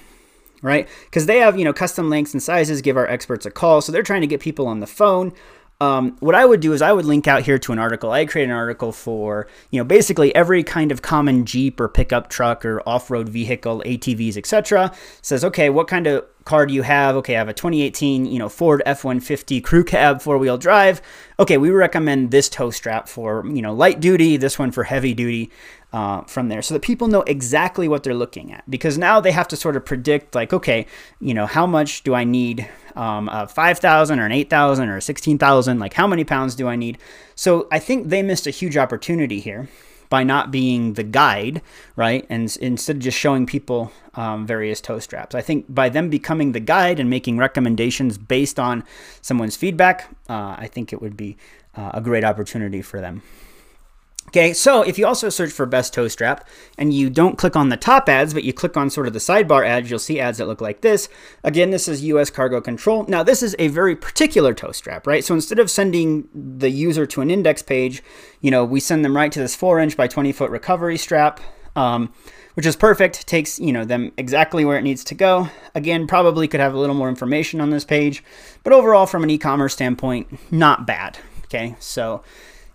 right? 0.61 0.87
Because 1.07 1.25
they 1.25 1.39
have, 1.39 1.59
you 1.59 1.65
know, 1.65 1.73
custom 1.73 2.11
lengths 2.11 2.35
and 2.35 2.43
sizes, 2.43 2.83
give 2.83 2.99
our 2.99 3.07
experts 3.07 3.47
a 3.47 3.51
call. 3.51 3.81
So 3.81 3.93
they're 3.93 4.03
trying 4.03 4.23
to 4.23 4.27
get 4.27 4.41
people 4.41 4.67
on 4.67 4.81
the 4.81 4.87
phone 4.87 5.33
um, 5.85 6.17
what 6.21 6.35
I 6.35 6.45
would 6.47 6.61
do 6.61 6.73
is 6.73 6.81
I 6.81 6.93
would 6.93 7.05
link 7.05 7.29
out 7.29 7.43
here 7.43 7.59
to 7.59 7.73
an 7.73 7.79
article. 7.79 8.11
I 8.11 8.25
create 8.25 8.45
an 8.45 8.51
article 8.51 8.93
for 8.93 9.47
you 9.71 9.79
know 9.79 9.85
basically 9.85 10.35
every 10.35 10.63
kind 10.63 10.91
of 10.91 11.03
common 11.03 11.45
Jeep 11.45 11.79
or 11.79 11.89
pickup 11.89 12.29
truck 12.29 12.65
or 12.65 12.81
off-road 12.89 13.29
vehicle, 13.29 13.83
ATVs, 13.85 14.37
etc. 14.37 14.93
Says 15.21 15.45
okay, 15.45 15.69
what 15.69 15.89
kind 15.89 16.07
of 16.07 16.25
car 16.45 16.67
do 16.67 16.75
you 16.75 16.83
have? 16.83 17.17
Okay, 17.17 17.35
I 17.37 17.39
have 17.39 17.49
a 17.49 17.55
2018 17.55 18.27
you 18.27 18.39
know 18.39 18.49
Ford 18.49 18.83
F-150 18.87 19.63
crew 19.63 19.85
cab 19.85 20.23
four-wheel 20.23 20.59
drive. 20.59 21.01
Okay, 21.39 21.59
we 21.59 21.71
recommend 21.71 22.31
this 22.31 22.49
tow 22.49 22.71
strap 22.71 23.09
for 23.09 23.47
you 23.47 23.63
know 23.63 23.75
light 23.75 24.01
duty, 24.01 24.37
this 24.37 24.59
one 24.59 24.71
for 24.71 24.85
heavy 24.85 25.15
duty 25.15 25.51
uh, 25.95 26.23
from 26.23 26.49
there 26.49 26.61
so 26.61 26.75
that 26.75 26.83
people 26.83 27.07
know 27.07 27.23
exactly 27.23 27.87
what 27.87 28.03
they're 28.03 28.15
looking 28.15 28.53
at 28.53 28.69
because 28.69 28.99
now 28.99 29.21
they 29.21 29.31
have 29.31 29.47
to 29.47 29.57
sort 29.57 29.77
of 29.77 29.85
predict 29.85 30.35
like 30.35 30.53
okay 30.53 30.87
you 31.21 31.33
know 31.33 31.47
how 31.47 31.69
much 31.69 32.03
do 32.03 32.15
i 32.15 32.25
need 32.25 32.69
um, 32.97 33.29
a 33.29 33.47
5000 33.47 34.19
or 34.19 34.27
an 34.27 34.33
8000 34.33 34.89
or 34.89 35.01
16000 35.01 35.79
like 35.79 35.95
how 35.95 36.09
many 36.09 36.25
pounds 36.25 36.57
do 36.57 36.67
i 36.67 36.75
need 36.75 36.99
so 37.37 37.69
i 37.71 37.79
think 37.79 38.09
they 38.09 38.25
missed 38.25 38.49
a 38.49 38.51
huge 38.51 38.77
opportunity 38.77 39.39
here 39.39 39.69
by 40.15 40.23
not 40.23 40.53
being 40.53 40.93
the 40.93 41.03
guide, 41.03 41.61
right? 41.97 42.25
And 42.31 42.57
instead 42.61 42.95
of 42.95 43.03
just 43.03 43.19
showing 43.19 43.47
people 43.47 43.91
um, 44.15 44.47
various 44.47 44.81
tow 44.81 45.01
straps. 45.01 45.35
I 45.35 45.41
think 45.41 45.67
by 45.69 45.89
them 45.89 46.09
becoming 46.09 46.53
the 46.53 46.61
guide 46.61 47.01
and 47.01 47.11
making 47.11 47.37
recommendations 47.37 48.17
based 48.17 48.61
on 48.61 48.85
someone's 49.23 49.57
feedback, 49.57 50.09
uh, 50.29 50.55
I 50.57 50.69
think 50.71 50.93
it 50.93 51.03
would 51.03 51.17
be 51.17 51.37
uh, 51.77 51.91
a 51.95 52.01
great 52.01 52.23
opportunity 52.23 52.81
for 52.81 53.01
them. 53.01 53.23
Okay, 54.35 54.53
so 54.53 54.83
if 54.83 54.99
you 54.99 55.07
also 55.07 55.29
search 55.29 55.53
for 55.53 55.65
best 55.65 55.95
tow 55.95 56.09
strap 56.09 56.45
and 56.77 56.93
you 56.93 57.09
don't 57.09 57.39
click 57.39 57.55
on 57.55 57.69
the 57.69 57.77
top 57.77 58.09
ads, 58.09 58.35
but 58.35 58.43
you 58.43 58.53
click 58.53 58.77
on 58.77 58.91
sort 58.91 59.07
of 59.07 59.13
the 59.13 59.21
sidebar 59.21 59.65
ads, 59.65 59.89
you'll 59.89 60.01
see 60.01 60.19
ads 60.19 60.39
that 60.39 60.49
look 60.49 60.61
like 60.61 60.81
this. 60.81 61.09
Again, 61.45 61.71
this 61.71 61.87
is 61.87 62.03
US 62.03 62.31
Cargo 62.31 62.61
Control. 62.61 63.05
Now, 63.07 63.23
this 63.23 63.45
is 63.45 63.55
a 63.61 63.69
very 63.69 63.95
particular 63.95 64.53
tow 64.53 64.73
strap, 64.73 65.07
right? 65.07 65.23
So 65.23 65.35
instead 65.35 65.61
of 65.61 65.71
sending 65.71 66.29
the 66.35 66.69
user 66.69 67.07
to 67.07 67.21
an 67.21 67.31
index 67.31 67.63
page, 67.63 68.03
you 68.41 68.51
know, 68.51 68.65
we 68.65 68.81
send 68.81 69.05
them 69.05 69.17
right 69.17 69.31
to 69.31 69.39
this 69.39 69.55
4 69.55 69.79
inch 69.79 69.97
by 69.97 70.09
20 70.09 70.33
foot 70.33 70.51
recovery 70.51 70.99
strap. 70.99 71.39
Um, 71.77 72.13
which 72.55 72.67
is 72.67 72.75
perfect. 72.75 73.27
Takes 73.27 73.59
you 73.59 73.73
know 73.73 73.85
them 73.85 74.13
exactly 74.17 74.65
where 74.65 74.79
it 74.79 74.83
needs 74.83 75.03
to 75.05 75.15
go. 75.17 75.49
Again, 75.75 76.07
probably 76.07 76.47
could 76.47 76.61
have 76.61 76.73
a 76.73 76.79
little 76.79 76.95
more 76.95 77.09
information 77.09 77.61
on 77.61 77.71
this 77.71 77.85
page, 77.85 78.23
but 78.63 78.73
overall, 78.73 79.07
from 79.07 79.25
an 79.25 79.31
e-commerce 79.31 79.73
standpoint, 79.73 80.53
not 80.53 80.87
bad. 80.87 81.19
Okay, 81.47 81.75
so 81.81 82.23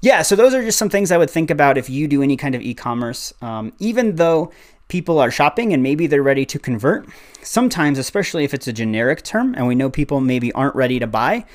yeah, 0.01 0.21
so 0.21 0.35
those 0.35 0.53
are 0.53 0.61
just 0.61 0.77
some 0.77 0.89
things 0.89 1.11
I 1.11 1.17
would 1.17 1.29
think 1.29 1.51
about 1.51 1.77
if 1.77 1.89
you 1.89 2.07
do 2.07 2.23
any 2.23 2.37
kind 2.37 2.55
of 2.55 2.61
e 2.61 2.73
commerce. 2.73 3.33
Um, 3.41 3.73
even 3.79 4.15
though 4.15 4.51
people 4.87 5.19
are 5.19 5.31
shopping 5.31 5.73
and 5.73 5.83
maybe 5.83 6.07
they're 6.07 6.23
ready 6.23 6.45
to 6.45 6.59
convert, 6.59 7.07
sometimes, 7.41 7.97
especially 7.97 8.43
if 8.43 8.53
it's 8.53 8.67
a 8.67 8.73
generic 8.73 9.23
term 9.23 9.53
and 9.55 9.67
we 9.67 9.75
know 9.75 9.89
people 9.89 10.19
maybe 10.19 10.51
aren't 10.53 10.75
ready 10.75 10.99
to 10.99 11.07
buy. 11.07 11.45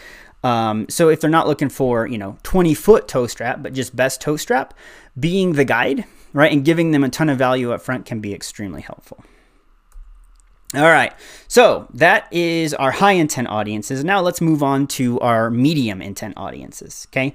Um, 0.43 0.87
so 0.91 1.09
if 1.09 1.21
they're 1.21 1.31
not 1.31 1.47
looking 1.47 1.71
for, 1.71 2.07
you 2.07 2.19
know, 2.19 2.37
20 2.43 2.75
foot 2.75 3.09
tow 3.09 3.27
strap, 3.27 3.63
but 3.63 3.73
just 3.73 3.97
best 3.97 4.21
tow 4.21 4.37
strap, 4.37 4.75
being 5.19 5.55
the 5.55 5.65
guide, 5.65 6.05
right, 6.35 6.53
and 6.53 6.65
giving 6.65 6.91
them 6.91 7.03
a 7.03 7.09
ton 7.09 7.31
of 7.31 7.39
value 7.39 7.73
up 7.73 7.81
front 7.81 8.05
can 8.05 8.21
be 8.21 8.35
extremely 8.35 8.83
helpful. 8.83 9.25
All 10.75 10.83
right, 10.83 11.13
so 11.47 11.87
that 11.95 12.31
is 12.33 12.75
our 12.75 12.91
high 12.91 13.13
intent 13.13 13.49
audiences. 13.49 14.03
Now 14.03 14.21
let's 14.21 14.41
move 14.41 14.63
on 14.63 14.89
to 14.89 15.21
our 15.21 15.49
medium 15.49 16.03
intent 16.03 16.35
audiences. 16.37 17.07
Okay, 17.11 17.35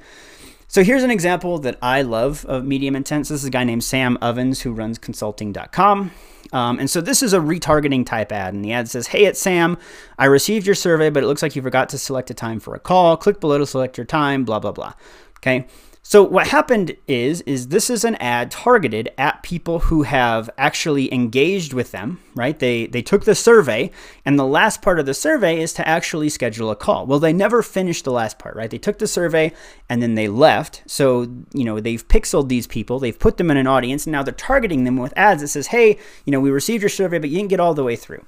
so 0.69 0.83
here's 0.83 1.03
an 1.03 1.09
example 1.09 1.57
that 1.59 1.77
I 1.81 2.03
love 2.03 2.45
of 2.45 2.63
medium 2.63 2.95
intense. 2.95 3.29
This 3.29 3.41
is 3.41 3.47
a 3.47 3.49
guy 3.49 3.63
named 3.63 3.83
Sam 3.83 4.17
Ovens 4.21 4.61
who 4.61 4.71
runs 4.71 4.99
consulting.com. 4.99 6.11
Um, 6.53 6.79
and 6.79 6.89
so 6.89 7.01
this 7.01 7.23
is 7.23 7.33
a 7.33 7.39
retargeting 7.39 8.05
type 8.05 8.31
ad. 8.31 8.53
And 8.53 8.63
the 8.63 8.71
ad 8.71 8.87
says, 8.87 9.07
Hey, 9.07 9.25
it's 9.25 9.41
Sam. 9.41 9.77
I 10.17 10.25
received 10.25 10.65
your 10.65 10.75
survey, 10.75 11.09
but 11.09 11.23
it 11.23 11.25
looks 11.25 11.41
like 11.41 11.55
you 11.55 11.63
forgot 11.63 11.89
to 11.89 11.97
select 11.97 12.29
a 12.29 12.35
time 12.35 12.59
for 12.59 12.75
a 12.75 12.79
call. 12.79 13.17
Click 13.17 13.39
below 13.39 13.57
to 13.57 13.65
select 13.65 13.97
your 13.97 14.05
time, 14.05 14.45
blah, 14.45 14.59
blah, 14.59 14.71
blah. 14.71 14.93
Okay. 15.37 15.67
So 16.09 16.23
what 16.23 16.47
happened 16.47 16.97
is 17.07 17.41
is 17.41 17.67
this 17.67 17.87
is 17.87 18.03
an 18.03 18.15
ad 18.15 18.49
targeted 18.49 19.11
at 19.19 19.43
people 19.43 19.77
who 19.77 20.01
have 20.01 20.49
actually 20.57 21.13
engaged 21.13 21.71
with 21.71 21.91
them, 21.91 22.19
right? 22.33 22.57
They 22.57 22.87
they 22.87 23.03
took 23.03 23.25
the 23.25 23.35
survey 23.35 23.91
and 24.25 24.39
the 24.39 24.43
last 24.43 24.81
part 24.81 24.99
of 24.99 25.05
the 25.05 25.13
survey 25.13 25.61
is 25.61 25.71
to 25.73 25.87
actually 25.87 26.29
schedule 26.29 26.71
a 26.71 26.75
call. 26.75 27.05
Well, 27.05 27.19
they 27.19 27.31
never 27.31 27.61
finished 27.61 28.05
the 28.05 28.11
last 28.11 28.39
part, 28.39 28.55
right? 28.55 28.71
They 28.71 28.79
took 28.79 28.97
the 28.97 29.05
survey 29.05 29.53
and 29.87 30.01
then 30.01 30.15
they 30.15 30.27
left. 30.27 30.81
So, 30.87 31.27
you 31.53 31.63
know, 31.63 31.79
they've 31.79 32.07
pixeled 32.07 32.49
these 32.49 32.65
people, 32.65 32.97
they've 32.97 33.19
put 33.19 33.37
them 33.37 33.51
in 33.51 33.57
an 33.57 33.67
audience, 33.67 34.07
and 34.07 34.11
now 34.11 34.23
they're 34.23 34.33
targeting 34.33 34.85
them 34.85 34.97
with 34.97 35.13
ads 35.15 35.43
that 35.43 35.49
says, 35.49 35.67
"Hey, 35.67 35.99
you 36.25 36.31
know, 36.31 36.39
we 36.39 36.49
received 36.49 36.81
your 36.81 36.89
survey, 36.89 37.19
but 37.19 37.29
you 37.29 37.37
didn't 37.37 37.51
get 37.51 37.59
all 37.59 37.75
the 37.75 37.83
way 37.83 37.95
through." 37.95 38.25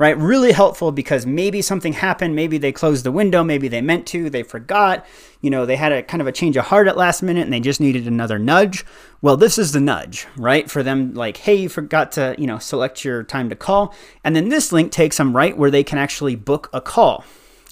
Right? 0.00 0.16
Really 0.16 0.52
helpful 0.52 0.92
because 0.92 1.26
maybe 1.26 1.60
something 1.60 1.92
happened, 1.92 2.34
maybe 2.34 2.56
they 2.56 2.72
closed 2.72 3.04
the 3.04 3.12
window, 3.12 3.44
maybe 3.44 3.68
they 3.68 3.82
meant 3.82 4.06
to, 4.06 4.30
they 4.30 4.42
forgot, 4.42 5.04
you 5.42 5.50
know, 5.50 5.66
they 5.66 5.76
had 5.76 5.92
a 5.92 6.02
kind 6.02 6.22
of 6.22 6.26
a 6.26 6.32
change 6.32 6.56
of 6.56 6.64
heart 6.64 6.88
at 6.88 6.96
last 6.96 7.20
minute 7.22 7.42
and 7.42 7.52
they 7.52 7.60
just 7.60 7.82
needed 7.82 8.06
another 8.06 8.38
nudge. 8.38 8.82
Well, 9.20 9.36
this 9.36 9.58
is 9.58 9.72
the 9.72 9.80
nudge, 9.80 10.26
right? 10.38 10.70
For 10.70 10.82
them, 10.82 11.12
like, 11.12 11.36
hey, 11.36 11.54
you 11.54 11.68
forgot 11.68 12.12
to, 12.12 12.34
you 12.38 12.46
know, 12.46 12.58
select 12.58 13.04
your 13.04 13.22
time 13.22 13.50
to 13.50 13.54
call. 13.54 13.94
And 14.24 14.34
then 14.34 14.48
this 14.48 14.72
link 14.72 14.90
takes 14.90 15.18
them 15.18 15.36
right 15.36 15.54
where 15.54 15.70
they 15.70 15.84
can 15.84 15.98
actually 15.98 16.34
book 16.34 16.70
a 16.72 16.80
call. 16.80 17.22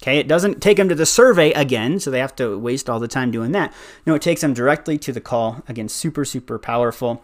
Okay, 0.03 0.19
it 0.19 0.27
doesn't 0.27 0.61
take 0.61 0.77
them 0.77 0.87
to 0.87 0.95
the 0.95 1.07
survey 1.07 1.51
again, 1.53 1.99
so 1.99 2.11
they 2.11 2.19
have 2.19 2.35
to 2.35 2.59
waste 2.59 2.91
all 2.91 2.99
the 2.99 3.07
time 3.07 3.31
doing 3.31 3.53
that. 3.53 3.73
No, 4.05 4.13
it 4.13 4.21
takes 4.21 4.41
them 4.41 4.53
directly 4.53 4.99
to 4.99 5.11
the 5.11 5.19
call. 5.19 5.63
Again, 5.67 5.89
super, 5.89 6.23
super 6.23 6.59
powerful. 6.59 7.23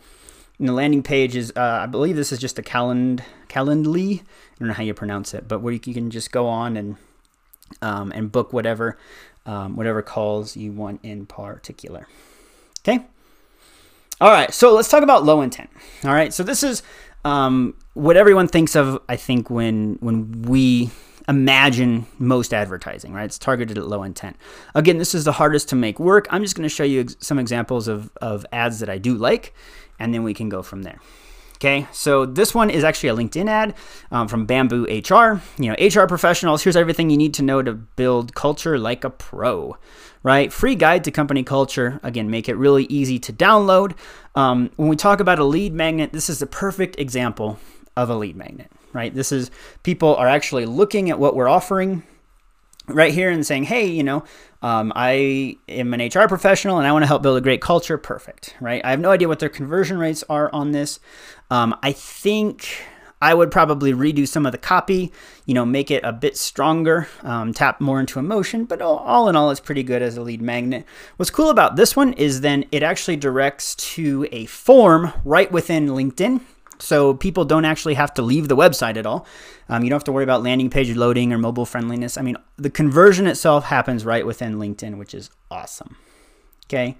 And 0.57 0.69
the 0.69 0.73
landing 0.73 1.03
page 1.03 1.35
is, 1.35 1.51
uh, 1.55 1.79
I 1.83 1.85
believe 1.85 2.15
this 2.15 2.31
is 2.31 2.39
just 2.39 2.57
a 2.59 2.61
calend 2.61 3.23
Calendly. 3.49 4.19
I 4.21 4.23
don't 4.59 4.67
know 4.67 4.73
how 4.73 4.83
you 4.83 4.93
pronounce 4.93 5.33
it, 5.33 5.47
but 5.47 5.59
where 5.59 5.73
you 5.73 5.79
can 5.79 6.09
just 6.09 6.31
go 6.31 6.47
on 6.47 6.75
and 6.75 6.97
um, 7.81 8.11
and 8.11 8.31
book 8.31 8.53
whatever 8.53 8.97
um, 9.45 9.75
whatever 9.75 10.01
calls 10.01 10.57
you 10.57 10.71
want 10.71 10.99
in 11.03 11.25
particular. 11.25 12.07
Okay. 12.79 13.05
All 14.19 14.31
right. 14.31 14.53
So 14.53 14.73
let's 14.73 14.89
talk 14.89 15.03
about 15.03 15.23
low 15.23 15.41
intent. 15.41 15.69
All 16.03 16.13
right. 16.13 16.33
So 16.33 16.43
this 16.43 16.63
is 16.63 16.83
um, 17.23 17.75
what 17.93 18.17
everyone 18.17 18.47
thinks 18.47 18.75
of. 18.75 19.01
I 19.07 19.15
think 19.15 19.49
when 19.49 19.97
when 19.99 20.43
we 20.43 20.89
imagine 21.27 22.05
most 22.19 22.53
advertising, 22.53 23.13
right? 23.13 23.25
It's 23.25 23.39
targeted 23.39 23.77
at 23.77 23.87
low 23.87 24.03
intent. 24.03 24.37
Again, 24.75 24.97
this 24.97 25.15
is 25.15 25.23
the 25.23 25.31
hardest 25.31 25.69
to 25.69 25.75
make 25.75 25.99
work. 25.99 26.27
I'm 26.29 26.43
just 26.43 26.55
going 26.55 26.67
to 26.67 26.73
show 26.73 26.83
you 26.83 27.07
some 27.19 27.39
examples 27.39 27.87
of, 27.87 28.11
of 28.21 28.45
ads 28.51 28.79
that 28.79 28.89
I 28.89 28.99
do 28.99 29.15
like, 29.15 29.53
and 29.99 30.13
then 30.13 30.23
we 30.23 30.33
can 30.33 30.49
go 30.49 30.61
from 30.61 30.83
there. 30.83 30.99
Okay, 31.55 31.87
so 31.93 32.25
this 32.25 32.53
one 32.53 32.69
is 32.69 32.83
actually 32.83 33.09
a 33.09 33.15
LinkedIn 33.15 33.47
ad 33.47 33.75
um, 34.11 34.27
from 34.27 34.45
Bamboo 34.45 34.83
HR. 34.83 35.41
You 35.57 35.71
know, 35.71 35.75
HR 35.79 36.05
professionals, 36.05 36.63
here's 36.63 36.75
everything 36.75 37.09
you 37.09 37.17
need 37.17 37.33
to 37.35 37.43
know 37.43 37.61
to 37.61 37.73
build 37.73 38.35
culture 38.35 38.77
like 38.77 39.05
a 39.05 39.09
pro, 39.09 39.77
right? 40.21 40.51
Free 40.51 40.75
guide 40.75 41.05
to 41.05 41.11
company 41.11 41.43
culture. 41.43 41.99
Again, 42.03 42.29
make 42.29 42.49
it 42.49 42.55
really 42.55 42.83
easy 42.85 43.19
to 43.19 43.31
download. 43.31 43.95
Um, 44.35 44.69
when 44.75 44.89
we 44.89 44.97
talk 44.97 45.21
about 45.21 45.39
a 45.39 45.45
lead 45.45 45.73
magnet, 45.73 46.11
this 46.11 46.29
is 46.29 46.39
the 46.39 46.45
perfect 46.45 46.99
example 46.99 47.57
of 47.95 48.09
a 48.09 48.15
lead 48.15 48.35
magnet, 48.35 48.69
right? 48.91 49.15
This 49.15 49.31
is 49.31 49.49
people 49.83 50.13
are 50.17 50.27
actually 50.27 50.65
looking 50.65 51.09
at 51.09 51.19
what 51.19 51.35
we're 51.35 51.47
offering 51.47 52.03
right 52.87 53.13
here 53.13 53.29
and 53.29 53.45
saying, 53.45 53.63
hey, 53.63 53.85
you 53.85 54.03
know, 54.03 54.23
um, 54.61 54.91
I 54.95 55.57
am 55.67 55.93
an 55.93 56.01
HR 56.01 56.27
professional 56.27 56.77
and 56.77 56.87
I 56.87 56.91
want 56.91 57.03
to 57.03 57.07
help 57.07 57.21
build 57.21 57.37
a 57.37 57.41
great 57.41 57.61
culture. 57.61 57.97
Perfect, 57.97 58.55
right? 58.59 58.83
I 58.83 58.91
have 58.91 58.99
no 58.99 59.11
idea 59.11 59.27
what 59.27 59.39
their 59.39 59.49
conversion 59.49 59.97
rates 59.97 60.23
are 60.29 60.49
on 60.53 60.71
this. 60.71 60.99
Um, 61.49 61.75
I 61.83 61.91
think 61.91 62.67
I 63.21 63.33
would 63.33 63.49
probably 63.49 63.93
redo 63.93 64.27
some 64.27 64.45
of 64.45 64.51
the 64.51 64.57
copy, 64.57 65.11
you 65.45 65.53
know, 65.53 65.65
make 65.65 65.89
it 65.89 66.03
a 66.03 66.11
bit 66.11 66.37
stronger, 66.37 67.07
um, 67.23 67.53
tap 67.53 67.79
more 67.79 67.99
into 67.99 68.19
emotion, 68.19 68.65
but 68.65 68.81
all, 68.81 68.97
all, 68.97 69.29
in 69.29 69.35
all, 69.35 69.51
it's 69.51 69.59
pretty 69.59 69.83
good 69.83 70.01
as 70.01 70.17
a 70.17 70.21
lead 70.21 70.41
magnet. 70.41 70.85
What's 71.17 71.31
cool 71.31 71.49
about 71.49 71.75
this 71.75 71.95
one 71.95 72.13
is 72.13 72.41
then 72.41 72.65
it 72.71 72.83
actually 72.83 73.15
directs 73.15 73.75
to 73.75 74.27
a 74.31 74.45
form 74.45 75.13
right 75.23 75.51
within 75.51 75.87
LinkedIn. 75.87 76.41
So 76.79 77.13
people 77.13 77.45
don't 77.45 77.65
actually 77.65 77.93
have 77.95 78.13
to 78.15 78.21
leave 78.21 78.47
the 78.47 78.55
website 78.55 78.97
at 78.97 79.05
all. 79.05 79.25
Um, 79.69 79.83
you 79.83 79.89
don't 79.89 79.97
have 79.97 80.03
to 80.05 80.11
worry 80.11 80.23
about 80.23 80.43
landing 80.43 80.69
page 80.69 80.95
loading 80.95 81.33
or 81.33 81.37
mobile 81.37 81.65
friendliness. 81.65 82.17
I 82.17 82.21
mean, 82.21 82.37
the 82.57 82.69
conversion 82.69 83.27
itself 83.27 83.65
happens 83.65 84.05
right 84.05 84.25
within 84.25 84.55
LinkedIn, 84.55 84.97
which 84.97 85.13
is 85.13 85.29
awesome. 85.49 85.97
Okay. 86.67 86.97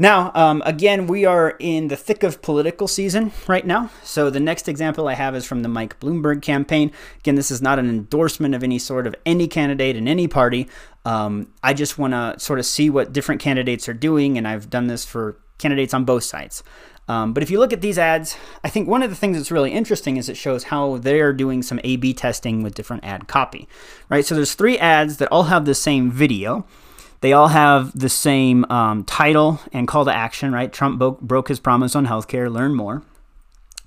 Now, 0.00 0.30
um, 0.36 0.62
again, 0.64 1.08
we 1.08 1.24
are 1.24 1.56
in 1.58 1.88
the 1.88 1.96
thick 1.96 2.22
of 2.22 2.40
political 2.40 2.86
season 2.86 3.32
right 3.48 3.66
now. 3.66 3.90
So 4.04 4.30
the 4.30 4.38
next 4.38 4.68
example 4.68 5.08
I 5.08 5.14
have 5.14 5.34
is 5.34 5.44
from 5.44 5.62
the 5.62 5.68
Mike 5.68 5.98
Bloomberg 5.98 6.40
campaign. 6.40 6.92
Again, 7.18 7.34
this 7.34 7.50
is 7.50 7.60
not 7.60 7.80
an 7.80 7.88
endorsement 7.88 8.54
of 8.54 8.62
any 8.62 8.78
sort 8.78 9.08
of 9.08 9.16
any 9.26 9.48
candidate 9.48 9.96
in 9.96 10.06
any 10.06 10.28
party. 10.28 10.68
Um, 11.04 11.52
I 11.64 11.74
just 11.74 11.98
want 11.98 12.12
to 12.12 12.36
sort 12.38 12.60
of 12.60 12.66
see 12.66 12.88
what 12.88 13.12
different 13.12 13.40
candidates 13.40 13.88
are 13.88 13.94
doing, 13.94 14.38
and 14.38 14.46
I've 14.46 14.70
done 14.70 14.86
this 14.86 15.04
for 15.04 15.36
candidates 15.58 15.92
on 15.92 16.04
both 16.04 16.22
sides. 16.22 16.62
Um, 17.08 17.32
but 17.32 17.42
if 17.42 17.50
you 17.50 17.58
look 17.58 17.72
at 17.72 17.80
these 17.80 17.98
ads, 17.98 18.36
I 18.62 18.68
think 18.68 18.86
one 18.86 19.02
of 19.02 19.10
the 19.10 19.16
things 19.16 19.36
that's 19.36 19.50
really 19.50 19.72
interesting 19.72 20.18
is 20.18 20.28
it 20.28 20.36
shows 20.36 20.64
how 20.64 20.98
they're 20.98 21.32
doing 21.32 21.62
some 21.62 21.80
A/B 21.82 22.12
testing 22.12 22.62
with 22.62 22.74
different 22.74 23.04
ad 23.04 23.26
copy, 23.26 23.66
right? 24.08 24.24
So 24.24 24.34
there's 24.34 24.54
three 24.54 24.78
ads 24.78 25.16
that 25.16 25.28
all 25.32 25.44
have 25.44 25.64
the 25.64 25.74
same 25.74 26.10
video. 26.10 26.66
They 27.20 27.32
all 27.32 27.48
have 27.48 27.98
the 27.98 28.08
same 28.08 28.64
um, 28.70 29.04
title 29.04 29.58
and 29.72 29.88
call 29.88 30.04
to 30.04 30.14
action, 30.14 30.52
right? 30.52 30.72
Trump 30.72 31.00
broke 31.20 31.48
his 31.48 31.58
promise 31.58 31.96
on 31.96 32.06
healthcare. 32.06 32.52
Learn 32.52 32.74
more. 32.74 33.02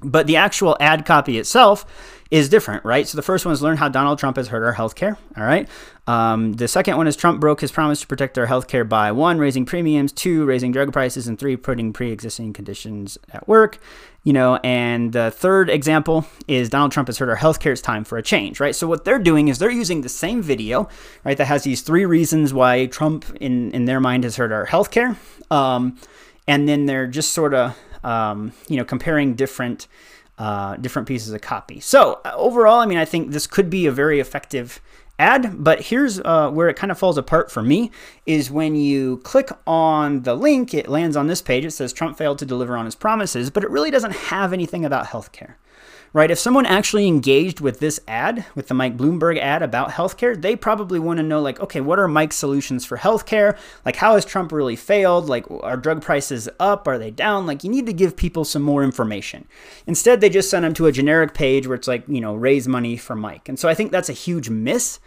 But 0.04 0.28
the 0.28 0.36
actual 0.36 0.76
ad 0.80 1.06
copy 1.06 1.38
itself 1.38 1.86
is 2.32 2.48
different, 2.48 2.86
right? 2.86 3.08
So 3.08 3.18
the 3.18 3.22
first 3.22 3.46
one 3.46 3.54
is 3.54 3.62
learn 3.62 3.78
how 3.78 3.90
Donald 3.90 4.18
Trump 4.18 4.38
has 4.38 4.48
hurt 4.48 4.64
our 4.64 4.74
healthcare. 4.74 5.18
All 5.38 5.44
right. 5.44 5.68
Um, 6.08 6.54
the 6.54 6.68
second 6.68 6.96
one 6.98 7.06
is 7.06 7.16
Trump 7.16 7.42
broke 7.42 7.60
his 7.60 7.72
promise 7.74 8.02
to 8.02 8.08
protect 8.08 8.38
our 8.38 8.48
healthcare 8.48 8.88
by 8.88 9.12
one, 9.12 9.38
raising 9.38 9.66
premiums, 9.66 10.14
two, 10.14 10.46
raising 10.46 10.72
drug 10.72 10.94
prices, 10.94 11.28
and 11.28 11.38
three, 11.38 11.58
putting 11.58 11.92
pre-existing 11.92 12.54
conditions 12.54 13.18
at 13.32 13.48
work. 13.48 13.80
You 14.24 14.34
know, 14.34 14.60
and 14.64 15.12
the 15.12 15.30
third 15.30 15.70
example 15.70 16.26
is 16.48 16.70
Donald 16.70 16.92
Trump 16.92 17.10
has 17.10 17.18
hurt 17.18 17.30
our 17.30 17.38
healthcare. 17.38 17.72
It's 17.74 17.82
time 17.82 18.04
for 18.04 18.18
a 18.18 18.24
change, 18.24 18.60
right? 18.60 18.76
So 18.76 18.88
what 18.88 19.04
they're 19.04 19.20
doing 19.20 19.50
is 19.50 19.60
they're 19.60 19.70
using 19.70 20.02
the 20.02 20.10
same 20.10 20.42
video, 20.42 20.88
right, 21.26 21.38
that 21.38 21.46
has 21.46 21.64
these 21.64 21.82
three 21.82 22.06
reasons 22.06 22.54
why 22.54 22.86
Trump, 22.86 23.26
in 23.42 23.72
in 23.72 23.86
their 23.86 24.00
mind, 24.00 24.24
has 24.24 24.38
hurt 24.38 24.52
our 24.52 24.68
healthcare, 24.68 25.18
um, 25.52 25.98
and 26.48 26.68
then 26.68 26.86
they're 26.86 27.08
just 27.08 27.34
sort 27.34 27.54
of, 27.54 27.76
um, 28.04 28.54
you 28.68 28.78
know, 28.78 28.86
comparing 28.86 29.36
different. 29.36 29.88
Uh, 30.38 30.76
different 30.78 31.08
pieces 31.08 31.32
of 31.34 31.42
copy. 31.42 31.80
So 31.80 32.20
uh, 32.26 32.32
overall, 32.36 32.80
I 32.80 32.88
mean, 32.88 32.98
I 32.98 33.06
think 33.06 33.30
this 33.30 33.46
could 33.46 33.70
be 33.70 33.86
a 33.86 33.92
very 33.92 34.20
effective 34.20 34.82
ad. 35.20 35.64
But 35.64 35.82
here's 35.82 36.20
uh, 36.20 36.50
where 36.50 36.68
it 36.68 36.76
kind 36.76 36.92
of 36.92 36.98
falls 36.98 37.18
apart 37.18 37.52
for 37.52 37.62
me 37.62 37.92
is 38.26 38.50
when 38.50 38.76
you 38.76 39.18
click 39.18 39.50
on 39.68 40.24
the 40.24 40.34
link, 40.34 40.74
it 40.74 40.90
lands 40.90 41.16
on 41.16 41.28
this 41.28 41.42
page. 41.42 41.64
It 41.64 41.72
says 41.72 41.94
Trump 41.94 42.18
failed 42.18 42.40
to 42.40 42.46
deliver 42.46 42.76
on 42.76 42.86
his 42.86 42.96
promises, 42.96 43.52
but 43.52 43.64
it 43.64 43.70
really 43.70 43.92
doesn't 43.92 44.16
have 44.16 44.52
anything 44.52 44.84
about 44.84 45.06
healthcare 45.08 45.54
right? 46.14 46.32
If 46.32 46.40
someone 46.40 46.66
actually 46.66 47.08
engaged 47.08 47.62
with 47.62 47.80
this 47.80 48.00
ad, 48.08 48.46
with 48.56 48.68
the 48.68 48.74
Mike 48.74 48.98
Bloomberg 48.98 49.38
ad 49.38 49.62
about 49.62 49.92
healthcare, 49.92 50.40
they 50.40 50.56
probably 50.56 51.00
want 51.00 51.18
to 51.18 51.24
know, 51.24 51.42
like, 51.42 51.60
okay, 51.60 51.82
what 51.82 52.00
are 52.00 52.08
Mike's 52.08 52.36
solutions 52.36 52.86
for 52.86 52.98
healthcare? 52.98 53.58
Like, 53.86 53.96
how 53.96 54.16
has 54.16 54.26
Trump 54.26 54.52
really 54.52 54.76
failed? 54.76 55.28
Like, 55.28 55.46
are 55.50 55.78
drug 55.78 56.02
prices 56.02 56.50
up? 56.60 56.88
Are 56.88 56.98
they 56.98 57.12
down? 57.12 57.46
Like, 57.46 57.64
you 57.64 57.70
need 57.70 57.86
to 57.86 57.94
give 57.94 58.16
people 58.16 58.44
some 58.44 58.62
more 58.62 58.84
information. 58.84 59.48
Instead, 59.88 60.20
they 60.20 60.30
just 60.30 60.50
send 60.50 60.66
them 60.66 60.74
to 60.74 60.88
a 60.88 60.92
generic 60.92 61.34
page 61.34 61.68
where 61.68 61.76
it's 61.76 61.88
like, 61.88 62.04
you 62.08 62.22
know, 62.22 62.36
raise 62.36 62.68
money 62.68 62.98
for 62.98 63.16
Mike. 63.16 63.48
And 63.48 63.58
so 63.58 63.70
I 63.70 63.74
think 63.74 63.92
that's 63.92 64.10
a 64.10 64.14
huge 64.14 64.50
miss 64.50 65.00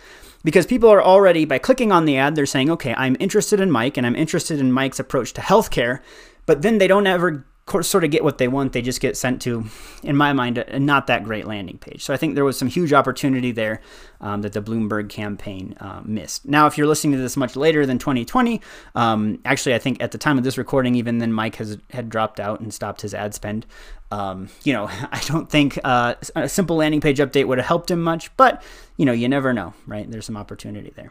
because 0.43 0.67
people 0.67 0.91
are 0.91 1.03
already, 1.03 1.45
by 1.45 1.59
clicking 1.59 1.93
on 1.93 2.05
the 2.05 2.17
ad, 2.17 2.35
they're 2.35 2.47
saying, 2.47 2.71
okay, 2.71 2.95
I'm 2.97 3.17
interested 3.21 3.61
in 3.61 3.71
Mike 3.71 3.97
and 3.97 4.07
I'm 4.07 4.17
interested 4.17 4.59
in 4.61 4.73
Mike's 4.73 5.01
approach 5.01 5.33
to 5.35 5.41
healthcare. 5.41 6.01
But 6.47 6.63
then 6.63 6.79
they 6.79 6.87
don't 6.87 7.07
ever 7.07 7.47
sort 7.67 8.05
of 8.05 8.11
get 8.11 8.23
what 8.23 8.39
they 8.39 8.47
want, 8.47 8.73
they 8.73 8.83
just 8.83 9.01
get 9.01 9.17
sent 9.17 9.41
to, 9.43 9.65
in 10.03 10.17
my 10.17 10.33
mind, 10.33 10.59
a 10.59 10.79
not 10.79 11.07
that 11.07 11.25
great 11.25 11.47
landing 11.47 11.79
page. 11.79 12.05
So 12.05 12.13
I 12.13 12.17
think 12.17 12.35
there 12.35 12.45
was 12.45 12.59
some 12.59 12.69
huge 12.69 12.93
opportunity 12.93 13.53
there 13.53 13.81
um, 14.21 14.43
that 14.43 14.53
the 14.53 14.61
Bloomberg 14.61 15.09
campaign 15.09 15.75
uh, 15.81 16.03
missed. 16.05 16.47
Now, 16.47 16.67
if 16.67 16.77
you're 16.77 16.87
listening 16.87 17.13
to 17.15 17.19
this 17.19 17.37
much 17.37 17.57
later 17.57 17.87
than 17.87 17.99
2020, 17.99 18.61
um, 18.95 19.41
actually, 19.45 19.75
I 19.75 19.79
think 19.79 20.03
at 20.03 20.13
the 20.13 20.19
time 20.19 20.37
of 20.37 20.45
this 20.45 20.59
recording, 20.59 20.95
even 20.95 21.19
then, 21.19 21.33
Mike 21.33 21.57
has 21.57 21.79
had 21.91 22.11
dropped 22.11 22.39
out 22.39 22.61
and 22.61 22.73
stopped 22.73 23.01
his 23.01 23.15
ad 23.15 23.35
spend. 23.35 23.65
Um, 24.11 24.51
you 24.63 24.73
know, 24.73 24.87
I 25.13 25.21
don't 25.27 25.51
think 25.51 25.79
uh, 25.85 26.15
a 26.37 26.49
simple 26.49 26.77
landing 26.77 27.01
page 27.01 27.19
update 27.19 27.47
would 27.47 27.59
have 27.59 27.67
helped 27.67 27.91
him 27.91 28.03
much, 28.03 28.35
but 28.37 28.63
you 28.97 29.07
know, 29.07 29.13
you 29.13 29.29
never 29.29 29.53
know, 29.53 29.73
right? 29.87 30.09
There's 30.09 30.27
some 30.27 30.37
opportunity 30.37 30.93
there. 30.95 31.11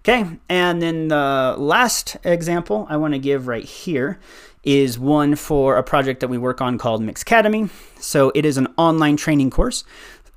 Okay, 0.00 0.24
and 0.48 0.80
then 0.80 1.08
the 1.08 1.56
last 1.58 2.16
example 2.22 2.86
I 2.88 2.96
want 2.96 3.14
to 3.14 3.18
give 3.18 3.48
right 3.48 3.64
here 3.64 4.20
is 4.66 4.98
one 4.98 5.36
for 5.36 5.76
a 5.76 5.82
project 5.82 6.20
that 6.20 6.28
we 6.28 6.36
work 6.36 6.60
on 6.60 6.76
called 6.76 7.00
Mixcademy. 7.00 7.70
So 8.00 8.32
it 8.34 8.44
is 8.44 8.58
an 8.58 8.66
online 8.76 9.16
training 9.16 9.50
course 9.50 9.84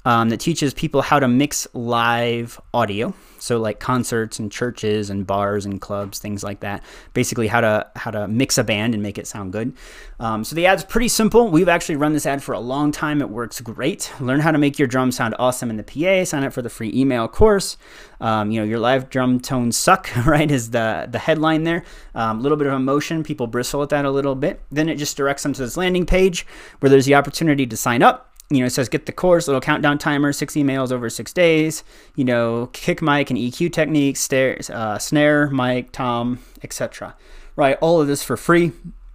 um, 0.09 0.29
that 0.29 0.39
teaches 0.39 0.73
people 0.73 1.03
how 1.03 1.19
to 1.19 1.27
mix 1.27 1.67
live 1.73 2.59
audio. 2.73 3.13
So 3.37 3.59
like 3.59 3.79
concerts 3.79 4.39
and 4.39 4.51
churches 4.51 5.11
and 5.11 5.25
bars 5.25 5.67
and 5.67 5.79
clubs, 5.79 6.17
things 6.17 6.43
like 6.43 6.61
that. 6.61 6.83
Basically, 7.13 7.47
how 7.47 7.61
to 7.61 7.87
how 7.95 8.09
to 8.09 8.27
mix 8.27 8.57
a 8.57 8.63
band 8.63 8.95
and 8.95 9.03
make 9.03 9.19
it 9.19 9.27
sound 9.27 9.53
good. 9.53 9.73
Um, 10.19 10.43
so 10.43 10.55
the 10.55 10.65
ad's 10.65 10.83
pretty 10.83 11.09
simple. 11.09 11.49
We've 11.49 11.69
actually 11.69 11.95
run 11.97 12.13
this 12.13 12.25
ad 12.25 12.41
for 12.41 12.53
a 12.53 12.59
long 12.59 12.91
time. 12.91 13.21
It 13.21 13.29
works 13.29 13.61
great. 13.61 14.11
Learn 14.19 14.39
how 14.39 14.49
to 14.49 14.57
make 14.57 14.79
your 14.79 14.87
drum 14.87 15.11
sound 15.11 15.35
awesome 15.37 15.69
in 15.69 15.77
the 15.77 15.83
PA. 15.83 16.25
Sign 16.25 16.43
up 16.43 16.53
for 16.53 16.63
the 16.63 16.71
free 16.71 16.91
email 16.93 17.27
course. 17.27 17.77
Um, 18.19 18.49
you 18.49 18.59
know 18.59 18.65
your 18.65 18.79
live 18.79 19.11
drum 19.11 19.39
tones 19.39 19.77
suck, 19.77 20.09
right? 20.25 20.49
Is 20.49 20.71
the 20.71 21.07
the 21.09 21.19
headline 21.19 21.65
there. 21.65 21.83
A 22.15 22.21
um, 22.21 22.41
little 22.41 22.57
bit 22.57 22.65
of 22.65 22.73
emotion. 22.73 23.23
People 23.23 23.45
bristle 23.45 23.83
at 23.83 23.89
that 23.89 24.05
a 24.05 24.11
little 24.11 24.35
bit. 24.35 24.59
Then 24.71 24.89
it 24.89 24.95
just 24.95 25.15
directs 25.15 25.43
them 25.43 25.53
to 25.53 25.61
this 25.61 25.77
landing 25.77 26.07
page 26.07 26.47
where 26.79 26.89
there's 26.89 27.05
the 27.05 27.13
opportunity 27.13 27.67
to 27.67 27.77
sign 27.77 28.01
up 28.01 28.28
you 28.49 28.59
know, 28.59 28.65
it 28.65 28.71
says 28.71 28.89
get 28.89 29.05
the 29.05 29.11
course, 29.11 29.47
little 29.47 29.61
countdown 29.61 29.97
timer, 29.97 30.33
six 30.33 30.55
emails 30.55 30.91
over 30.91 31.09
six 31.09 31.31
days, 31.31 31.83
you 32.15 32.25
know, 32.25 32.69
kick 32.73 33.01
mic 33.01 33.29
and 33.29 33.37
EQ 33.37 33.71
techniques, 33.71 34.19
stare, 34.19 34.59
uh, 34.71 34.97
snare, 34.97 35.49
mic, 35.51 35.91
tom, 35.91 36.39
etc. 36.63 37.15
Right, 37.55 37.77
all 37.81 38.01
of 38.01 38.07
this 38.07 38.23
for 38.23 38.37
free. 38.37 38.71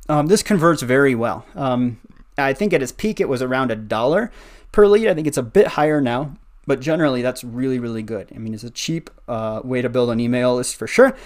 Um, 0.08 0.26
this 0.26 0.42
converts 0.42 0.82
very 0.82 1.14
well. 1.14 1.46
Um, 1.54 1.98
I 2.38 2.52
think 2.52 2.72
at 2.72 2.82
its 2.82 2.92
peak 2.92 3.20
it 3.20 3.28
was 3.28 3.42
around 3.42 3.70
a 3.70 3.76
dollar 3.76 4.30
per 4.70 4.86
lead. 4.86 5.08
I 5.08 5.14
think 5.14 5.26
it's 5.26 5.38
a 5.38 5.42
bit 5.42 5.68
higher 5.68 6.00
now, 6.00 6.36
but 6.66 6.80
generally 6.80 7.22
that's 7.22 7.42
really, 7.42 7.78
really 7.78 8.02
good. 8.02 8.30
I 8.34 8.38
mean, 8.38 8.54
it's 8.54 8.64
a 8.64 8.70
cheap 8.70 9.10
uh, 9.26 9.62
way 9.64 9.82
to 9.82 9.88
build 9.88 10.10
an 10.10 10.20
email 10.20 10.56
list 10.56 10.76
for 10.76 10.86
sure. 10.86 11.16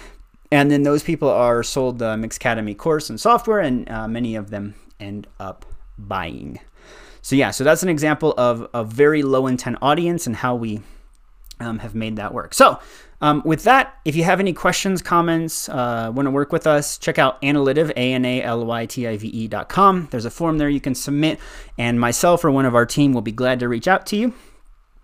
And 0.51 0.71
then 0.71 0.83
those 0.83 1.03
people 1.03 1.29
are 1.29 1.61
sold 1.61 1.99
the 1.99 2.15
Mixcademy 2.15 2.75
course 2.75 3.09
and 3.09 3.19
software, 3.19 3.59
and 3.59 3.89
uh, 3.89 4.07
many 4.07 4.35
of 4.35 4.49
them 4.49 4.73
end 4.99 5.27
up 5.39 5.65
buying. 5.97 6.59
So 7.29 7.35
yeah, 7.35 7.51
so 7.51 7.63
that's 7.63 7.83
an 7.83 7.89
example 7.89 8.33
of 8.39 8.67
a 8.73 8.83
very 8.83 9.21
low 9.21 9.45
intent 9.45 9.77
audience 9.83 10.25
and 10.25 10.35
how 10.35 10.55
we 10.55 10.81
um, 11.59 11.77
have 11.77 11.93
made 11.93 12.15
that 12.15 12.33
work. 12.33 12.55
So 12.55 12.79
um, 13.21 13.43
with 13.45 13.65
that, 13.65 13.99
if 14.03 14.15
you 14.15 14.23
have 14.23 14.39
any 14.39 14.51
questions, 14.51 15.03
comments, 15.03 15.69
uh, 15.69 16.11
want 16.11 16.25
to 16.25 16.31
work 16.31 16.51
with 16.51 16.65
us, 16.65 16.97
check 16.97 17.19
out 17.19 17.37
Analytive, 17.43 17.91
A-N-A-L-Y-T-I-V-E 17.91 19.47
dot 19.47 19.69
com. 19.69 20.07
There's 20.09 20.25
a 20.25 20.31
form 20.31 20.57
there 20.57 20.69
you 20.69 20.81
can 20.81 20.95
submit, 20.95 21.39
and 21.77 21.99
myself 21.99 22.43
or 22.43 22.49
one 22.49 22.65
of 22.65 22.73
our 22.73 22.87
team 22.87 23.13
will 23.13 23.21
be 23.21 23.31
glad 23.31 23.59
to 23.59 23.69
reach 23.69 23.87
out 23.87 24.07
to 24.07 24.15
you. 24.17 24.33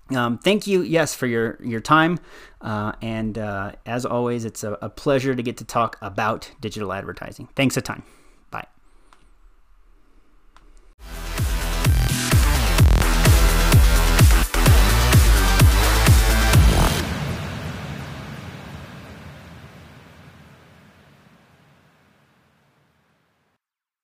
Um, 0.10 0.40
thank 0.40 0.66
you, 0.66 0.82
yes, 0.82 1.14
for 1.14 1.28
your, 1.28 1.60
your 1.64 1.80
time. 1.80 2.18
Uh, 2.60 2.94
and 3.04 3.38
uh, 3.38 3.74
as 3.86 4.04
always, 4.04 4.46
it's 4.46 4.64
a, 4.64 4.80
a 4.82 4.90
pleasure 4.90 5.36
to 5.36 5.44
get 5.44 5.58
to 5.58 5.64
talk 5.64 6.00
about 6.02 6.50
digital 6.60 6.92
advertising. 6.92 7.50
Thanks 7.56 7.78
a 7.78 7.84
ton. 7.84 8.02
Bye. 8.50 8.66